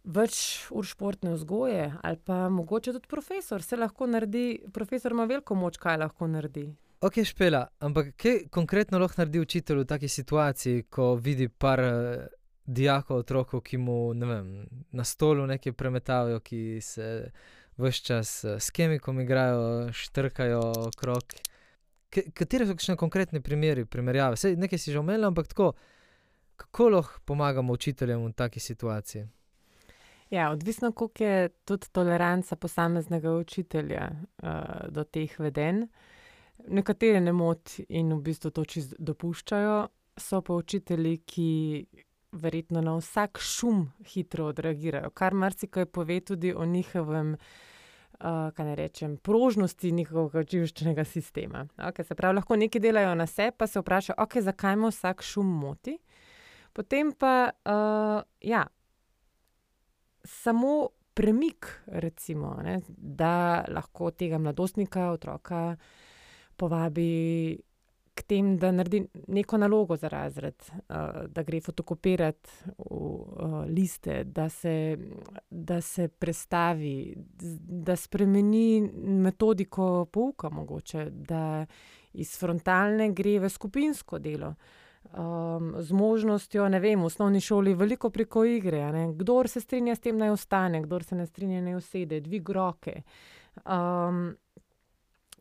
Več 0.04 0.66
ur 0.68 0.84
športne 0.84 1.32
vzgoje 1.32 1.86
ali 2.02 2.18
pa 2.24 2.48
mogoče 2.52 2.92
tudi 2.92 3.08
profesor, 3.08 3.62
se 3.62 3.76
lahko 3.76 4.06
naredi, 4.06 4.60
profesor 4.72 5.12
ima 5.16 5.24
veliko 5.24 5.56
moč, 5.56 5.78
kaj 5.80 5.96
lahko 6.02 6.28
naredi. 6.28 6.66
Ok, 7.04 7.22
špela, 7.24 7.66
ampak 7.80 8.12
kaj 8.20 8.42
konkretno 8.52 9.00
lahko 9.00 9.22
naredi 9.22 9.40
učitelj 9.40 9.82
v 9.82 9.86
taki 9.88 10.08
situaciji, 10.08 10.86
ko 10.92 11.14
vidi 11.16 11.48
par 11.48 11.80
dijakov, 12.64 13.24
otrokov, 13.24 13.60
ki 13.64 13.76
mu 13.76 14.12
vem, 14.12 14.66
na 14.92 15.04
stolu 15.04 15.46
nekaj 15.46 15.72
premetavajo, 15.72 16.40
ki 16.40 16.80
se 16.80 17.08
vse 17.76 18.04
čas 18.04 18.44
s 18.44 18.70
kemikom 18.70 19.20
igrajo, 19.20 19.92
štrkajo 19.92 20.62
okrog. 20.88 21.34
Kateri 22.10 22.66
so 22.66 22.76
še 22.78 22.96
konkretni 22.96 23.40
primeri, 23.42 23.84
primerjave? 23.84 24.36
Sej, 24.38 24.56
nekaj 24.56 24.78
si 24.78 24.92
že 24.92 25.00
omenil, 25.00 25.26
ampak 25.28 25.48
tako, 25.50 25.72
kako 26.56 26.88
lahko 26.94 27.24
pomagamo 27.24 27.74
učiteljem 27.74 28.22
v 28.24 28.32
taki 28.32 28.60
situaciji? 28.60 29.26
Ja, 30.34 30.50
odvisno, 30.50 30.92
koliko 30.92 31.24
je 31.24 31.48
tudi 31.48 31.86
toleranca 31.92 32.56
posameznega 32.56 33.32
učitelja 33.32 34.10
uh, 34.10 34.48
do 34.88 35.04
teh 35.04 35.38
vedenj. 35.38 35.84
Nekatere 36.68 37.20
ne 37.20 37.32
moti 37.32 37.84
in 37.88 38.10
v 38.12 38.18
bistvu 38.22 38.50
to 38.50 38.64
čisto 38.64 38.98
dopuščajo, 38.98 39.76
so 40.18 40.42
pa 40.42 40.58
učitelji, 40.58 41.20
ki 41.22 41.46
verjetno 42.32 42.82
na 42.82 42.96
vsak 42.98 43.38
šum 43.38 43.86
hitro 44.10 44.48
odreagirajo, 44.50 45.14
kar 45.14 45.38
marsikaj 45.38 45.86
pove 45.86 46.18
tudi 46.20 46.50
o 46.50 46.66
njihovem, 46.66 47.36
uh, 47.38 48.50
kaj 48.58 48.66
ne 48.66 48.76
rečem, 48.82 49.16
prožnosti 49.16 49.92
njihovega 49.92 50.42
živčnega 50.50 51.04
sistema. 51.04 51.66
Okay, 51.78 52.02
se 52.02 52.14
pravi, 52.14 52.42
lahko 52.42 52.58
nekaj 52.58 52.82
delajo 52.82 53.14
na 53.14 53.30
sebe, 53.30 53.54
pa 53.56 53.70
se 53.70 53.78
vprašajo, 53.78 54.18
okay, 54.18 54.42
zakaj 54.42 54.76
me 54.76 54.90
vsak 54.90 55.22
šum 55.22 55.58
moti. 55.60 56.00
Potem 56.72 57.14
pa, 57.14 57.52
uh, 57.54 58.24
ja, 58.40 58.66
samo 60.24 60.88
premik, 61.14 61.82
recimo, 61.86 62.56
ne, 62.62 62.80
da 62.96 63.64
lahko 63.68 64.10
tega 64.10 64.38
mladostnika, 64.38 65.10
otroka 65.10 65.76
povabi 66.56 67.58
k 68.14 68.22
temu, 68.22 68.56
da 68.58 68.70
naredi 68.72 69.06
neko 69.28 69.58
nalogo 69.58 69.96
za 69.96 70.08
razred, 70.08 70.54
da 71.28 71.42
gre 71.42 71.60
fotokopirati 71.60 72.50
v 72.78 73.64
liste, 73.68 74.24
da 74.24 74.48
se, 74.48 74.98
da 75.50 75.80
se 75.80 76.08
prestavi, 76.08 77.14
da 77.58 77.96
spremeni 77.96 78.80
metodiko 79.04 80.06
pouka, 80.12 80.50
mogoče, 80.50 81.10
da 81.10 81.66
iz 82.12 82.38
frontalne 82.38 83.10
gre 83.12 83.38
v 83.38 83.50
skupinsko 83.50 84.18
delo. 84.18 84.54
Um, 85.12 85.74
z 85.78 85.92
možnostjo, 85.92 86.68
ne 86.68 86.80
vem, 86.80 87.00
v 87.00 87.06
osnovni 87.06 87.40
šoli 87.40 87.74
veliko 87.74 88.10
preko 88.10 88.44
igre. 88.44 88.88
Kdor 89.14 89.48
se 89.48 89.60
strinja 89.60 89.94
s 89.94 90.00
tem, 90.00 90.16
naj 90.18 90.30
ostane, 90.30 90.80
kdor 90.82 91.04
se 91.04 91.14
ne 91.14 91.26
strinja, 91.26 91.60
naj 91.62 91.76
usede, 91.76 92.20
dvig 92.20 92.50
roke. 92.50 93.02
Um, 93.62 94.34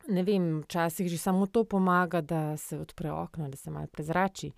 ne 0.08 0.24
vem, 0.24 0.62
včasih 0.62 1.08
že 1.10 1.18
samo 1.18 1.48
to 1.48 1.64
pomaga, 1.64 2.22
da 2.22 2.58
se 2.58 2.78
odpre 2.80 3.12
okno, 3.12 3.50
da 3.50 3.58
se 3.58 3.72
malo 3.72 3.88
prezrači. 3.88 4.52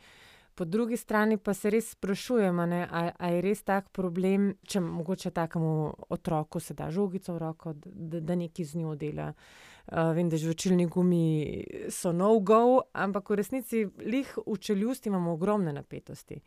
Po 0.55 0.65
drugi 0.65 0.97
strani 0.97 1.38
pa 1.38 1.53
se 1.53 1.69
res 1.69 1.91
sprašujem, 1.91 2.59
ali 2.59 3.36
je 3.36 3.41
res 3.41 3.63
tak 3.63 3.89
problem, 3.91 4.55
če 4.67 4.79
mogoče 4.79 5.32
takemu 5.32 5.93
otroku 6.09 6.59
se 6.59 6.73
da 6.73 6.91
žogico 6.91 7.34
v 7.34 7.38
roko, 7.39 7.73
da, 7.75 8.19
da 8.19 8.36
nekaj 8.36 8.65
z 8.65 8.84
njo 8.84 8.95
dela. 8.95 9.29
Uh, 9.29 9.74
vem, 9.91 10.29
da 10.29 10.38
žvečilni 10.38 10.86
gumi 10.86 11.63
so 11.93 12.11
no-go, 12.11 12.81
ampak 12.93 13.29
v 13.29 13.41
resnici 13.41 13.86
lih 14.01 14.38
v 14.45 14.57
čeljusti 14.57 15.09
imamo 15.09 15.33
ogromne 15.33 15.73
napetosti. 15.73 16.41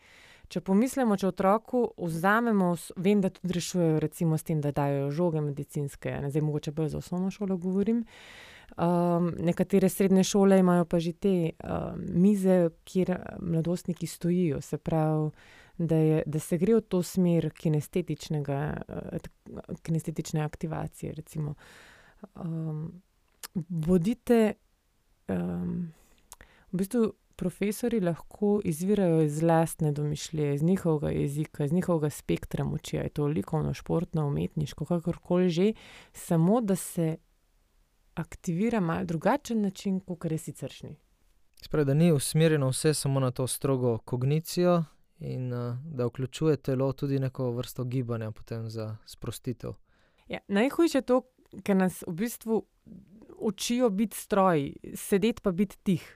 Če 0.48 0.62
pomislimo, 0.64 1.16
če 1.20 1.26
otroku 1.28 1.82
vzamemo, 2.00 2.70
vem, 3.04 3.20
da 3.20 3.28
tudi 3.28 3.58
rešujejo, 3.58 3.98
recimo, 4.00 4.38
s 4.40 4.46
tem, 4.48 4.62
da 4.64 4.72
dajo 4.72 5.10
žoge 5.12 5.42
medicinske, 5.44 6.14
ne 6.22 6.30
zdaj 6.32 6.44
mogoče 6.46 6.72
bolj 6.72 6.94
za 6.94 7.02
osnovno 7.02 7.28
šolo 7.30 7.58
govorim. 7.60 8.00
Um, 8.76 9.32
nekatere 9.44 9.88
srednje 9.88 10.24
šole 10.28 10.58
imajo 10.60 10.84
pa 10.84 10.98
že 11.00 11.12
te 11.12 11.50
um, 11.50 12.02
mize, 12.20 12.68
kjer 12.84 13.16
mladostniki 13.40 14.06
stojijo, 14.06 14.60
se 14.60 14.78
pravi, 14.78 15.30
da, 15.78 15.96
je, 15.96 16.22
da 16.26 16.40
se 16.40 16.58
gre 16.58 16.74
v 16.74 16.80
to 16.80 17.02
smer 17.02 17.50
kinestetične 17.52 18.44
aktivacije. 20.44 21.14
Um, 22.34 23.02
bodite, 23.54 24.54
v 25.28 26.76
bistvu 26.76 27.12
profesori 27.36 28.00
lahko 28.00 28.60
izvirajo 28.64 29.22
iz 29.22 29.42
lastne 29.42 29.92
domišljije, 29.92 30.54
iz 30.54 30.62
njihovega 30.62 31.10
jezika, 31.10 31.64
iz 31.64 31.72
njihovega 31.72 32.10
spektra 32.10 32.64
moči, 32.64 32.96
je 32.96 33.08
to 33.08 33.26
likovno, 33.26 33.74
športno, 33.74 34.26
umetniško, 34.26 34.84
kakorkoli 34.84 35.50
že, 35.50 35.72
samo 36.12 36.60
da 36.60 36.76
se 36.76 37.16
aktivira 38.14 38.80
malo 38.80 39.04
drugačen 39.04 39.62
način, 39.62 40.00
kot 40.00 40.24
je 40.24 40.38
siceršnji. 40.38 40.96
Spravi, 41.62 41.84
da 41.84 41.94
ni 41.94 42.12
usmerjeno 42.12 42.68
vse 42.68 42.94
samo 42.94 43.20
na 43.20 43.30
to 43.30 43.46
strogo 43.46 43.98
kognicijo, 43.98 44.84
in 45.20 45.52
uh, 45.52 45.76
da 45.84 46.06
vključuje 46.06 46.56
telo 46.56 46.92
tudi 46.92 47.18
neko 47.18 47.50
vrsto 47.50 47.84
gibanja 47.84 48.32
za 48.66 48.96
sprostitev. 49.06 49.72
Ja, 50.28 50.38
najhujše 50.48 50.98
je 50.98 51.02
to, 51.02 51.22
ker 51.62 51.76
nas 51.76 52.04
v 52.06 52.12
bistvu 52.12 52.62
učijo 53.40 53.90
biti 53.90 54.16
stroj, 54.16 54.72
sedeti 54.94 55.42
pa 55.42 55.52
biti 55.52 55.78
tih. 55.82 56.14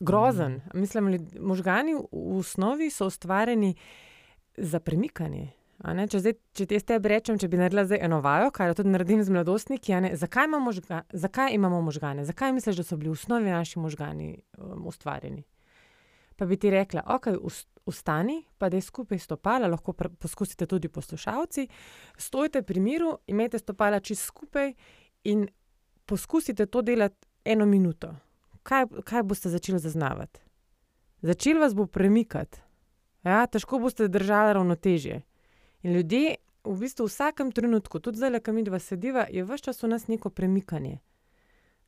Grozen. 0.00 0.52
Mm. 0.52 0.80
Mislim, 0.80 1.28
možgani 1.40 1.94
v 1.94 2.38
osnovi 2.38 2.90
so 2.90 3.06
ustvarjeni 3.06 3.74
za 4.56 4.80
premikanje. 4.80 5.50
Če, 5.78 6.18
zdaj, 6.18 6.34
če 6.58 6.64
ti 6.66 6.74
jaz 6.74 7.04
rečem, 7.06 7.36
če 7.38 7.46
bi 7.50 7.58
naredila 7.58 7.84
zdaj 7.86 8.00
eno 8.02 8.18
vajo, 8.22 8.50
kar 8.50 8.72
tudi 8.74 8.90
naredim 8.90 9.22
z 9.22 9.30
mladostniki, 9.30 9.94
zakaj, 10.18 10.48
možga, 10.50 11.04
zakaj 11.14 11.54
imamo 11.54 11.78
možgane? 11.86 12.24
Zakaj 12.26 12.52
misliš, 12.52 12.80
da 12.80 12.86
so 12.86 12.98
bili 12.98 13.12
v 13.12 13.18
osnovi 13.18 13.50
naši 13.50 13.78
možgani 13.78 14.32
um, 14.58 14.88
ustvarjeni? 14.90 15.44
Pa 16.38 16.46
bi 16.46 16.58
ti 16.58 16.70
rekla, 16.70 17.04
ok, 17.14 17.30
ustani, 17.86 18.40
pa 18.58 18.68
da 18.68 18.78
je 18.78 18.86
skupaj 18.86 19.18
stopala, 19.22 19.70
lahko 19.70 19.94
poskusite 20.18 20.66
tudi 20.66 20.90
poslušalci. 20.90 21.68
Stojite 22.18 22.62
pri 22.62 22.80
miru, 22.80 23.16
imejte 23.26 23.58
stopala 23.62 24.00
čist 24.00 24.26
skupaj 24.26 24.72
in 25.30 25.46
poskusite 26.08 26.66
to 26.66 26.82
delati 26.82 27.26
eno 27.44 27.66
minuto. 27.66 28.14
Kaj, 28.62 28.86
kaj 29.04 29.22
boste 29.22 29.52
začeli 29.52 29.78
zaznavati? 29.78 30.40
Začel 31.22 31.60
vas 31.60 31.74
bo 31.74 31.86
premikati, 31.86 32.60
ja, 33.24 33.46
težko 33.46 33.80
boste 33.82 34.08
držali 34.08 34.54
ravnotežje. 34.54 35.22
In 35.82 35.94
ljudje, 35.94 36.36
v 36.64 36.76
bistvu 36.80 37.06
v 37.06 37.12
vsakem 37.12 37.52
trenutku, 37.52 38.00
tudi 38.00 38.20
zdaj, 38.20 38.40
ko 38.40 38.52
mi 38.52 38.64
dva 38.64 38.78
sediva, 38.78 39.26
je 39.30 39.44
vse 39.44 39.68
čas 39.68 39.82
v 39.82 39.92
nas 39.92 40.08
neko 40.08 40.30
premikanje. 40.30 40.98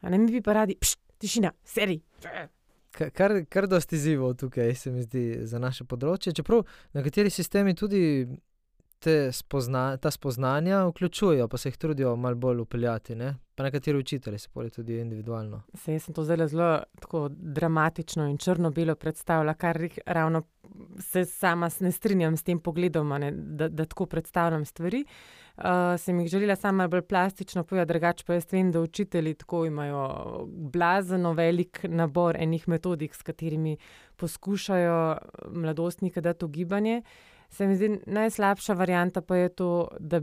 A 0.00 0.10
ne 0.10 0.18
mi 0.18 0.32
bi 0.32 0.42
pa 0.42 0.52
radi, 0.52 0.76
pš, 0.80 0.96
tišina, 1.18 1.52
seri. 1.64 2.00
Kar, 2.90 3.34
kar 3.48 3.68
dosti 3.70 3.96
izzivov 3.96 4.34
tukaj, 4.34 4.74
se 4.74 4.90
mi 4.90 5.04
zdi, 5.06 5.24
za 5.46 5.60
naše 5.62 5.84
področje. 5.84 6.34
Čeprav 6.34 6.64
nekateri 6.96 7.30
sistemi 7.30 7.74
tudi 7.78 8.26
spozna, 9.32 9.96
ta 9.96 10.10
spoznanja 10.10 10.84
vključujejo, 10.86 11.48
pa 11.48 11.56
se 11.56 11.68
jih 11.68 11.76
trudijo 11.76 12.16
malo 12.16 12.34
bolj 12.34 12.60
upeljati. 12.60 13.14
Ne? 13.14 13.36
Pa 13.54 13.62
nekateri 13.62 13.98
učitelji 13.98 14.38
se 14.38 14.48
porijo 14.48 14.70
tudi 14.70 14.98
individualno. 15.00 15.62
Se, 15.74 15.92
jaz 15.92 16.04
sem 16.04 16.14
to 16.14 16.24
zelo, 16.24 16.46
zelo 16.48 16.80
dramatično 17.30 18.28
in 18.28 18.38
črno-belo 18.38 18.94
predstavljala, 18.94 19.54
kar 19.54 19.88
ravno 20.06 20.42
se 20.98 21.24
sama 21.24 21.70
ne 21.80 21.92
strinjam 21.92 22.36
s 22.36 22.42
tem 22.42 22.58
pogledom, 22.58 23.08
ne, 23.08 23.32
da, 23.32 23.68
da 23.68 23.84
tako 23.84 24.06
predstavljam 24.06 24.64
stvari. 24.64 25.04
Uh, 25.56 25.64
sem 25.98 26.20
jih 26.20 26.28
želela 26.30 26.56
sama 26.56 26.88
bolj 26.88 27.02
plastično 27.02 27.64
povedati, 27.64 27.88
drugače 27.88 28.24
pa 28.26 28.34
jaz 28.34 28.46
vem, 28.52 28.72
da 28.72 28.80
učitelji 28.80 29.34
tako 29.34 29.64
imajo 29.66 30.46
blazeno 30.48 31.32
velik 31.32 31.84
nabor 31.88 32.36
enih 32.36 32.68
metodik, 32.68 33.14
s 33.14 33.22
katerimi 33.22 33.76
poskušajo 34.16 35.18
mladostnike 35.50 36.20
dati 36.20 36.44
v 36.44 36.48
gibanje. 36.48 37.02
Se 37.50 37.66
mi 37.66 37.76
zdi 37.76 38.00
najslabša 38.06 38.72
varianta 38.72 39.20
pa 39.20 39.36
je 39.36 39.48
to, 39.48 39.88
da, 39.98 40.20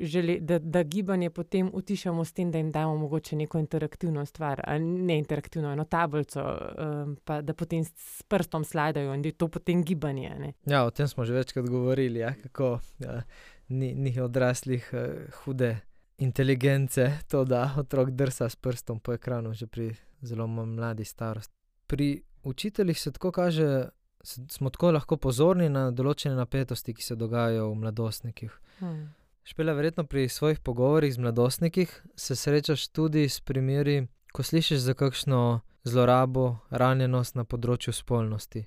želi, 0.00 0.38
da, 0.40 0.58
da 0.58 0.82
gibanje 0.82 1.30
potem 1.30 1.70
utišamo 1.72 2.24
s 2.24 2.32
tem, 2.32 2.50
da 2.50 2.58
jim 2.58 2.70
damo 2.70 2.96
mogoče 2.96 3.36
neko 3.36 3.58
interaktivno 3.58 4.26
stvar, 4.26 4.62
ne 4.80 5.18
interaktivno, 5.18 5.72
eno 5.72 5.84
tablico, 5.84 6.40
um, 6.42 7.16
pa 7.24 7.42
da 7.42 7.54
potem 7.54 7.84
s 7.84 8.22
prstom 8.28 8.64
slajdajo 8.64 9.14
in 9.14 9.22
da 9.22 9.28
je 9.28 9.32
to 9.32 9.48
potem 9.48 9.84
gibanje. 9.84 10.52
Ja, 10.64 10.84
o 10.84 10.90
tem 10.90 11.08
smo 11.08 11.24
že 11.24 11.34
večkrat 11.34 11.68
govorili, 11.68 12.18
ja, 12.18 12.34
kako 12.42 12.78
ja, 12.98 13.22
ni, 13.68 13.94
ni 13.94 14.20
odraslih 14.20 14.90
uh, 14.92 15.34
hude 15.44 15.76
inteligence, 16.18 17.12
to 17.28 17.44
da 17.44 17.74
otrok 17.76 18.10
drsa 18.10 18.48
s 18.48 18.56
prstom 18.56 19.00
po 19.00 19.12
ekranu 19.12 19.54
že 19.54 19.66
pri 19.66 19.94
zelo 20.22 20.46
mladi 20.46 21.04
starosti. 21.04 21.54
Pri 21.86 22.22
učiteljih 22.42 23.00
se 23.00 23.12
tako 23.12 23.32
kaže 23.32 23.88
smo 24.22 24.70
tako 24.70 24.90
lahko 24.90 25.16
pozorni 25.16 25.68
na 25.68 25.90
določene 25.90 26.34
napetosti, 26.36 26.94
ki 26.94 27.02
se 27.02 27.16
dogajajo 27.16 27.70
v 27.70 27.78
mladostnikih. 27.84 28.52
Hmm. 28.80 29.08
Špela, 29.48 29.72
verjetno 29.72 30.04
pri 30.04 30.28
svojih 30.28 30.60
pogovorih 30.60 31.14
z 31.14 31.18
mladostniki 31.18 31.86
se 32.16 32.36
srečaš 32.36 32.88
tudi 32.88 33.28
s 33.28 33.40
primeri, 33.40 34.02
ko 34.32 34.42
slišiš 34.42 34.82
za 34.84 34.94
kakšno 34.94 35.60
zlorabo, 35.88 36.58
ranjenost 36.70 37.38
na 37.38 37.46
področju 37.48 37.94
spolnosti. 37.96 38.66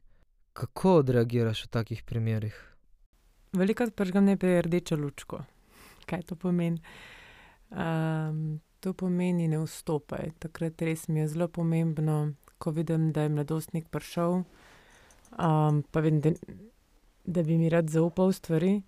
Kako 0.57 0.97
odreagiraš 1.03 1.67
v 1.67 1.71
takih 1.77 2.01
primerih? 2.03 2.55
Veliko 3.53 3.85
pržgam 3.95 4.25
najprej 4.25 4.63
rdečo 4.65 4.97
lučko. 4.97 5.43
Kaj 6.09 6.25
to 6.31 6.35
pomeni? 6.35 6.81
Um, 7.69 8.59
to 8.79 8.93
pomeni 8.97 9.47
ne 9.47 9.61
vstopaj. 9.61 10.33
Takrat 10.39 10.81
res 10.81 11.07
mi 11.07 11.21
je 11.21 11.27
zelo 11.35 11.47
pomembno, 11.47 12.33
ko 12.57 12.71
vidim, 12.71 13.11
da 13.11 13.27
je 13.27 13.35
mladostnik 13.35 13.87
prišel 13.93 14.41
pa 15.37 15.99
vem, 16.01 16.19
da, 16.21 16.31
da 17.25 17.43
bi 17.43 17.57
mi 17.57 17.69
rad 17.69 17.89
zaupal 17.89 18.33
stvari, 18.33 18.81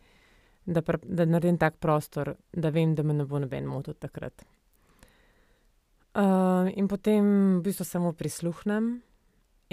da, 0.65 0.81
pr, 0.81 0.99
da 1.03 1.25
naredim 1.25 1.57
tak 1.57 1.77
prostor, 1.79 2.35
da 2.51 2.69
vem, 2.69 2.95
da 2.95 3.03
me 3.03 3.13
ne 3.13 3.25
bo 3.25 3.39
noben 3.39 3.65
motil 3.67 3.93
takrat. 3.93 4.45
Uh, 6.13 6.69
in 6.77 6.87
potem 6.87 7.25
v 7.57 7.63
bistvu 7.65 7.85
samo 7.85 8.13
prisluhnem 8.13 9.01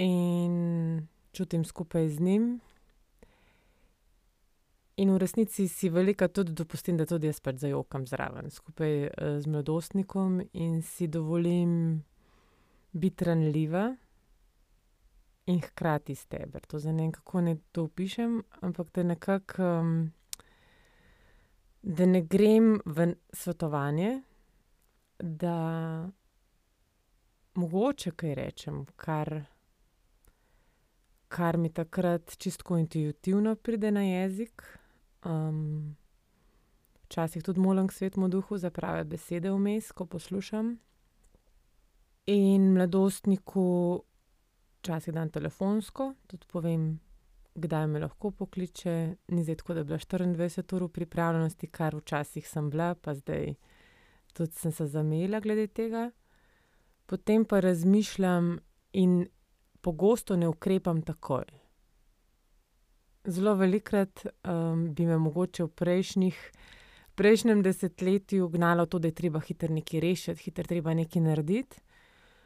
in 0.01 1.07
čutim 1.37 1.65
skupaj 1.65 2.09
z 2.09 2.19
njim. 2.19 2.45
In 4.97 5.13
v 5.13 5.17
resnici 5.21 5.67
si 5.67 5.89
velika 5.89 6.27
tudi 6.27 6.53
dopustim, 6.53 6.97
da 6.97 7.05
tudi 7.05 7.29
jaz 7.29 7.39
pač 7.39 7.61
zajokam 7.61 8.07
zraven, 8.09 8.49
skupaj 8.49 8.93
uh, 9.05 9.37
z 9.37 9.45
mladostnikom 9.47 10.41
in 10.53 10.81
si 10.81 11.07
dovolim 11.07 12.01
biti 12.91 13.25
ranljiva 13.25 13.95
in 15.45 15.61
hkrati 15.61 16.15
steber. 16.15 16.65
To 16.67 16.79
zdaj 16.79 16.93
ne 16.93 17.03
vem, 17.03 17.11
kako 17.11 17.41
naj 17.41 17.55
to 17.71 17.83
opišem, 17.83 18.41
ampak 18.61 18.91
da 18.93 19.03
nekako, 19.03 19.63
um, 19.63 20.11
da 21.81 22.05
ne 22.05 22.21
grem 22.21 22.79
v 22.85 23.13
svetovanje, 23.33 24.21
da 25.19 25.55
mogoče 27.53 28.11
kaj 28.11 28.35
rečem, 28.35 28.85
kar, 28.95 29.43
kar 31.27 31.57
mi 31.57 31.73
takrat 31.73 32.37
čisto 32.37 32.77
intuitivno 32.77 33.55
pride 33.55 33.91
na 33.91 34.03
jezik. 34.03 34.63
Um, 35.25 35.95
Včasih 37.11 37.43
tudi 37.43 37.59
molim 37.59 37.87
k 37.87 37.91
svetmu 37.91 38.29
duhu 38.31 38.57
za 38.57 38.69
prave 38.71 39.03
besede 39.03 39.51
vmes, 39.51 39.91
ko 39.91 40.05
poslušam. 40.05 40.77
In 42.25 42.71
mladostniku 42.73 44.03
včasih 44.81 45.13
dan 45.13 45.29
telefonsko, 45.29 46.13
tudi 46.27 46.47
povem, 46.49 46.99
kdaj 47.55 47.87
me 47.87 47.99
lahko 48.01 48.31
pokliče. 48.31 48.95
Ni 49.27 49.43
zdaj 49.43 49.61
tako, 49.61 49.73
da 49.73 49.83
bi 49.83 49.93
bila 49.93 49.99
24 49.99 50.75
ur 50.75 50.89
pripravljenosti, 50.89 51.67
kar 51.67 51.95
včasih 51.95 52.47
sem 52.47 52.69
bila, 52.69 52.95
pa 52.95 53.13
zdaj 53.13 53.53
tudi 54.33 54.57
sem 54.57 54.71
se 54.71 54.87
zamela 54.87 55.39
glede 55.39 55.67
tega. 55.67 56.09
Potem 57.05 57.45
pa 57.45 57.59
razmišljam 57.59 58.57
in 58.93 59.27
pogosto 59.81 60.35
ne 60.35 60.47
ukrepam 60.47 61.01
takoj. 61.01 61.45
Zelo 63.25 63.53
velikrat 63.55 64.25
um, 64.25 64.93
bi 64.93 65.05
me 65.05 65.17
mogoče 65.17 65.63
v 65.63 65.69
prejšnjih. 65.69 66.37
V 67.11 67.15
prejšnjem 67.15 67.61
desetletju 67.61 68.47
gnalo 68.49 68.85
to, 68.85 68.99
da 68.99 69.07
je 69.07 69.13
treba 69.13 69.39
hitro 69.39 69.69
nekaj 69.73 69.99
rešiti, 69.99 70.43
hitro 70.43 70.63
treba 70.63 70.93
nekaj 70.93 71.21
narediti. 71.21 71.81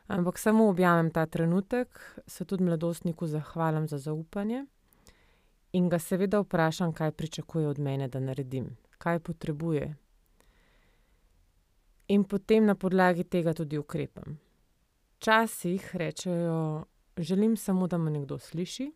Ampak 0.08 0.38
samo 0.38 0.70
objavim 0.70 1.12
ta 1.12 1.26
trenutek, 1.26 2.22
se 2.28 2.46
tudi 2.46 2.64
mladostniku 2.64 3.28
zahvalim 3.28 3.88
za 3.88 3.98
zaupanje 3.98 4.66
in 5.72 5.90
ga 5.90 6.00
seveda 6.00 6.40
vprašam, 6.40 6.94
kaj 6.94 7.12
pričakuje 7.12 7.68
od 7.68 7.80
mene, 7.80 8.08
da 8.08 8.20
naredim, 8.20 8.78
kaj 8.98 9.20
potrebuje. 9.20 9.96
In 12.08 12.24
potem 12.24 12.66
na 12.66 12.76
podlagi 12.76 13.24
tega 13.24 13.54
tudi 13.54 13.78
ukrepam. 13.78 14.38
Včasih 15.18 15.96
rečejo, 15.96 16.86
želim 17.18 17.58
samo, 17.58 17.88
da 17.88 17.98
me 17.98 18.12
nekdo 18.12 18.40
sliši. 18.40 18.92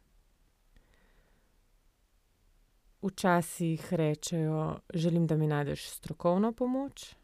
Včasih 3.01 3.93
rečejo, 3.93 4.79
želim, 4.93 5.27
da 5.27 5.37
mi 5.37 5.47
najdeš 5.47 5.89
strokovno 5.89 6.53
pomoč. 6.53 7.15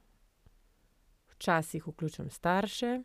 včasih 1.35 1.87
vključim 1.87 2.29
starše, 2.29 3.03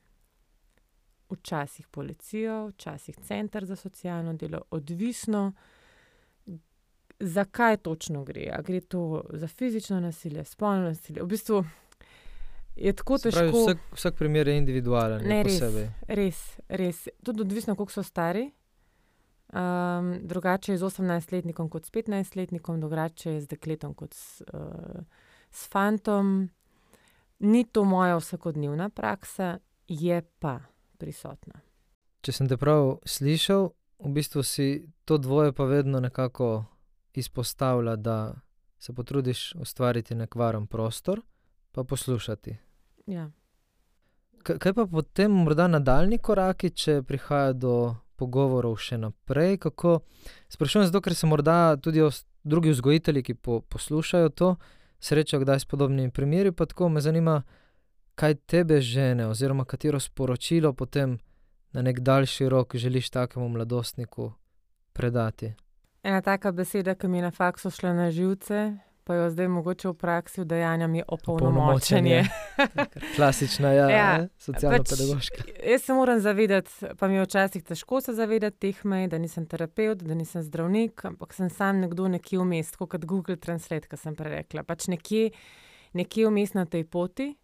včasih 1.33 1.89
policijo, 1.89 2.69
včasih 2.69 3.17
center 3.19 3.65
za 3.65 3.77
socialno 3.77 4.35
delo, 4.35 4.63
odvisno, 4.71 5.53
zakaj 7.21 7.77
točno 7.77 8.25
gre. 8.25 8.51
A 8.51 8.63
gre 8.63 8.81
to 8.81 9.25
za 9.31 9.47
fizično 9.49 10.01
nasilje, 10.01 10.45
spolno 10.45 10.83
nasilje. 10.83 11.23
V 11.23 11.27
bistvu 11.27 11.65
je 12.77 12.93
tako 12.93 13.19
Se 13.19 13.31
pravi, 13.31 13.47
težko. 13.47 13.65
vsak, 13.65 13.79
vsak 13.93 14.15
primer 14.15 14.49
je 14.49 14.59
individualen, 14.59 15.23
Ne, 15.23 15.37
je 15.37 15.45
res. 15.45 15.53
posebej. 15.55 15.91
Res, 16.09 16.39
res. 16.69 17.09
Tudi 17.23 17.41
odvisno, 17.41 17.77
koliko 17.77 17.93
so 17.93 18.03
stari. 18.03 18.51
Um, 19.49 20.19
drugače 20.23 20.73
je 20.73 20.79
z 20.79 20.83
18-letnikom 20.83 21.69
kot 21.69 21.87
s 21.87 21.91
15-letnikom, 21.91 22.81
drugače 22.81 23.33
je 23.33 23.41
z 23.41 23.47
dekletom 23.49 23.95
kot 23.95 24.15
s, 24.15 24.43
uh, 24.55 25.03
s 25.51 25.69
fantom. 25.69 26.51
Ni 27.41 27.65
to 27.65 27.85
moja 27.85 28.17
vsakodnevna 28.17 28.89
praksa, 28.89 29.59
je 29.89 30.23
pa 30.39 30.61
prisotna. 31.01 31.61
Če 32.21 32.33
sem 32.33 32.49
te 32.49 32.57
prav 32.57 32.99
slišal, 33.09 33.71
v 34.01 34.13
bistvu 34.13 34.45
si 34.45 34.67
to 35.05 35.17
dvoje 35.17 35.53
pa 35.53 35.65
vedno 35.65 36.01
nekako 36.01 36.65
izpostavlja, 37.17 37.97
da 37.97 38.35
se 38.79 38.93
potrudiš 38.93 39.55
ustvariti 39.55 40.15
nek 40.15 40.35
varen 40.35 40.67
prostor, 40.67 41.21
pa 41.73 41.85
poslušati. 41.85 42.57
Ja. 43.07 43.31
K- 44.43 44.59
Kaj 44.59 44.73
pa 44.73 44.87
potem 44.87 45.33
morda 45.33 45.67
nadaljni 45.69 46.19
koraki, 46.19 46.71
če 46.71 47.03
prihaja 47.03 47.53
do 47.53 47.75
pogovorov 48.17 48.77
še 48.77 48.99
naprej? 48.99 49.59
Kako? 49.59 49.99
Sprašujem 50.49 50.87
zato, 50.89 51.01
ker 51.01 51.15
se 51.15 51.27
morda 51.27 51.77
tudi 51.77 52.01
drugi 52.43 52.71
vzgojitelji, 52.71 53.23
ki 53.23 53.35
po, 53.35 53.61
poslušajo 53.61 54.29
to, 54.31 54.55
srečajo 55.01 55.43
kdaj 55.43 55.61
s 55.61 55.69
podobnimi 55.69 56.11
primeri, 56.11 56.53
pa 56.53 56.67
tako 56.67 56.89
me 56.89 57.01
zanima, 57.01 57.43
kaj 58.21 58.35
tebe 58.35 58.81
žene, 58.81 59.27
oziroma 59.27 59.65
katero 59.65 60.01
sporočilo 60.01 60.73
potem 60.73 61.19
na 61.73 61.83
nek 61.83 62.01
daljši 62.01 62.49
rok 62.49 62.77
želiš 62.77 63.11
takemu 63.11 63.49
mladostniku 63.49 64.33
predati. 64.93 65.53
Ena 66.03 66.21
taka 66.21 66.53
beseda, 66.53 66.95
ki 66.95 67.09
mi 67.09 67.19
je 67.19 67.23
na 67.23 67.31
faksu 67.31 67.71
šla 67.71 67.93
na 67.93 68.11
živce, 68.11 68.77
pa 69.05 69.15
jo 69.15 69.31
zdaj 69.31 69.49
mogoče 69.49 69.89
v 69.89 69.95
praksi 69.95 70.41
udejanjam, 70.41 70.95
je 70.95 71.05
opolnomočenje. 71.09 72.25
Klasična, 73.17 73.73
ja, 73.73 73.91
Ja, 73.91 74.29
socialno-pedagoška. 74.39 75.45
Jaz 75.71 75.83
se 75.83 75.93
moram 75.93 76.21
zavedati, 76.21 76.71
pa 76.99 77.09
mi 77.09 77.15
je 77.15 77.25
včasih 77.25 77.65
težko 77.65 78.01
se 78.01 78.13
zavedati 78.13 78.59
teh 78.59 78.85
mej, 78.85 79.09
da 79.09 79.19
nisem 79.19 79.47
terapeut, 79.47 80.03
da 80.03 80.15
nisem 80.15 80.43
zdravnik, 80.43 81.05
ampak 81.05 81.33
sem 81.35 81.51
sam 81.51 81.81
nekdo 81.81 82.09
nekje 82.09 82.39
vmes, 82.39 82.77
kot 82.77 83.05
Google 83.05 83.37
Translate, 83.37 83.89
ki 83.89 83.97
sem 83.97 84.17
prej 84.17 84.43
rekla. 84.43 84.63
Pač 84.63 84.89
nekje, 84.93 85.31
nekje 85.93 86.29
vmes 86.29 86.55
na 86.55 86.67
tej 86.67 86.85
poti. 86.85 87.35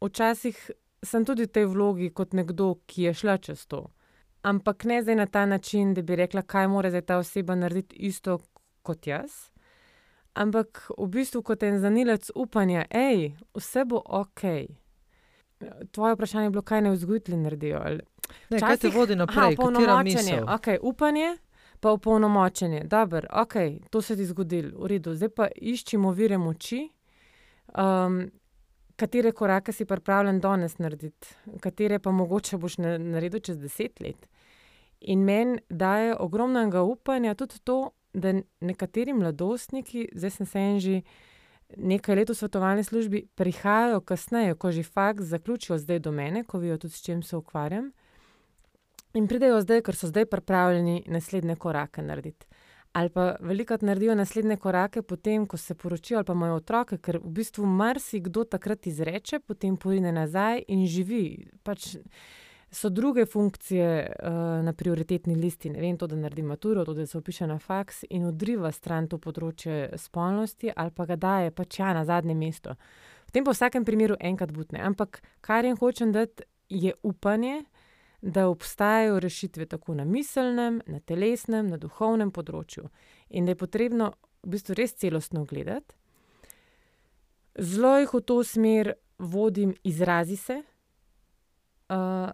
Včasih 0.00 0.70
sem 1.02 1.24
tudi 1.24 1.42
v 1.42 1.48
tej 1.48 1.66
vlogi 1.66 2.10
kot 2.10 2.32
nekdo, 2.32 2.78
ki 2.86 3.02
je 3.02 3.14
šla 3.14 3.38
čez 3.38 3.66
to. 3.66 3.90
Ampak 4.42 4.84
ne 4.84 5.02
zdaj 5.02 5.16
na 5.16 5.26
ta 5.26 5.46
način, 5.46 5.94
da 5.94 6.02
bi 6.02 6.16
rekla, 6.16 6.42
kaj 6.42 6.68
mora 6.68 6.90
zdaj 6.90 7.02
ta 7.02 7.16
oseba 7.16 7.54
narediti 7.54 7.96
isto 7.98 8.38
kot 8.82 9.06
jaz. 9.06 9.30
Ampak 10.34 10.90
v 10.98 11.06
bistvu 11.08 11.42
kot 11.42 11.62
en 11.62 11.78
zanilec 11.78 12.30
upanja, 12.34 12.84
hej, 12.90 13.32
vse 13.54 13.84
bo 13.84 14.02
ok. 14.04 14.42
Tvoje 15.90 16.14
vprašanje 16.14 16.46
je 16.46 16.50
bilo, 16.50 16.62
kaj 16.62 16.82
naj 16.82 16.92
vzgojitelji 16.92 17.38
naredijo. 17.38 17.80
ali- 17.80 18.02
Ne, 18.50 18.58
kaj 18.58 18.76
te 18.76 18.88
Včasih- 18.88 18.94
vodi 18.94 19.16
naprej, 19.16 19.34
katera 19.36 19.52
opolnomočenje. 19.52 20.04
misel? 20.32 20.44
Okay, 20.46 20.78
upanje, 20.82 21.36
pa 21.80 21.90
opolnomočenje. 21.90 22.84
Dobro, 22.84 23.20
okay, 23.30 23.80
to 23.90 24.02
se 24.02 24.16
ti 24.16 24.24
zgodilo, 24.24 24.70
v 24.78 24.86
redu. 24.86 25.14
Zdaj 25.14 25.28
pa 25.28 25.48
iščimo 25.54 26.10
vire 26.10 26.38
moči, 26.38 26.88
um, 27.70 28.30
katere 28.96 29.32
korake 29.32 29.72
si 29.72 29.84
pripravljen 29.84 30.40
danes 30.40 30.78
narediti, 30.78 31.34
katere 31.60 31.98
pa 31.98 32.10
mogoče 32.10 32.56
boš 32.56 32.78
na- 32.78 32.98
naredil 32.98 33.40
čez 33.40 33.58
deset 33.58 34.00
let. 34.00 34.28
In 35.00 35.24
meni 35.24 35.58
daje 35.68 36.16
ogromnega 36.20 36.82
upanja 36.82 37.34
tudi 37.34 37.58
to, 37.64 37.90
da 38.12 38.32
nekateri 38.60 39.12
mladostniki, 39.12 40.08
zdaj 40.14 40.30
sem 40.30 40.46
se 40.46 40.78
že 40.80 41.02
nekaj 41.76 42.16
let 42.16 42.30
v 42.30 42.34
svetovalni 42.34 42.84
službi, 42.84 43.26
prihajajo 43.34 44.00
kasneje, 44.00 44.54
ko 44.54 44.72
že 44.72 44.82
fakt 44.82 45.20
zaključijo 45.20 45.78
zdaj 45.78 45.98
do 45.98 46.12
mene, 46.12 46.44
ko 46.44 46.58
vidijo 46.58 46.78
tudi, 46.78 46.94
s 46.94 47.02
čim 47.02 47.22
se 47.22 47.36
ukvarjam. 47.36 47.92
In 49.14 49.28
pridejo 49.28 49.60
zdaj, 49.60 49.82
ker 49.82 49.96
so 49.96 50.06
zdaj 50.06 50.26
pripravljeni 50.26 51.04
naslednje 51.06 51.56
korake 51.56 52.02
narediti. 52.02 52.46
Ali 52.94 53.10
pa 53.10 53.34
velikokrat 53.42 53.82
naredijo 53.82 54.14
naslednje 54.14 54.56
korake, 54.62 55.02
potem, 55.02 55.48
ko 55.50 55.58
se 55.58 55.74
poročijo, 55.74 56.20
ali 56.20 56.24
pa 56.24 56.32
imajo 56.32 56.60
otroke, 56.60 56.98
ker 57.02 57.18
v 57.18 57.32
bistvu 57.40 57.66
marsikdo 57.66 58.44
takrat 58.46 58.86
izreče, 58.86 59.40
potem 59.42 59.76
porine 59.76 60.12
nazaj 60.14 60.62
in 60.70 60.84
živi. 60.86 61.24
Pač 61.66 61.96
so 62.74 62.90
druge 62.94 63.26
funkcije 63.26 63.88
uh, 64.06 64.38
na 64.64 64.72
prioritetni 64.72 65.34
listi, 65.34 65.70
ne 65.74 65.82
vem, 65.82 65.98
to, 65.98 66.06
da 66.06 66.16
naredi 66.16 66.42
maturo, 66.46 66.84
to, 66.84 66.94
da 66.94 67.06
se 67.06 67.18
upiše 67.18 67.46
na 67.50 67.58
faks 67.58 68.04
in 68.10 68.30
odriva 68.30 68.70
stran 68.72 69.10
to 69.10 69.18
področje 69.18 69.98
spolnosti, 69.98 70.70
ali 70.76 70.94
pa 70.94 71.06
ga 71.10 71.16
daje 71.16 71.50
pač 71.50 71.78
ja 71.82 71.92
na 71.98 72.04
zadnje 72.06 72.38
mesto. 72.38 72.78
Potem 73.26 73.42
pa 73.42 73.50
v 73.50 73.58
vsakem 73.58 73.84
primeru 73.84 74.16
enkrat 74.20 74.54
butne. 74.54 74.82
Ampak 74.86 75.22
kar 75.42 75.66
jim 75.66 75.78
hočem 75.82 76.14
dati, 76.14 76.46
je 76.70 76.94
upanje, 77.02 77.64
da 78.24 78.48
obstajajo 78.48 79.20
rešitve 79.20 79.66
tako 79.66 79.94
na 79.94 80.04
miselnem, 80.04 80.80
na 80.86 81.00
telesnem, 81.00 81.66
na 81.68 81.76
duhovnem 81.76 82.30
področju. 82.32 82.86
In 83.36 83.44
da 83.44 83.52
je 83.52 83.60
potrebno 83.60 84.14
v 84.40 84.54
bistvu 84.54 84.76
res 84.78 84.94
celostno 84.96 85.44
gledati. 85.44 85.92
Zelo 87.60 87.98
jih 88.00 88.14
v 88.16 88.20
to 88.24 88.38
smer 88.44 88.94
vodim, 89.18 89.74
izrazi 89.84 90.38
se. 90.40 90.56
Uh, 91.92 92.32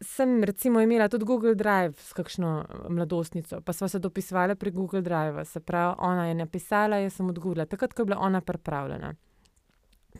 sem 0.00 0.40
recimo 0.44 0.80
imela 0.80 1.10
tudi 1.12 1.28
Google 1.28 1.54
Drive 1.54 2.00
s 2.00 2.16
kakšno 2.16 2.54
mladostnico, 2.88 3.60
pa 3.60 3.76
smo 3.76 3.88
se 3.88 4.00
dopisovali 4.00 4.56
pri 4.56 4.72
Google 4.72 5.02
Drive, 5.04 5.44
se 5.44 5.60
pravi, 5.60 5.94
ona 5.98 6.26
je 6.28 6.34
napisala, 6.34 7.02
jaz 7.04 7.20
sem 7.20 7.28
odgovorila, 7.28 7.68
takrat, 7.68 7.92
ko 7.92 8.02
je 8.02 8.06
bila 8.06 8.18
ona 8.24 8.40
pripravljena. 8.40 9.14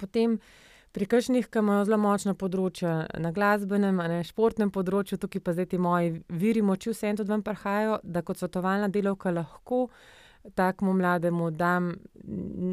Potem 0.01 0.39
pri 0.95 1.07
kakšnih, 1.11 1.49
ki 1.51 1.59
imajo 1.59 1.85
zelo 1.89 1.99
močna 1.99 2.37
področja 2.39 2.93
na 3.19 3.33
glasbenem, 3.35 3.99
ne 4.13 4.21
športnem 4.27 4.71
področju, 4.75 5.19
tukaj 5.19 5.43
pa 5.43 5.55
zdaj 5.57 5.73
ti 5.73 5.81
moji 5.83 6.13
viri 6.31 6.63
moči 6.63 6.93
vseeno 6.93 7.19
tudi 7.19 7.35
vam 7.35 7.43
prihajajo, 7.43 7.99
da 8.05 8.23
kot 8.23 8.39
svetovalna 8.39 8.89
delavka 8.95 9.33
lahko 9.35 9.89
takmu 10.55 10.93
mlademu 10.95 11.51
dam 11.51 11.91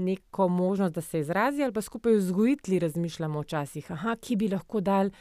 neko 0.05 0.47
možnost, 0.53 0.93
da 0.93 1.01
se 1.01 1.24
izrazi, 1.24 1.63
ali 1.63 1.74
pa 1.74 1.82
skupaj 1.82 2.19
vzgojitli 2.19 2.80
razmišljamo 2.84 3.41
včasih, 3.41 3.91
aha, 3.97 4.15
ki 4.22 4.38
bi 4.38 4.51
lahko 4.53 4.82
dal. 4.86 5.13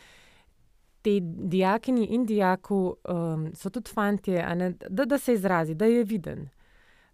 Te 1.01 1.15
dijakinji 1.25 2.11
in 2.13 2.27
dijaku 2.29 2.79
um, 3.09 3.47
so 3.57 3.71
tudi 3.73 3.89
fanti, 3.89 4.35
da, 4.91 5.07
da 5.09 5.19
se 5.19 5.33
izrazi, 5.33 5.73
da 5.75 5.89
je 5.89 6.03
viden. 6.05 6.51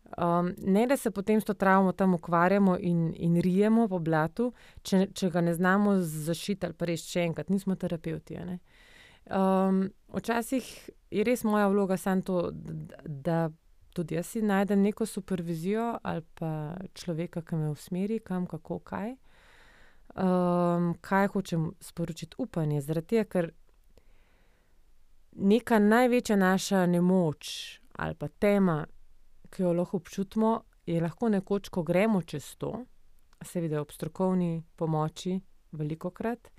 Um, 0.06 0.54
ne, 0.58 0.86
da 0.86 0.96
se 0.96 1.10
potem 1.10 1.40
s 1.40 1.44
to 1.44 1.54
travmo 1.54 1.92
tam 1.92 2.14
ukvarjamo 2.14 2.76
in, 2.80 3.14
in 3.16 3.40
rijemo 3.40 3.88
po 3.88 3.98
blatu, 3.98 4.52
če, 4.82 5.06
če 5.12 5.30
ga 5.30 5.40
ne 5.40 5.54
znamo 5.54 5.96
zašiti 5.98 6.66
ali 6.66 6.76
pa 6.78 6.86
res 6.86 7.02
še 7.10 7.24
enkrat, 7.26 7.50
nismo 7.50 7.74
terapeuti. 7.74 8.38
Um, 9.26 9.88
včasih 10.14 10.68
je 11.10 11.24
res 11.26 11.42
moja 11.44 11.66
vloga 11.68 11.98
samo 11.98 12.22
to, 12.22 12.38
da, 12.54 13.02
da 13.04 13.38
tudi 13.96 14.14
jaz 14.14 14.30
si 14.30 14.42
najdem 14.42 14.86
neko 14.86 15.06
supervizijo 15.06 15.98
ali 16.02 16.22
pa 16.38 16.76
človeka, 16.94 17.42
ki 17.42 17.56
me 17.56 17.70
usmeri, 17.74 18.20
kam, 18.22 18.46
kako, 18.46 18.78
kaj. 18.78 19.16
Um, 20.14 20.92
kaj 21.00 21.32
hočem 21.34 21.72
sporočiti? 21.80 22.38
Upanje, 22.38 22.80
zaradi 22.80 23.16
tega, 23.16 23.28
ker 23.28 23.50
neka 25.36 25.78
največja 25.82 26.36
naša 26.36 26.86
nemoč 26.86 27.80
ali 27.96 28.14
pa 28.14 28.28
tema, 28.28 28.84
ki 29.56 29.62
jo 29.62 29.72
lahko 29.72 29.96
občutimo, 29.96 30.50
je 30.86 31.00
lahko 31.00 31.28
nekoč, 31.32 31.70
ko 31.72 31.82
gremo 31.82 32.20
čez 32.22 32.44
to, 32.60 32.84
seveda 33.40 33.80
ob 33.80 33.92
strokovni 33.92 34.60
pomoči, 34.76 35.38
veliko 35.72 36.10
krat 36.12 36.50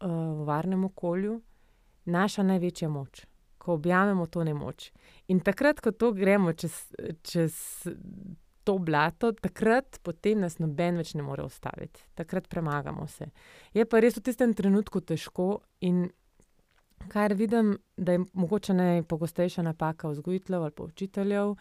uh, 0.00 0.08
v 0.08 0.46
varnem 0.48 0.84
okolju, 0.88 1.36
naša 2.08 2.42
največja 2.48 2.88
moč, 2.88 3.26
ko 3.58 3.76
objamemo 3.76 4.26
to 4.26 4.44
nemoč. 4.44 4.90
In 5.28 5.40
takrat, 5.44 5.80
ko 5.84 5.92
to 5.92 6.12
gremo 6.16 6.52
čez, 6.56 6.80
čez 7.22 7.54
to 8.64 8.78
blato, 8.80 9.32
takrat 9.36 10.00
potem 10.02 10.40
nas 10.40 10.58
noben 10.58 10.96
več 10.96 11.12
ne 11.14 11.22
more 11.22 11.44
ustaviti, 11.44 12.00
takrat 12.16 12.48
premagamo 12.48 13.06
se. 13.06 13.28
Je 13.76 13.84
pa 13.84 14.00
res 14.00 14.16
v 14.16 14.24
tistem 14.24 14.56
trenutku 14.56 15.04
težko 15.04 15.60
in 15.84 16.08
kar 17.08 17.34
vidim, 17.34 17.78
da 17.96 18.12
je 18.12 18.24
mogoče 18.32 18.74
najpogostejša 18.74 19.62
napaka 19.62 20.08
vzgojiteljev 20.08 20.62
ali 20.62 20.70
pa 20.70 20.82
učiteljev, 20.82 21.54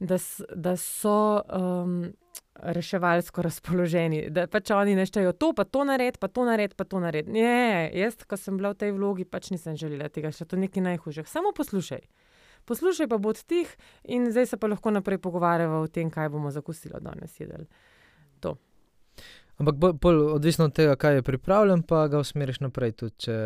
da, 0.00 0.18
da 0.54 0.76
so 0.76 1.40
um, 1.40 2.12
reševalsko 2.54 3.42
razpoloženi, 3.42 4.24
da 4.30 4.46
pač 4.46 4.70
oni 4.70 4.94
neštejo 4.94 5.32
to, 5.32 5.52
pa 5.56 5.64
to 5.64 5.84
nared, 5.84 6.18
pa 6.18 6.28
to 6.28 6.44
nared, 6.44 6.74
pa 6.76 6.84
to 6.84 7.00
nared. 7.00 7.28
Ne, 7.28 7.90
jaz, 7.94 8.18
ko 8.28 8.36
sem 8.36 8.56
bila 8.56 8.72
v 8.74 8.80
tej 8.80 8.94
vlogi, 8.96 9.24
pač 9.24 9.50
nisem 9.54 9.76
želela 9.80 10.08
tega, 10.12 10.32
še 10.32 10.48
to 10.48 10.58
nekaj 10.60 10.84
najhujšega. 10.88 11.28
Samo 11.28 11.52
poslušaj. 11.56 12.02
Poslušaj, 12.68 13.08
pa 13.08 13.18
bo 13.18 13.32
tih, 13.32 13.70
in 14.04 14.28
zdaj 14.32 14.46
se 14.46 14.56
pa 14.60 14.68
lahko 14.68 14.92
naprej 14.92 15.18
pogovarjava 15.18 15.80
o 15.80 15.88
tem, 15.88 16.10
kaj 16.10 16.28
bomo 16.28 16.50
za 16.50 16.60
kosilo 16.60 17.00
danes 17.00 17.40
jedli. 17.40 17.66
To. 18.44 18.56
Ampak 19.60 19.76
bolj, 19.76 19.96
bolj 20.00 20.20
odvisno 20.36 20.68
od 20.68 20.76
tega, 20.76 20.96
kaj 20.96 21.20
je 21.20 21.22
pripravljen, 21.22 21.82
pa 21.82 22.06
ga 22.08 22.20
usmeriš 22.20 22.60
naprej, 22.60 22.92
tudi 23.00 23.26
če 23.26 23.36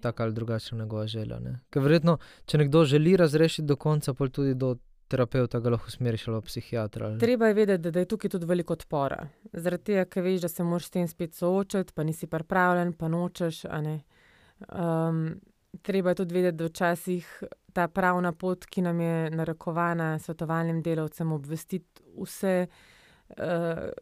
tako 0.00 0.22
ali 0.22 0.32
drugače 0.32 0.76
njegova 0.76 1.06
želja. 1.06 1.38
Ne? 1.38 1.58
Ker 1.70 1.82
verjetno, 1.82 2.18
če 2.46 2.58
nekdo 2.58 2.84
želi 2.84 3.16
razrešiti 3.16 3.66
do 3.66 3.76
konca, 3.76 4.14
pol 4.14 4.28
tudi 4.28 4.54
do 4.54 4.76
terapeuta 5.08 5.60
ga 5.60 5.70
lahko 5.70 5.88
usmeriš 5.88 6.28
ali 6.28 6.42
psihiatra. 6.42 7.06
Ali... 7.06 7.18
Treba 7.18 7.46
je 7.46 7.54
vedeti, 7.54 7.82
da, 7.82 7.90
da 7.90 7.98
je 7.98 8.08
tukaj 8.08 8.30
tudi 8.30 8.46
veliko 8.46 8.72
odpora. 8.72 9.28
Zaradi 9.52 9.84
tega, 9.84 10.04
ker 10.04 10.22
veš, 10.22 10.40
da 10.44 10.48
se 10.48 10.64
moraš 10.64 10.86
s 10.86 10.96
tem 10.96 11.08
spet 11.08 11.34
soočati, 11.34 11.92
pa 11.94 12.04
nisi 12.04 12.26
pripravljen, 12.26 12.92
pa 12.92 13.08
nočeš. 13.08 13.64
Um, 13.64 15.40
treba 15.82 16.10
je 16.10 16.20
tudi 16.22 16.34
vedeti, 16.34 16.56
da 16.56 16.68
včasih 16.68 17.42
ta 17.72 17.88
pravna 17.88 18.32
pot, 18.32 18.66
ki 18.66 18.82
nam 18.82 19.00
je 19.00 19.30
narekovana 19.30 20.18
svetovalnim 20.18 20.82
delavcem, 20.82 21.32
obvestiti 21.32 22.02
vse 22.18 22.66
uh, 22.66 23.36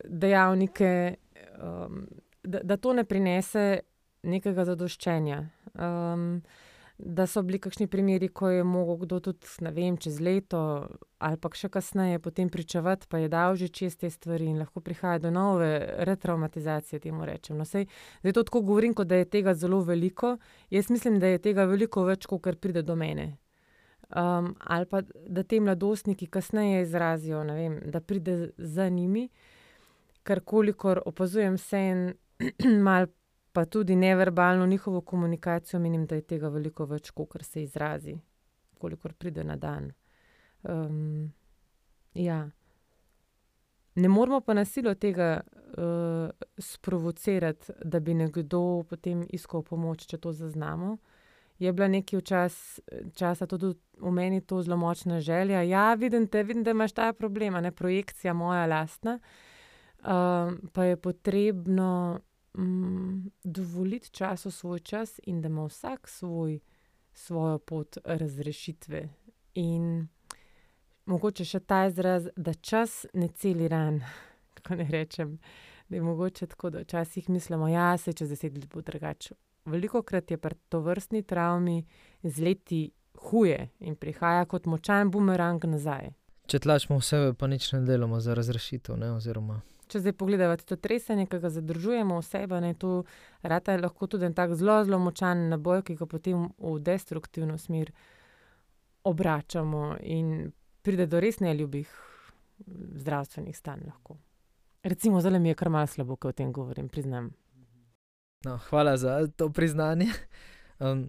dejavnike, 0.04 1.14
um, 1.62 2.06
da, 2.42 2.62
da 2.62 2.76
to 2.76 2.92
ne 2.92 3.04
prinese 3.04 3.80
nekega 4.26 4.64
zadoščenja. 4.68 5.42
Um, 5.74 6.40
da 6.98 7.26
so 7.26 7.42
bili 7.44 7.58
kakšni 7.60 7.86
primeri, 7.92 8.28
ko 8.28 8.48
je 8.48 8.64
mogel 8.64 8.96
kdo 8.96 9.18
tudi, 9.20 9.48
ne 9.60 9.70
vem, 9.70 9.96
čez 10.00 10.16
leto 10.20 10.60
ali 11.18 11.36
pa 11.40 11.50
še 11.52 11.68
kasneje 11.72 12.20
potem 12.24 12.48
pričevati, 12.52 13.08
pa 13.08 13.20
je 13.20 13.28
dal 13.28 13.56
že 13.56 13.68
čez 13.68 13.96
te 14.00 14.08
stvari 14.10 14.48
in 14.48 14.58
lahko 14.60 14.80
prihaja 14.80 15.18
do 15.18 15.30
nove 15.30 15.68
retraumatizacije, 16.08 17.00
temu 17.00 17.24
rečem. 17.28 17.56
No, 17.56 17.64
sej, 17.64 17.86
zdaj 18.20 18.36
to 18.36 18.44
tako 18.48 18.62
govorim, 18.70 18.94
kot 18.94 19.08
da 19.08 19.20
je 19.20 19.28
tega 19.28 19.54
zelo 19.54 19.82
veliko. 19.84 20.36
Jaz 20.70 20.90
mislim, 20.90 21.20
da 21.20 21.32
je 21.32 21.42
tega 21.44 21.64
veliko 21.68 22.04
več, 22.04 22.26
kot 22.28 22.42
kar 22.44 22.56
pride 22.56 22.82
do 22.82 22.96
mene. 22.96 23.36
Um, 24.06 24.54
ali 24.60 24.86
pa 24.86 25.02
da 25.02 25.42
te 25.42 25.60
mladostniki 25.60 26.28
kasneje 26.30 26.82
izrazijo, 26.82 27.42
vem, 27.44 27.80
da 27.92 28.00
pride 28.00 28.52
za 28.56 28.88
njimi, 28.88 29.28
kar 30.22 30.40
kolikor 30.40 31.02
opazujem, 31.04 31.58
se 31.58 31.76
en 31.76 32.04
mal 32.86 33.08
pa 33.56 33.64
tudi 33.64 33.96
neverbalno 33.96 34.66
njihovo 34.66 35.00
komunikacijo, 35.00 35.80
menim, 35.80 36.06
da 36.06 36.14
je 36.14 36.22
tega 36.28 36.48
veliko 36.52 36.84
več, 36.84 37.08
kot 37.10 37.40
se 37.42 37.62
izrazi, 37.62 38.12
kolikor 38.78 39.14
pride 39.16 39.44
na 39.44 39.56
dan. 39.56 39.86
Um, 40.62 41.32
ja. 42.14 42.42
Ne 43.94 44.10
moramo 44.12 44.42
pa 44.44 44.52
nasilo 44.54 44.92
tega 44.94 45.40
uh, 45.40 46.28
sprovocirati, 46.58 47.72
da 47.84 48.00
bi 48.00 48.14
nekdo 48.14 48.84
potem 48.90 49.24
iskal 49.32 49.64
pomoč, 49.64 50.04
če 50.04 50.20
to 50.20 50.34
zaznamo. 50.36 50.98
Je 51.56 51.72
bila 51.72 51.88
nekaj 51.88 52.20
čas, 52.28 52.60
časa 53.16 53.48
tudi 53.48 53.72
v 53.96 54.12
meni 54.12 54.44
to 54.44 54.60
zelo 54.62 54.76
močna 54.76 55.24
želja. 55.24 55.64
Ja, 55.64 55.94
vidim 55.94 56.28
te, 56.28 56.44
vidim, 56.44 56.60
da 56.60 56.76
imaš 56.76 56.92
ta 56.92 57.08
problem, 57.16 57.56
ne 57.64 57.72
projekcija 57.72 58.36
moja 58.36 58.66
lastna. 58.68 59.16
Um, 60.04 60.60
pa 60.76 60.92
je 60.92 60.96
potrebno 61.00 62.20
dovoliti 63.44 64.10
času 64.10 64.50
svoj 64.50 64.78
čas 64.78 65.20
in 65.22 65.42
da 65.42 65.48
ima 65.48 65.64
vsak 65.64 66.08
svoj, 66.08 66.60
svojo 67.12 67.58
pot 67.58 67.98
razrešitve. 68.04 69.08
In 69.54 70.08
mogoče 71.04 71.44
še 71.44 71.60
ta 71.60 71.86
izraz, 71.86 72.28
da 72.36 72.54
čas 72.54 73.06
ne 73.14 73.28
celi 73.28 73.68
ran, 73.68 74.00
kako 74.54 74.74
ne 74.74 74.88
rečem. 74.90 75.38
Da 75.88 75.96
je 75.96 76.02
mogoče 76.02 76.46
tako, 76.46 76.70
da 76.70 76.80
včasih 76.82 77.30
mislimo, 77.30 77.66
da 77.66 77.72
ja, 77.72 77.96
se 77.98 78.12
čez 78.12 78.28
deset 78.28 78.54
let 78.54 78.66
bo 78.74 78.82
drugače. 78.82 79.34
Veliko 79.66 80.02
krat 80.02 80.30
je 80.30 80.36
pri 80.38 80.54
to 80.68 80.80
vrstni 80.80 81.22
travmi 81.22 81.84
z 82.22 82.42
leti 82.42 82.90
huje 83.30 83.68
in 83.80 83.96
prihaja 83.96 84.44
kot 84.44 84.66
močan 84.66 85.10
bumerang 85.10 85.64
nazaj. 85.64 86.10
Če 86.46 86.58
tlačimo 86.62 86.98
vse, 86.98 87.32
pa 87.38 87.46
nič 87.50 87.72
ne 87.72 87.80
delamo 87.86 88.20
za 88.20 88.34
razrešitev. 88.34 88.96
Ne, 88.96 89.10
oziroma... 89.12 89.60
Če 89.86 90.00
zdaj 90.02 90.16
pogledamo 90.18 90.56
to 90.56 90.76
tresenje, 90.76 91.28
ki 91.30 91.38
ga 91.38 91.50
zadržujemo 91.50 92.18
v 92.18 92.26
sebi, 92.26 92.58
je 92.66 92.74
to 92.74 92.92
rata 93.42 93.72
je 93.72 93.82
lahko 93.84 94.06
tudi 94.06 94.26
en 94.26 94.34
tak 94.34 94.54
zelo, 94.54 94.80
zelo 94.84 94.98
močan 94.98 95.48
naboj, 95.52 95.82
ki 95.86 95.94
ga 95.94 96.06
potem 96.10 96.48
v 96.58 96.78
destruktivno 96.82 97.58
smer 97.58 97.92
obračamo 99.06 99.96
in 100.02 100.52
pride 100.82 101.06
do 101.06 101.20
res 101.20 101.38
neljubih 101.40 101.90
zdravstvenih 103.02 103.56
stanj. 103.56 103.86
Lahko. 103.86 104.18
Recimo, 104.82 105.20
zelo 105.20 105.38
mi 105.38 105.48
je 105.48 105.54
kar 105.54 105.70
malo 105.70 105.86
slabo, 105.86 106.16
ko 106.16 106.28
o 106.28 106.32
tem 106.32 106.52
govorim, 106.52 106.88
priznam. 106.88 107.30
No, 108.44 108.58
hvala 108.68 108.96
za 108.96 109.26
to 109.36 109.50
priznanje. 109.50 110.06
Um, 110.78 111.08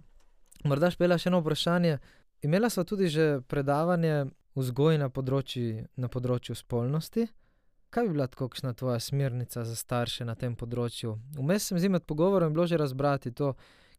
morda 0.63 0.91
špela 0.91 1.17
še 1.17 1.29
eno 1.29 1.41
vprašanje. 1.41 1.97
Imela 2.41 2.69
smo 2.69 2.83
tudi 2.83 3.09
že 3.09 3.41
predavanje 3.47 4.29
vzgoji 4.55 4.97
na 4.97 5.09
področju, 5.09 5.85
na 5.97 6.09
področju 6.09 6.55
spolnosti. 6.55 7.27
Kaj 7.97 8.07
bi 8.07 8.13
bila 8.13 8.27
takšna 8.27 8.73
tvoja 8.73 8.99
smernica 8.99 9.63
za 9.65 9.75
starše 9.75 10.25
na 10.25 10.35
tem 10.37 10.53
področju? 10.53 11.15
Vmes 11.33 11.63
sem 11.65 11.79
zim 11.81 11.95
med 11.97 12.03
pogovorom 12.05 12.53
bilo 12.53 12.67
že 12.69 12.77
razbrati 12.77 13.31
to, 13.33 13.55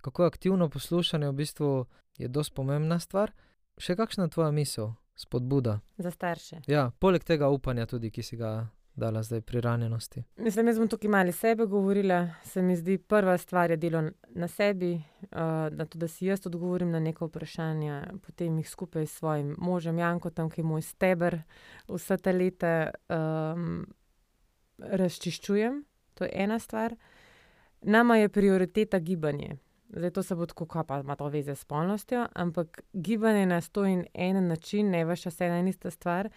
kako 0.07 0.22
aktivno 0.22 0.68
poslušanje 0.70 1.26
v 1.26 1.34
bistvu 1.34 1.70
je 2.14 2.28
dosti 2.30 2.55
pomembna 2.55 3.01
stvar. 3.03 3.32
Še 3.74 3.96
kakšna 3.99 4.28
tvoja 4.30 4.53
misel, 4.55 4.92
spodbuda? 5.18 5.80
Za 5.99 6.14
starše. 6.14 6.61
Ja, 6.70 6.92
poleg 7.03 7.26
tega 7.26 7.51
upanja 7.51 7.88
tudi, 7.90 8.12
ki 8.14 8.22
si 8.22 8.38
ga 8.38 8.68
dala 8.99 9.22
zdaj 9.22 9.40
pri 9.40 9.61
ranjenosti. 9.61 10.22
Mislim, 10.36 10.66
da 10.66 10.74
sem 10.74 10.88
tukaj 10.88 11.11
malo 11.11 11.32
sebe 11.32 11.66
govorila. 11.66 12.28
Se 12.44 12.62
mi 12.62 12.76
zdi, 12.76 12.99
prva 12.99 13.38
stvar 13.38 13.70
je 13.70 13.76
delo 13.76 14.03
na 14.28 14.49
sebi, 14.49 14.94
uh, 14.94 15.28
da, 15.70 15.86
to, 15.86 15.99
da 15.99 16.09
si 16.09 16.26
jaz 16.26 16.46
odgovorim 16.46 16.90
na 16.90 17.01
neko 17.01 17.26
vprašanje, 17.26 18.03
potem 18.26 18.59
jih 18.59 18.70
skupaj 18.70 19.07
s 19.07 19.18
svojim 19.18 19.55
možem 19.59 19.99
Janko, 19.99 20.30
tam, 20.30 20.51
ki 20.51 20.61
je 20.61 20.64
moj 20.64 20.82
steber, 20.82 21.40
vse 21.88 22.16
te 22.16 22.32
leta 22.32 22.90
um, 23.09 23.86
razčiščujem. 24.78 25.84
To 26.14 26.24
je 26.24 26.30
ena 26.34 26.59
stvar. 26.59 26.96
Nama 27.82 28.16
je 28.16 28.28
prioriteta 28.28 28.99
gibanje. 28.99 29.57
Zdaj 29.88 30.11
to 30.11 30.22
se 30.22 30.34
bo 30.34 30.46
tako, 30.46 30.66
pa 30.84 31.01
ima 31.01 31.16
to 31.16 31.28
veze 31.28 31.55
s 31.55 31.61
spolnostjo, 31.61 32.26
ampak 32.34 32.82
gibanje 32.92 33.46
na 33.46 33.61
sto 33.61 33.86
in 33.86 34.05
en 34.14 34.49
način, 34.49 34.90
ne 34.90 35.05
veš, 35.05 35.26
vse 35.26 35.46
ena 35.46 35.59
in 35.59 35.68
ista 35.68 35.90
stvar. 35.90 36.28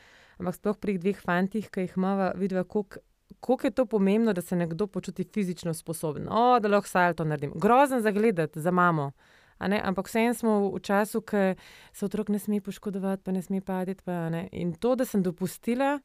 Ampak 0.42 0.58
sploh 0.58 0.78
pri 0.82 0.98
dveh 0.98 1.20
fantih, 1.22 1.70
ki 1.70 1.86
jih 1.86 1.98
imamo, 1.98 2.32
vidiva, 2.42 2.64
koliko 2.66 3.68
je 3.68 3.72
to 3.72 3.86
pomembno, 3.86 4.34
da 4.34 4.42
se 4.42 4.56
nekdo 4.56 4.88
počuti 4.88 5.24
fizično 5.24 5.74
sposoben. 5.74 6.26
O, 6.30 6.60
da 6.60 6.68
lahko 6.68 6.90
saj 6.90 7.14
to 7.20 7.26
naredim. 7.30 7.54
Grozen 7.56 8.02
za 8.02 8.12
gledati, 8.12 8.62
za 8.62 8.72
mamo. 8.72 9.12
Ampak 9.62 10.08
vseeno 10.10 10.34
smo 10.34 10.72
v 10.74 10.80
času, 10.82 11.22
ko 11.22 11.54
se 11.94 12.06
otrok 12.06 12.30
ne 12.34 12.40
sme 12.40 12.62
poškodovati, 12.62 13.24
pa 13.24 13.32
ne 13.32 13.42
sme 13.42 13.62
paditi. 13.62 14.02
Pa, 14.04 14.30
in 14.52 14.74
to, 14.74 14.96
da 14.96 15.06
sem 15.06 15.22
dopustila, 15.24 16.00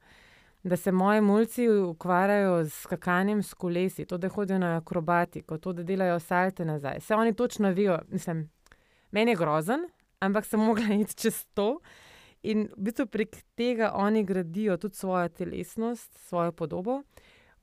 da 0.62 0.76
se 0.76 0.93
moji 0.93 1.20
mulci 1.20 1.68
ukvarjajo 1.68 2.64
z 2.64 2.72
skakanjem 2.84 3.43
s 3.43 3.55
kolesi, 3.55 4.05
to, 4.05 4.18
da 4.18 4.28
hodijo 4.28 4.59
na 4.59 4.76
akrobatiko, 4.76 5.59
to, 5.59 5.72
da 5.72 5.82
delajo 5.82 6.20
salte 6.20 6.64
nazaj. 6.64 6.99
Vse 7.01 7.14
oni 7.14 7.32
točno 7.34 7.70
vejo, 7.72 7.99
mislim, 8.09 8.51
meni 9.11 9.32
je 9.32 9.37
grozen, 9.37 9.89
ampak 10.20 10.45
sem 10.45 10.61
mogla 10.61 10.95
iti 11.01 11.16
čez 11.16 11.45
to. 11.55 11.78
In 12.47 12.68
v 12.76 12.88
bistvu 12.88 13.09
prek 13.11 13.40
tega 13.59 13.90
oni 13.99 14.24
gradijo 14.24 14.76
tudi 14.78 14.97
svojo 14.97 15.28
telesnost, 15.28 16.14
svojo 16.28 16.53
podobo. 16.53 17.03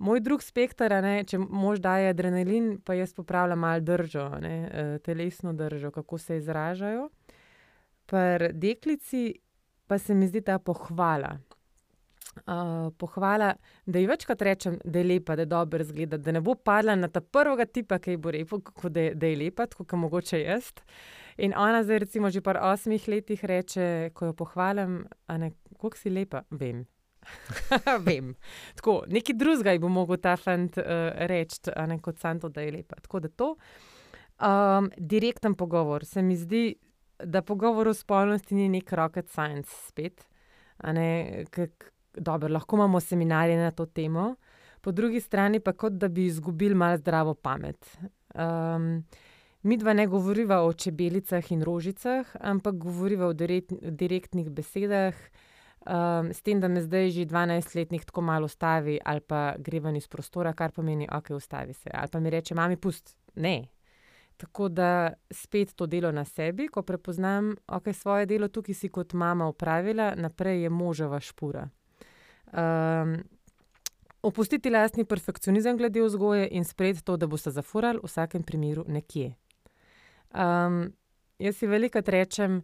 Moj 0.03 0.19
drug 0.19 0.41
spektr, 0.43 0.91
ne, 1.05 1.21
če 1.23 1.37
mož 1.39 1.79
daje 1.79 2.09
adrenalin, 2.11 2.75
pa 2.83 2.97
jaz 2.97 3.13
popravljam 3.15 3.61
malo 3.63 3.79
držo, 3.79 4.25
ne, 4.43 4.55
eh, 4.67 4.99
telesno 5.05 5.53
držo, 5.53 5.91
kako 5.91 6.17
se 6.17 6.37
izražajo. 6.37 7.09
Pri 8.05 8.51
deklici 8.53 9.39
pa 9.87 9.97
se 9.97 10.13
mi 10.13 10.27
zdi 10.27 10.41
ta 10.41 10.59
pohvala. 10.59 11.37
Uh, 12.33 12.89
pohvala, 12.97 13.51
da 13.85 13.99
ji 13.99 14.07
večkrat 14.09 14.41
rečem, 14.41 14.79
da 14.83 14.99
je 14.99 15.05
lepa, 15.05 15.35
da 15.35 15.41
je 15.41 15.45
dobro 15.45 15.83
zgleda, 15.83 16.17
da 16.17 16.31
ne 16.31 16.41
bo 16.41 16.55
padla 16.55 16.95
na 16.95 17.07
ta 17.07 17.21
prvega 17.21 17.65
tipa, 17.65 17.99
ki 18.01 18.15
bo 18.17 18.31
rekel, 18.33 18.59
da, 18.89 19.03
da 19.13 19.29
je 19.29 19.37
lepa, 19.37 19.67
kot 19.69 19.91
mogoče 19.91 20.39
jaz. 20.41 20.71
In 21.37 21.53
ona 21.57 21.83
zdaj, 21.83 21.99
recimo, 21.99 22.29
že 22.29 22.41
par 22.41 22.59
osmih 22.61 23.07
letih 23.07 23.43
reče, 23.43 24.11
ko 24.13 24.25
jo 24.31 24.33
pohvalim, 24.33 25.03
kako 25.27 25.97
si 25.97 26.09
lepa, 26.09 26.43
vem. 26.51 26.85
vem. 28.07 28.33
Tako, 28.75 29.03
nekaj 29.07 29.35
drugega 29.39 29.79
bo 29.81 29.89
mogel 29.89 30.19
ta 30.21 30.35
fant 30.37 30.77
uh, 30.77 31.09
reči, 31.29 31.71
kot 32.01 32.19
Santo, 32.19 32.49
da 32.49 32.61
je 32.61 32.71
lepa. 32.71 32.99
Tako 33.01 33.19
da 33.19 33.29
to. 33.29 33.55
Um, 34.43 34.91
direkten 34.97 35.55
pogovor. 35.55 36.05
Se 36.05 36.21
mi 36.21 36.35
zdi, 36.35 36.75
da 37.23 37.41
pogovor 37.41 37.87
o 37.87 37.93
spolnosti 37.93 38.55
ni 38.55 38.69
nek 38.69 38.91
rocket 38.93 39.29
science 39.29 39.71
spet. 39.87 40.25
Ne, 40.83 41.45
kak, 41.51 41.93
dobro, 42.17 42.49
lahko 42.51 42.75
imamo 42.75 42.99
seminarje 42.99 43.57
na 43.57 43.71
to 43.71 43.85
temo, 43.85 44.35
po 44.81 44.91
drugi 44.91 45.21
strani 45.21 45.59
pa 45.59 45.73
kot 45.73 45.93
da 45.93 46.07
bi 46.07 46.25
izgubili 46.25 46.75
malo 46.75 46.97
zdravo 46.97 47.33
pamet. 47.33 47.97
Um, 48.35 49.03
Mi 49.63 49.77
dva 49.77 49.93
ne 49.93 50.07
govoriva 50.07 50.61
o 50.63 50.73
čebelicah 50.73 51.51
in 51.51 51.63
rožicah, 51.63 52.35
ampak 52.39 52.75
govoriva 52.75 53.27
o 53.27 53.33
direktnih 53.33 54.49
besedah, 54.49 55.15
um, 55.87 56.33
s 56.33 56.41
tem, 56.41 56.59
da 56.59 56.67
me 56.67 56.81
zdaj 56.83 57.11
že 57.11 57.25
12-letnik 57.25 58.05
tako 58.05 58.21
malo 58.21 58.45
ustavi 58.45 58.99
ali 59.05 59.21
pa 59.21 59.55
gre 59.57 59.79
ven 59.79 59.95
iz 59.95 60.07
prostora, 60.07 60.53
kar 60.53 60.71
pomeni, 60.71 61.07
ok, 61.11 61.29
ustavi 61.29 61.73
se. 61.73 61.89
Ali 61.93 62.11
pa 62.11 62.19
mi 62.19 62.29
reče, 62.29 62.55
mami, 62.55 62.77
pust, 62.77 63.15
ne. 63.35 63.69
Tako 64.37 64.67
da 64.67 65.13
spet 65.31 65.75
to 65.75 65.85
delo 65.85 66.11
na 66.11 66.25
sebi, 66.25 66.67
ko 66.67 66.81
prepoznam, 66.81 67.55
ok, 67.67 67.93
svoje 67.93 68.25
delo 68.25 68.47
tukaj 68.47 68.75
si 68.75 68.89
kot 68.89 69.13
mama 69.13 69.47
upravila, 69.47 70.13
naprej 70.15 70.63
je 70.63 70.69
moževa 70.69 71.19
špura. 71.19 71.69
Um, 72.51 73.15
opustiti 74.21 74.69
lastni 74.69 75.05
perfekcionizem 75.05 75.77
glede 75.77 76.01
vzgoje 76.01 76.47
in 76.51 76.65
sprejeti 76.65 77.03
to, 77.03 77.17
da 77.17 77.27
boste 77.27 77.51
zafurali 77.51 77.99
v 78.03 78.11
vsakem 78.11 78.43
primeru 78.43 78.83
nekje. 78.87 79.33
Um, 80.33 80.93
jaz 81.39 81.57
si 81.57 81.67
velikokrat 81.67 82.09
rečem, 82.09 82.61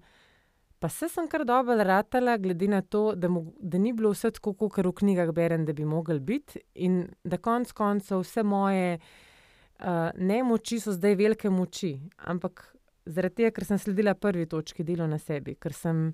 pa 0.79 0.89
se 0.89 1.09
sem 1.09 1.27
kar 1.27 1.43
dobro 1.45 1.75
ratala, 1.83 2.37
glede 2.37 2.67
na 2.67 2.81
to, 2.81 3.13
da, 3.15 3.29
mo, 3.29 3.43
da 3.59 3.77
ni 3.77 3.93
bilo 3.93 4.13
vse 4.13 4.31
tako, 4.31 4.53
kot 4.55 4.77
v 4.77 4.93
knjigah 5.01 5.33
berem, 5.35 5.65
da 5.65 5.73
bi 5.73 5.85
mogli 5.85 6.19
biti, 6.19 6.61
in 6.75 7.03
da 7.23 7.37
konc 7.37 7.71
koncev 7.75 8.23
vse 8.23 8.43
moje 8.43 8.97
uh, 8.97 10.09
nemoči 10.15 10.79
so 10.79 10.95
zdaj 10.95 11.15
velike 11.19 11.49
moči. 11.49 11.97
Ampak 12.31 12.63
zaradi 13.05 13.43
tega, 13.43 13.51
ker 13.55 13.67
sem 13.67 13.81
sledila 13.81 14.15
prvi 14.15 14.47
točki 14.49 14.85
delo 14.87 15.07
na 15.07 15.19
sebi, 15.19 15.57
ker 15.59 15.75
sem, 15.75 16.07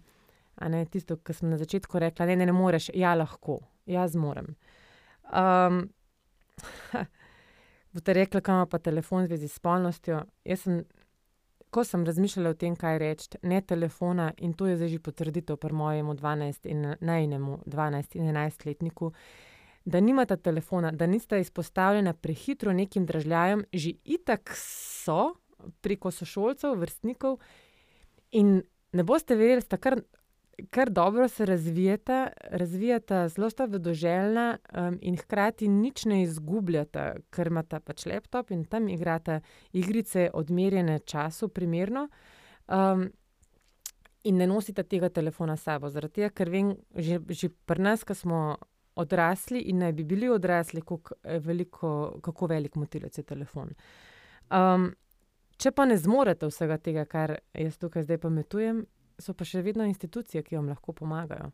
ne 0.62 0.86
tisto, 0.92 1.20
kar 1.22 1.38
sem 1.38 1.52
na 1.52 1.60
začetku 1.62 2.02
rekla, 2.02 2.28
ne, 2.32 2.40
ne, 2.42 2.50
ne 2.50 2.56
moreš, 2.56 2.90
ja, 2.98 3.14
lahko, 3.16 3.60
jaz 3.86 4.16
zmorem. 4.18 4.56
Um, 5.30 5.86
Boste 7.96 8.14
rekli, 8.14 8.42
kam 8.44 8.66
pa 8.68 8.80
telefon 8.84 9.24
v 9.24 9.30
zvezi 9.30 9.48
s 9.48 9.60
spolnostjo. 9.60 10.26
Jaz 10.44 10.66
sem, 10.66 10.82
ko 11.76 11.84
sem 11.84 12.06
razmišljala 12.08 12.54
o 12.54 12.56
tem, 12.60 12.76
kaj 12.80 12.98
reči, 13.02 13.40
ne 13.44 13.60
telefona, 13.62 14.30
in 14.38 14.54
to 14.56 14.70
je 14.70 14.78
zdaj 14.80 14.94
že 14.94 15.00
potrditev 15.04 15.58
pri 15.60 15.76
mojemu 15.76 16.14
12 16.16 16.70
in 16.72 16.86
najnemu 17.02 17.58
12 17.66 18.16
in 18.16 18.30
11 18.32 18.66
letniku, 18.70 19.12
da 19.86 20.00
nimata 20.00 20.38
telefona, 20.38 20.92
da 20.92 21.08
nista 21.08 21.38
izpostavljena 21.38 22.14
prehitro 22.14 22.74
nekim 22.74 23.06
dražljajem, 23.06 23.66
že 23.74 23.92
itak 24.04 24.54
so 24.56 25.36
preko 25.82 26.12
sošolcev, 26.12 26.80
vrstnikov, 26.80 27.38
in 28.32 28.62
ne 28.96 29.04
boste 29.04 29.36
verjeli, 29.36 29.62
sta 29.62 29.78
kar 29.78 30.00
kar 30.70 30.90
dobro 30.90 31.28
se 31.28 31.46
razvijata, 31.46 32.28
razvijata 32.42 33.28
zelo 33.28 33.50
sta 33.50 33.66
vedoželjna 33.66 34.58
um, 34.58 34.98
in 35.02 35.18
hkrati 35.18 35.68
nič 35.68 36.06
ne 36.06 36.22
izgubljata, 36.24 37.14
ker 37.30 37.48
imata 37.48 37.80
pač 37.80 38.06
laptop 38.06 38.52
in 38.52 38.66
tam 38.66 38.90
igrata 38.90 39.40
igrice 39.74 40.30
odmerjene 40.34 41.00
času, 41.00 41.48
primerno. 41.48 42.10
Um, 42.68 43.10
in 44.24 44.38
ne 44.38 44.48
nosite 44.48 44.84
tega 44.84 45.10
telefona 45.10 45.58
s 45.58 45.64
sabo, 45.64 45.90
zaradi 45.90 46.22
tega, 46.22 46.30
ker 46.34 46.50
vem, 46.50 46.74
že, 46.96 47.20
že 47.30 47.50
pri 47.66 47.82
nas, 47.86 48.04
ki 48.04 48.16
smo 48.18 48.56
odrasli 48.96 49.60
in 49.70 49.84
naj 49.84 49.94
bi 49.94 50.04
bili 50.04 50.30
odrasli, 50.30 50.82
kako, 50.82 51.20
veliko, 51.44 51.90
kako 52.24 52.48
velik 52.48 52.76
motilec 52.76 53.18
je 53.18 53.24
telefon. 53.24 53.74
Um, 54.50 54.94
če 55.62 55.72
pa 55.76 55.86
ne 55.86 55.98
zmorete 56.00 56.48
vsega 56.50 56.78
tega, 56.82 57.06
kar 57.06 57.38
jaz 57.54 57.78
tukaj 57.78 58.08
zdaj 58.08 58.22
pametujem, 58.24 58.86
so 59.20 59.34
pa 59.34 59.46
še 59.48 59.62
vedno 59.66 59.86
institucije, 59.88 60.44
ki 60.44 60.58
vam 60.58 60.70
lahko 60.70 60.94
pomagajo. 60.94 61.52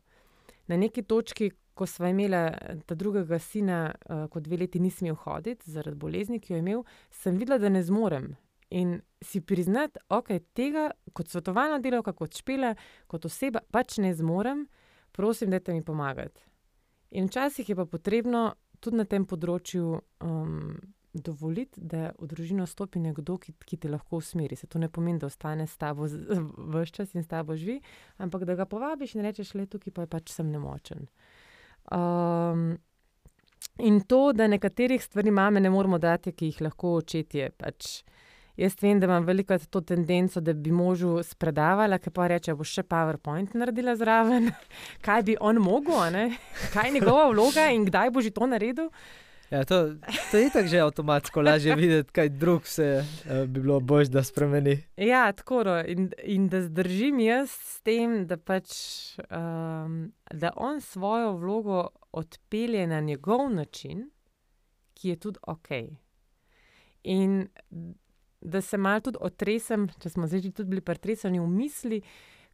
Na 0.70 0.76
neki 0.76 1.02
točki, 1.02 1.50
ko 1.74 1.86
smo 1.86 2.06
imeli 2.06 2.38
ta 2.86 2.94
drugega 2.94 3.38
sina, 3.38 3.80
uh, 3.90 4.26
kot 4.30 4.44
dve 4.46 4.60
leti 4.62 4.80
nisem 4.80 5.06
smel 5.06 5.18
hoditi 5.24 5.70
zaradi 5.70 5.98
bolezni, 5.98 6.40
ki 6.40 6.52
jo 6.52 6.58
je 6.58 6.62
imel, 6.62 6.84
sem 7.10 7.38
videla, 7.40 7.58
da 7.58 7.72
ne 7.72 7.82
zmorem. 7.82 8.32
In 8.72 9.00
si 9.20 9.42
priznati, 9.44 10.00
ok, 10.08 10.30
tega 10.56 10.90
kot 11.12 11.28
svetovalna 11.28 11.80
delavka, 11.82 12.14
kot 12.16 12.38
špela, 12.38 12.72
kot 13.06 13.26
oseba, 13.28 13.60
pač 13.70 13.98
ne 14.00 14.14
zmorem, 14.16 14.66
prosim, 15.12 15.50
da 15.52 15.60
mi 15.72 15.84
pomagate. 15.84 16.40
In 17.12 17.28
včasih 17.28 17.68
je 17.68 17.76
pa 17.76 17.84
potrebno 17.84 18.54
tudi 18.80 18.96
na 18.96 19.04
tem 19.04 19.26
področju 19.28 20.00
um, 20.24 20.72
dovoliti, 21.14 21.80
da 21.80 22.10
v 22.18 22.26
družino 22.28 22.66
stopi 22.66 23.00
nekdo, 23.00 23.36
ki, 23.38 23.54
ki 23.66 23.76
te 23.84 23.90
lahko 23.92 24.20
usmeri. 24.22 24.56
Se 24.56 24.66
to 24.66 24.80
ne 24.80 24.88
pomeni, 24.88 25.20
da 25.20 25.28
ostane 25.28 25.66
s 25.66 25.76
tabo 25.76 26.08
vse 26.08 26.92
čas 26.92 27.12
in 27.14 27.24
s 27.24 27.28
tabo 27.28 27.56
živi, 27.56 27.80
ampak 28.18 28.46
da 28.48 28.56
ga 28.56 28.66
povabiš 28.66 29.16
in 29.16 29.26
rečeš, 29.26 29.54
le 29.54 29.66
tukaj 29.66 29.92
pa 29.92 30.06
je 30.06 30.12
pač 30.14 30.32
sem 30.32 30.48
nemočen. 30.52 31.06
Um, 31.92 32.78
in 33.78 34.00
to, 34.08 34.32
da 34.32 34.48
nekaterih 34.48 35.02
stvari 35.02 35.30
mame 35.30 35.60
ne 35.60 35.70
moramo 35.70 35.98
dati, 35.98 36.32
ki 36.32 36.52
jih 36.52 36.62
lahko 36.68 36.96
očetje. 37.02 37.50
Pač 37.60 38.00
jaz 38.56 38.76
vem, 38.80 39.00
da 39.00 39.08
imam 39.08 39.26
veliko 39.28 39.58
to 39.70 39.80
tendenco, 39.80 40.40
da 40.40 40.52
bi 40.52 40.72
možu 40.72 41.18
spredavala, 41.24 41.98
ki 41.98 42.12
pa 42.14 42.28
reče, 42.32 42.54
bo 42.56 42.64
še 42.64 42.84
PowerPoint 42.88 43.52
naredila 43.58 43.96
zraven, 44.00 44.48
kaj 45.06 45.26
bi 45.28 45.36
on 45.40 45.60
mogel, 45.60 46.16
kaj 46.72 46.88
je 46.88 46.94
njegova 46.96 47.28
vloga 47.32 47.68
in 47.72 47.84
kdaj 47.88 48.10
bo 48.10 48.24
že 48.24 48.32
to 48.32 48.48
naredil. 48.48 48.88
Ja, 49.52 49.64
to, 49.64 49.94
to 50.30 50.38
je 50.38 50.50
tako 50.50 50.68
že 50.68 50.78
avtomatsko, 50.80 51.42
lažje 51.42 51.74
videti, 51.76 52.12
kaj 52.12 52.28
drug 52.28 52.66
se 52.66 53.04
uh, 53.04 53.32
bi 53.48 53.60
bilo 53.60 53.80
bož, 53.80 54.08
da 54.08 54.22
spremeni. 54.24 54.78
Ja, 54.96 55.32
tako 55.32 55.64
no. 55.64 55.74
in, 55.84 56.08
in 56.24 56.46
da 56.48 56.62
zdržim 56.62 57.20
jaz 57.20 57.50
s 57.50 57.82
tem, 57.84 58.22
da 58.26 58.38
pač 58.40 58.72
um, 59.28 60.12
da 60.32 60.54
on 60.56 60.80
svojo 60.80 61.34
vlogo 61.36 61.88
odpelje 62.12 62.86
na 62.86 63.00
njegov 63.00 63.50
način, 63.52 64.06
ki 64.94 65.08
je 65.08 65.16
tudi 65.16 65.38
ok. 65.42 65.68
In 67.02 67.48
da 68.40 68.60
se 68.60 68.78
malo 68.78 69.00
tudi 69.00 69.18
otresem, 69.20 69.88
če 70.00 70.08
smo 70.08 70.26
zdaj 70.26 70.48
tudi 70.52 70.70
bili 70.70 70.80
pretreseni 70.80 71.40
v 71.40 71.48
misli. 71.48 72.00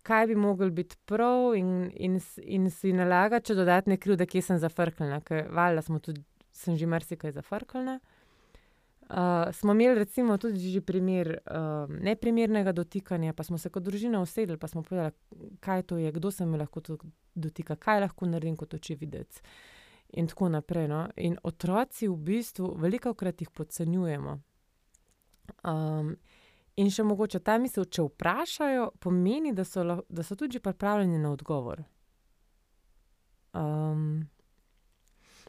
Kaj 0.03 0.27
bi 0.27 0.35
mogel 0.35 0.71
biti 0.71 0.97
prav, 1.05 1.55
in, 1.55 1.93
in, 1.95 2.19
in 2.43 2.71
si 2.71 2.93
nalagati, 2.93 3.51
če 3.51 3.55
dodatne 3.55 3.99
krivde, 3.99 4.27
kje 4.27 4.43
sem 4.43 4.59
zafrknila, 4.59 5.21
ker 5.27 5.47
valjda 5.55 5.83
smo 5.83 5.99
tudi 6.03 6.23
sem 6.59 6.77
že 6.77 6.87
marsikaj 6.87 7.33
zafrkala. 7.33 7.99
Uh, 9.09 9.53
smo 9.53 9.73
imeli 9.73 10.05
tudi 10.41 10.71
že 10.71 10.81
primer 10.81 11.39
uh, 11.47 11.89
neprimernega 11.89 12.73
dotikanja, 12.73 13.33
pa 13.33 13.43
smo 13.43 13.59
se 13.59 13.71
kot 13.71 13.83
družina 13.83 14.21
usedli, 14.21 14.59
pa 14.59 14.69
smo 14.69 14.83
povedali, 14.83 15.13
kaj 15.61 15.83
to 15.83 15.97
je, 15.97 16.13
kdo 16.13 16.31
se 16.31 16.47
mi 16.47 16.59
lahko 16.59 16.83
dotika, 17.35 17.77
kaj 17.77 18.01
lahko 18.01 18.27
naredim 18.27 18.57
kot 18.57 18.75
očividec. 18.75 19.41
In 20.13 20.27
tako 20.27 20.49
naprej. 20.49 20.89
No? 20.89 21.09
In 21.17 21.39
otroci 21.43 22.09
v 22.09 22.17
bistvu 22.17 22.75
veliko 22.77 23.15
krat 23.15 23.41
jih 23.41 23.51
podcenjujemo. 23.51 24.39
Um, 25.65 26.15
in 26.77 26.91
še 26.91 27.05
mogoče 27.05 27.41
ta 27.41 27.59
misel, 27.59 27.85
če 27.85 28.05
vprašajo, 28.09 28.91
pomeni, 29.01 29.53
da 29.53 29.65
so, 29.65 29.85
da 30.09 30.25
so 30.25 30.37
tudi 30.37 30.61
pripravljeni 30.61 31.19
na 31.19 31.33
odgovor. 31.33 31.83
Um, 33.57 34.29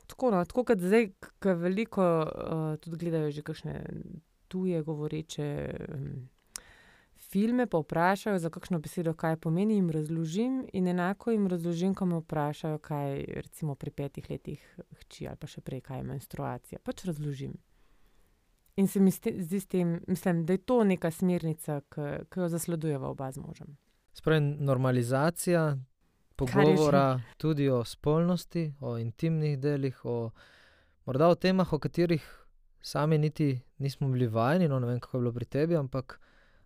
tako, 0.10 0.34
no, 0.34 0.42
tako 0.50 0.66
kot 0.72 0.82
zdaj, 0.82 1.12
ki 1.40 1.56
veliko 1.62 2.10
uh, 2.26 2.66
tudi 2.82 3.00
gledajo 3.06 3.32
že 3.32 3.46
kakšne 3.46 3.78
tuje 4.50 4.82
govoreče 4.84 5.48
um, 5.94 6.28
filme, 7.30 7.68
pa 7.70 7.78
vprašajo 7.78 8.40
za 8.40 8.50
kakšno 8.50 8.80
besedo, 8.80 9.14
kaj 9.14 9.38
pomeni, 9.38 9.76
jim 9.76 9.90
razložim. 9.90 10.64
In 10.74 10.88
enako 10.88 11.32
jim 11.32 11.48
razložim, 11.48 11.94
ko 11.96 12.06
me 12.06 12.22
vprašajo, 12.24 12.78
kaj 12.78 13.26
recimo 13.46 13.76
pri 13.76 13.92
petih 13.92 14.30
letih 14.30 14.64
hči 15.04 15.28
ali 15.28 15.38
pa 15.38 15.48
še 15.48 15.62
prej, 15.62 15.82
kaj 15.86 16.02
je 16.02 16.08
menstruacija. 16.10 16.80
Pač 16.84 17.06
razložim. 17.06 17.54
In 18.80 18.88
se 18.88 19.00
mi 19.00 19.12
zdi 19.12 19.60
s 19.60 19.68
tem, 19.68 20.00
mislim, 20.08 20.46
da 20.46 20.56
je 20.56 20.64
to 20.64 20.84
neka 20.84 21.12
smernica, 21.12 21.82
ki 21.92 22.40
jo 22.40 22.48
zasledujeva 22.48 23.10
oba 23.10 23.32
z 23.32 23.44
možem. 23.44 23.76
Spravi, 24.14 24.42
normalizacija 24.42 25.78
pogovora 26.40 27.22
tudi 27.38 27.70
o 27.70 27.84
spolnosti, 27.86 28.74
o 28.80 28.98
intimnih 28.98 29.60
delih, 29.60 30.00
o, 30.06 30.32
morda 31.06 31.28
o 31.28 31.36
temah, 31.36 31.74
o 31.74 31.80
katerih 31.80 32.26
sami 32.82 33.18
niti 33.18 33.60
nismo 33.78 34.08
bili 34.10 34.28
vajeni. 34.28 34.68
No, 34.68 34.80
ne 34.80 34.88
vem, 34.88 35.00
kako 35.00 35.18
je 35.18 35.22
bilo 35.22 35.34
pri 35.34 35.46
tebi, 35.46 35.76
ampak 35.76 36.20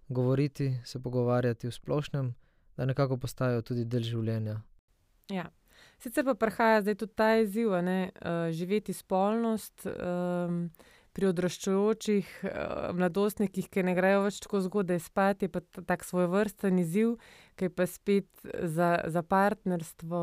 govoriti, 0.08 0.78
se 0.86 1.00
pogovarjati 1.00 1.68
v 1.68 1.72
splošnem, 1.72 2.34
da 2.78 2.86
nekako 2.86 3.18
postajajo 3.18 3.62
tudi 3.62 3.86
del 3.86 4.04
življenja. 4.04 4.62
Ja. 5.32 5.50
Sicer 6.04 6.26
pa 6.26 6.34
prihaja 6.36 6.82
zdaj 6.82 6.96
tudi 7.00 7.16
ta 7.16 7.30
izziv, 7.40 7.72
da 7.72 7.80
uh, 7.80 8.10
eh, 8.22 8.52
živeti 8.52 8.94
spolnost. 8.94 9.86
Um, 9.88 10.70
pri 11.14 11.30
odraščajočih 11.30 12.30
uh, 12.44 12.52
mladostnikih, 12.98 13.70
ki 13.70 13.86
ne 13.86 13.94
grejo 13.98 14.24
več 14.26 14.40
tako 14.42 14.64
zgodaj 14.66 15.00
spat, 15.06 15.46
je 15.46 15.52
pa 15.54 15.62
tak 15.86 16.06
svoj 16.08 16.28
vrsten 16.32 16.82
izziv, 16.82 17.16
ki 17.60 17.70
pa 17.70 17.86
spet 17.90 18.30
za, 18.44 18.96
za 19.08 19.22
partnerstvo 19.22 20.22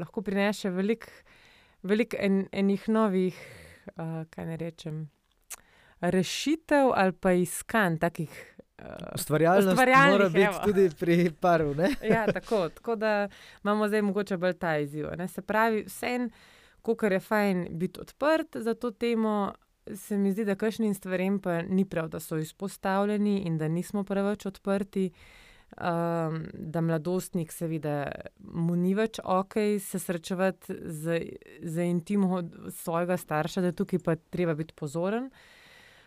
lahko 0.00 0.24
prinese 0.24 0.72
veliko 0.72 1.12
velik 1.82 2.14
en, 2.18 2.46
enih 2.52 2.88
novih, 2.88 3.38
uh, 3.96 4.22
kaj 4.30 4.46
ne 4.46 4.56
rečem, 4.56 5.02
rešitev 6.00 6.92
ali 6.94 7.12
pa 7.12 7.32
iskanj 7.32 7.98
takih. 8.02 8.38
Ustvarjalnost 9.14 9.78
mora 10.10 10.28
biti 10.28 10.42
evo. 10.42 10.60
tudi 10.64 10.88
pri 10.98 11.30
paru. 11.40 11.74
ja, 12.14 12.26
tako, 12.26 12.68
tako 12.68 12.96
da 12.96 13.28
imamo 13.62 13.88
zdaj 13.88 14.02
mogoče 14.02 14.36
bolj 14.36 14.56
ta 14.58 14.76
izziv. 14.78 15.06
Ne? 15.18 15.28
Se 15.28 15.42
pravi, 15.42 15.84
vse 15.86 16.14
en, 16.14 16.30
kar 16.98 17.12
je 17.12 17.20
fajn 17.20 17.66
biti 17.70 18.00
odprt 18.00 18.56
za 18.58 18.74
to 18.74 18.90
temo, 18.90 19.52
se 19.94 20.18
mi 20.18 20.32
zdi, 20.32 20.44
da 20.44 20.54
kakšnim 20.54 20.94
stvarem 20.94 21.38
pa 21.40 21.62
ni 21.62 21.84
prav, 21.84 22.08
da 22.08 22.20
so 22.20 22.36
izpostavljeni 22.38 23.42
in 23.46 23.58
da 23.58 23.68
nismo 23.68 24.04
preveč 24.04 24.46
odprti. 24.46 25.10
Um, 25.72 26.42
da 26.52 26.80
mladostnik, 26.80 27.52
seveda, 27.52 28.12
mu 28.44 28.74
ni 28.76 28.90
več 28.94 29.16
ok, 29.24 29.54
se 29.80 29.98
srečevati 29.98 30.74
z, 30.84 31.16
z 31.64 31.86
intimom 31.88 32.50
svojega 32.76 33.16
starša, 33.16 33.62
da 33.64 33.70
je 33.70 33.78
tukaj 33.80 34.02
pa 34.04 34.16
treba 34.16 34.52
biti 34.54 34.76
pozoren. 34.76 35.30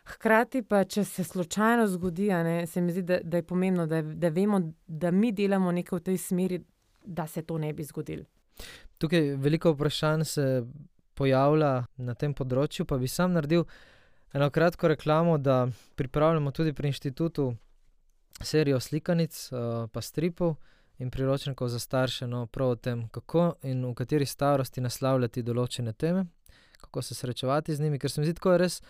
Hkrati 0.05 0.61
pa, 0.61 0.83
če 0.85 1.01
se 1.03 1.23
slučajno 1.25 1.87
zgodi, 1.87 2.29
ne, 2.45 2.67
se 2.69 2.81
mi 2.81 2.93
zdi, 2.93 3.01
da, 3.09 3.17
da 3.23 3.41
je 3.41 3.47
pomembno, 3.49 3.87
da, 3.89 4.03
da 4.05 4.29
vemo, 4.29 4.61
da 4.85 5.11
mi 5.11 5.31
delamo 5.33 5.73
nekaj 5.73 5.97
v 5.97 6.03
tej 6.11 6.21
smeri, 6.21 6.61
da 7.01 7.25
se 7.27 7.41
to 7.41 7.57
ne 7.57 7.73
bi 7.73 7.83
zgodilo. 7.83 8.29
Tukaj 9.01 9.33
veliko 9.41 9.73
vprašanj 9.73 10.23
se 10.29 10.45
pojavlja 11.15 11.85
na 11.97 12.13
tem 12.13 12.33
področju, 12.33 12.85
pa 12.85 12.97
bi 13.01 13.07
sam 13.07 13.33
naredil 13.33 13.65
eno 14.35 14.49
kratko 14.49 14.91
reklamo, 14.91 15.37
da 15.37 15.67
pripravljamo 15.95 16.51
tudi 16.51 16.73
pri 16.73 16.91
inštitutu 16.91 17.53
serijo 18.41 18.79
slikanic, 18.79 19.35
uh, 19.51 19.87
pa 19.91 20.01
stripov 20.01 20.55
in 20.99 21.11
priročnikov 21.11 21.69
za 21.71 21.79
starše, 21.79 22.27
no 22.27 22.45
prav 22.47 22.75
o 22.75 22.75
tem, 22.75 23.07
kako 23.11 23.55
in 23.63 23.83
v 23.85 23.93
kateri 23.95 24.25
starosti 24.25 24.83
naslavljati 24.83 25.43
določene 25.43 25.93
teme, 25.93 26.25
kako 26.81 27.01
se 27.01 27.15
srečevati 27.15 27.75
z 27.75 27.83
njimi, 27.83 27.99
ker 27.99 28.11
se 28.11 28.21
mi 28.21 28.27
zdi, 28.27 28.39
da 28.43 28.55
je 28.55 28.63
res 28.63 28.81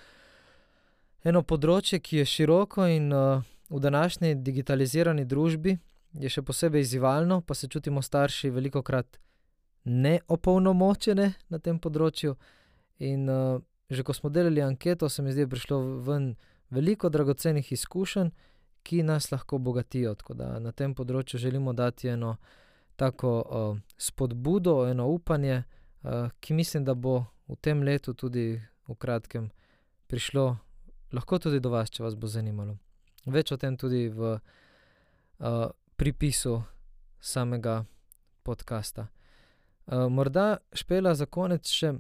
eno 1.26 1.42
področje, 1.42 2.00
ki 2.00 2.22
je 2.22 2.26
široko 2.26 2.88
in 2.90 3.12
uh, 3.14 3.46
v 3.70 3.82
današnji 3.82 4.36
digitalizirani 4.46 5.26
družbi 5.26 5.78
je 6.22 6.30
še 6.30 6.42
posebej 6.46 6.86
izzivalno, 6.86 7.42
pa 7.42 7.54
se 7.54 7.68
čutimo 7.68 8.02
starši 8.02 8.50
veliko 8.50 8.82
krat 8.82 9.20
neopolnomočene 9.86 11.32
na 11.50 11.60
tem 11.60 11.80
področju. 11.80 12.36
In 13.06 13.30
uh, 13.30 13.62
že 13.90 14.04
ko 14.04 14.14
smo 14.14 14.30
delali 14.30 14.62
anketo, 14.62 15.10
se 15.10 15.22
mi 15.22 15.32
zdi, 15.32 15.44
da 15.44 15.46
je 15.46 15.54
prišlo 15.54 15.80
ven 16.06 16.36
veliko 16.74 17.10
dragocenih 17.10 17.72
izkušenj, 17.72 18.32
ki 18.86 19.04
nas 19.04 19.32
lahko 19.32 19.58
bogatijo. 19.58 20.16
Tako 20.16 20.34
da 20.34 20.60
na 20.60 20.72
tem 20.72 20.94
področju 20.96 21.40
želimo 21.42 21.74
dati 21.74 22.10
eno 22.10 22.36
tako 22.96 23.32
uh, 23.42 23.78
spodbudo, 23.98 24.86
eno 24.90 25.08
upanje, 25.12 25.64
uh, 26.04 26.30
ki 26.40 26.54
mislim, 26.54 26.86
da 26.86 26.94
bo 26.94 27.26
v 27.48 27.58
tem 27.62 27.84
letu 27.84 28.14
tudi 28.14 28.62
v 28.88 28.96
kratkem 28.96 29.50
prišlo, 30.08 30.58
lahko 31.14 31.40
tudi 31.40 31.60
do 31.60 31.70
vas, 31.74 31.90
če 31.90 32.04
vas 32.06 32.16
bo 32.16 32.30
zanimalo. 32.30 32.78
Več 33.26 33.52
o 33.52 33.58
tem 33.58 33.78
tudi 33.78 34.08
v 34.10 34.38
uh, 34.38 35.68
pripisu 35.98 36.62
samega 37.20 37.84
podcasta. 38.46 39.10
Uh, 39.86 40.10
morda 40.10 40.58
špela 40.74 41.14
za 41.16 41.26
konec 41.26 41.70
še, 41.70 41.92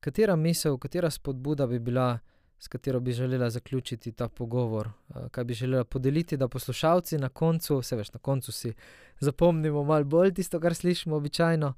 katera 0.00 0.36
misel, 0.36 0.78
katera 0.80 1.10
spodbuda 1.10 1.66
bi 1.68 1.78
bila, 1.78 2.14
s 2.60 2.68
katero 2.68 3.00
bi 3.00 3.12
želela 3.12 3.50
zaključiti 3.50 4.12
ta 4.12 4.28
pogovor, 4.28 4.88
uh, 4.88 5.28
kaj 5.30 5.44
bi 5.44 5.54
želela 5.54 5.84
podeliti, 5.84 6.36
da 6.36 6.48
poslušalci 6.48 7.18
na 7.18 7.28
koncu, 7.28 7.78
vse 7.80 7.96
veš, 7.96 8.12
na 8.12 8.20
koncu 8.20 8.52
si 8.52 8.72
zapomnimo 9.20 9.84
malo 9.84 10.04
bolj 10.04 10.34
tisto, 10.40 10.60
kar 10.60 10.74
slišimo 10.74 11.16
običajno, 11.16 11.74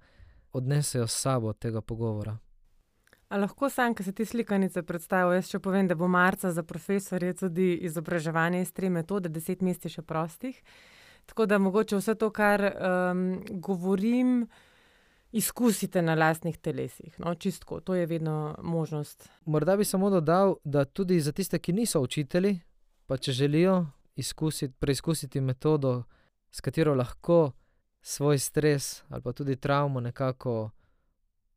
odnesejo 0.53 1.07
s 1.07 1.21
sabo 1.21 1.53
tega 1.53 1.81
pogovora. 1.81 2.37
A 3.33 3.37
lahko 3.37 3.71
sam, 3.71 3.95
ki 3.95 4.05
se 4.05 4.13
ti 4.13 4.25
slikanice 4.29 4.83
predstavijo, 4.85 5.39
jaz 5.39 5.49
še 5.49 5.59
povem, 5.65 5.87
da 5.89 5.95
bo 5.97 6.05
marca 6.09 6.51
za 6.53 6.63
profesorje 6.63 7.33
tudi 7.41 7.71
izobraževanje 7.89 8.61
iz 8.61 8.73
tri 8.77 8.91
metode, 8.93 9.31
deset 9.33 9.63
mest 9.65 9.87
je 9.89 9.95
še 9.95 10.03
prostih. 10.05 10.59
Tako 11.27 11.47
da 11.49 11.59
mogoče 11.59 11.97
vse 11.97 12.15
to, 12.21 12.29
kar 12.31 12.61
um, 12.69 13.23
govorim, 13.65 14.43
izkusite 15.33 16.03
na 16.03 16.15
lastnih 16.15 16.59
telesih. 16.59 17.21
No, 17.21 17.35
čistko, 17.35 17.81
to 17.81 17.95
je 17.95 18.07
vedno 18.07 18.55
možnost. 18.63 19.29
Morda 19.45 19.77
bi 19.77 19.85
samo 19.85 20.11
dodal, 20.11 20.57
da 20.65 20.85
tudi 20.85 21.21
za 21.21 21.33
tiste, 21.33 21.59
ki 21.59 21.73
niso 21.73 22.01
učitelji, 22.01 22.61
pa 23.07 23.17
če 23.17 23.33
želijo 23.33 23.87
izkusiti, 24.17 24.75
preizkusiti 24.79 25.41
metodo, 25.41 26.03
s 26.51 26.61
katero 26.61 26.95
lahko 26.95 27.53
svoj 28.03 28.39
stres 28.39 29.05
ali 29.09 29.23
pa 29.23 29.33
tudi 29.33 29.57
travmo 29.57 30.01
nekako 30.01 30.71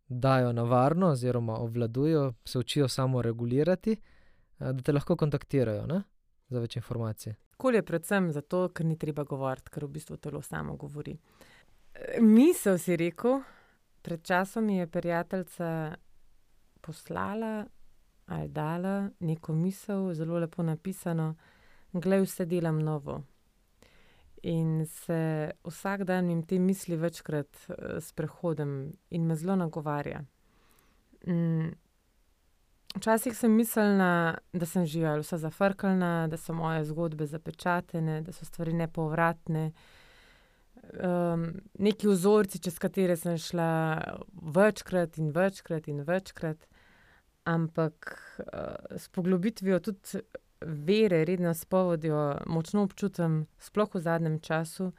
dajo 0.07 0.53
na 0.53 0.63
varno, 0.63 1.07
oziroma 1.07 1.57
obvladujo, 1.57 2.33
se 2.45 2.59
učijo 2.59 2.87
samo 2.87 3.21
regulirati, 3.21 3.91
eh, 3.91 4.73
da 4.73 4.81
te 4.81 4.91
lahko 4.91 5.15
kontaktirajo 5.15 5.85
ne? 5.85 6.01
za 6.49 6.59
več 6.59 6.75
informacij. 6.75 7.33
Kol 7.57 7.75
je 7.75 7.81
predvsem 7.83 8.31
zato, 8.31 8.69
ker 8.69 8.85
ni 8.85 8.97
treba 8.99 9.23
govoriti, 9.23 9.71
ker 9.71 9.85
v 9.85 9.95
bistvu 9.97 10.17
telo 10.17 10.41
samo 10.41 10.75
govori. 10.75 11.15
Misel 12.21 12.77
si 12.77 12.97
rekel, 12.99 13.39
pred 14.05 14.23
časom 14.23 14.65
mi 14.65 14.77
je 14.77 14.87
prijateljica 14.87 15.95
poslala 16.81 17.65
ali 18.25 18.47
dala 18.47 19.09
neko 19.19 19.53
misel, 19.53 20.13
zelo 20.13 20.39
lepo 20.39 20.63
napisano, 20.63 21.35
glej, 21.93 22.21
vse 22.25 22.45
delam 22.45 22.79
novo. 22.79 23.23
In 24.43 24.85
se 24.85 25.51
vsak 25.63 26.03
dan 26.03 26.29
jim 26.29 26.43
te 26.45 26.59
misli 26.59 26.95
večkrat 26.95 27.57
uh, 27.67 27.75
sprehodim 27.99 28.93
in 29.09 29.25
me 29.25 29.35
zelo 29.35 29.55
nagovarja. 29.55 30.21
Mm. 31.27 31.73
Včasih 32.95 33.37
sem 33.37 33.51
mislila, 33.51 34.37
da 34.53 34.65
sem 34.65 34.85
živala 34.85 35.19
vsa 35.19 35.37
zafrkana, 35.37 36.27
da 36.27 36.37
so 36.37 36.53
moje 36.53 36.85
zgodbe 36.85 37.25
zapečatene, 37.25 38.21
da 38.21 38.31
so 38.31 38.45
stvari 38.45 38.73
nepovratne. 38.73 39.71
Um, 40.93 41.61
neki 41.79 42.07
vzorci, 42.07 42.59
čez 42.59 42.77
katere 42.79 43.15
sem 43.19 43.37
šla 43.37 43.99
večkrat 44.55 45.17
in 45.17 45.31
večkrat 45.35 45.87
in 45.87 46.03
večkrat, 46.07 46.67
ampak 47.43 48.15
uh, 48.39 48.97
s 48.97 49.09
poglobitvijo 49.09 49.79
tudi 49.79 50.21
vere, 50.61 51.25
redno 51.25 51.53
spovedijo, 51.53 52.37
močno 52.45 52.83
občutim, 52.83 53.45
sploh 53.59 53.95
v 53.95 53.99
zadnjem 53.99 54.39
času, 54.39 54.91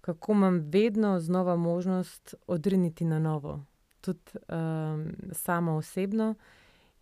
kako 0.00 0.32
imam 0.32 0.60
vedno 0.70 1.20
znova 1.20 1.56
možnost 1.56 2.34
odriniti 2.46 3.04
na 3.04 3.18
novo, 3.18 3.64
tudi 4.00 4.38
um, 4.48 5.12
samo 5.32 5.76
osebno. 5.76 6.34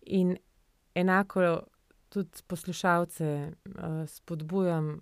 In 0.01 0.37
enako 0.95 1.61
tudi 2.09 2.43
poslušalce 2.47 3.51
uh, 3.65 4.07
spodbujam 4.07 5.01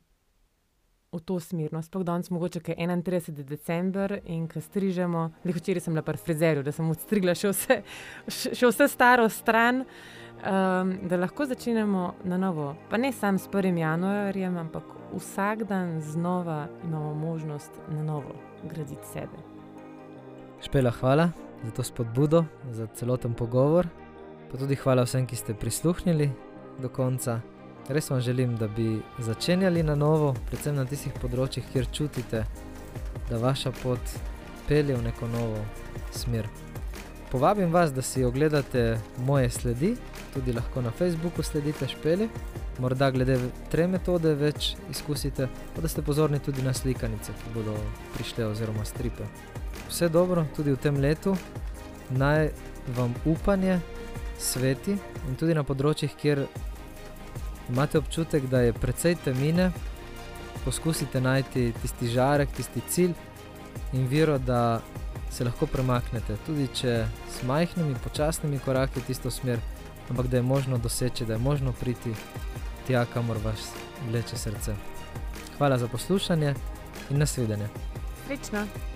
v 1.11 1.19
to 1.25 1.39
smer. 1.39 1.73
No, 1.73 1.81
sploh 1.81 2.03
danes, 2.05 2.29
mogoče 2.29 2.61
je 2.67 2.75
31. 2.75 3.43
december 3.43 4.19
in 4.25 4.47
ko 4.47 4.61
strižemo, 4.61 5.29
le 5.45 5.53
včeraj 5.53 5.81
sem 5.81 5.93
bila 5.93 6.05
pri 6.05 6.17
frizerju, 6.17 6.63
da 6.63 6.71
sem 6.71 6.89
odstrigla 6.89 7.33
še 7.35 7.53
vse, 7.53 7.81
še 8.29 8.69
vse 8.69 8.87
staro 8.91 9.29
stran 9.29 9.85
um, 10.43 10.93
da 11.09 11.17
lahko 11.17 11.45
začnemo 11.45 12.13
na 12.23 12.37
novo. 12.37 12.75
Pa 12.89 12.97
ne 12.97 13.11
samo 13.11 13.37
s 13.37 13.49
1. 13.49 13.77
januarjem, 13.77 14.57
ampak 14.57 14.83
vsak 15.13 15.63
dan 15.63 16.01
znova 16.01 16.67
imamo 16.83 17.13
možnost 17.13 17.71
na 17.89 18.03
novo 18.03 18.35
graditi 18.63 19.07
sebe. 19.13 19.37
Špela, 20.61 20.91
hvala 20.91 21.31
za 21.63 21.71
to 21.71 21.83
spodbudo, 21.83 22.45
za 22.71 22.87
celoten 22.87 23.33
pogovor. 23.33 23.87
Pa 24.51 24.57
tudi 24.57 24.75
hvala 24.75 25.03
vsem, 25.03 25.27
ki 25.27 25.35
ste 25.35 25.53
prisluhnili 25.53 26.29
do 26.81 26.89
konca. 26.89 27.39
Res 27.89 28.09
vam 28.09 28.21
želim, 28.21 28.55
da 28.55 28.67
bi 28.67 29.01
začenjali 29.17 29.83
na 29.83 29.95
novo, 29.95 30.35
predvsem 30.49 30.75
na 30.77 30.83
tistih 30.85 31.13
področjih, 31.17 31.65
kjer 31.73 31.87
čutite, 31.89 32.43
da 33.29 33.39
vaša 33.41 33.71
pot 33.81 34.11
pelje 34.67 34.93
v 34.93 35.07
neko 35.07 35.25
novo 35.31 35.63
smer. 36.13 36.45
Povabim 37.31 37.73
vas, 37.73 37.89
da 37.89 38.05
si 38.05 38.21
ogledate 38.23 38.99
moje 39.25 39.49
sledi, 39.49 39.95
tudi 40.35 40.53
lahko 40.53 40.85
na 40.85 40.93
Facebooku 40.93 41.41
sledite 41.41 41.89
špeli, 41.89 42.29
morda 42.77 43.09
glede 43.09 43.39
tre 43.73 43.89
metode 43.89 44.35
več 44.37 44.75
izkusite, 44.93 45.49
pa 45.73 45.81
da 45.81 45.89
ste 45.89 46.05
pozorni 46.05 46.37
tudi 46.45 46.61
na 46.61 46.75
slikanice, 46.77 47.33
ki 47.41 47.57
bodo 47.57 47.73
prišle 48.13 48.51
oziroma 48.51 48.85
stripe. 48.85 49.25
Vse 49.89 50.13
dobro 50.13 50.45
tudi 50.53 50.77
v 50.77 50.83
tem 50.85 51.01
letu, 51.01 51.33
naj 52.13 52.51
vam 52.93 53.17
upanje 53.25 53.81
sveti 54.37 54.93
in 55.25 55.41
tudi 55.41 55.57
na 55.57 55.65
področjih, 55.65 56.13
kjer 56.21 56.45
imate 57.69 57.97
občutek, 57.97 58.45
da 58.45 58.61
je 58.61 58.73
precej 58.73 59.15
temine, 59.23 59.71
poskusite 60.65 61.21
najti 61.21 61.73
tisti 61.81 62.07
žarek, 62.07 62.49
tisti 62.57 62.81
cilj 62.89 63.13
in 63.93 64.07
viro, 64.07 64.37
da 64.37 64.81
se 65.31 65.43
lahko 65.43 65.65
premaknete, 65.65 66.37
tudi 66.45 66.67
če 66.73 67.05
s 67.29 67.43
majhnimi, 67.47 67.95
počasnimi 68.03 68.59
koraki 68.65 68.99
v 68.99 69.07
tisto 69.07 69.31
smer, 69.31 69.61
ampak 70.09 70.27
da 70.27 70.37
je 70.37 70.43
možno 70.43 70.77
doseči, 70.77 71.25
da 71.25 71.33
je 71.37 71.39
možno 71.39 71.73
priti 71.73 72.13
tja, 72.87 73.05
kamor 73.13 73.37
vas 73.43 73.71
vleče 74.09 74.37
srce. 74.37 74.75
Hvala 75.57 75.77
za 75.77 75.87
poslušanje 75.87 76.53
in 77.09 77.17
nasvidenje. 77.17 77.69
Srečno! 78.25 78.88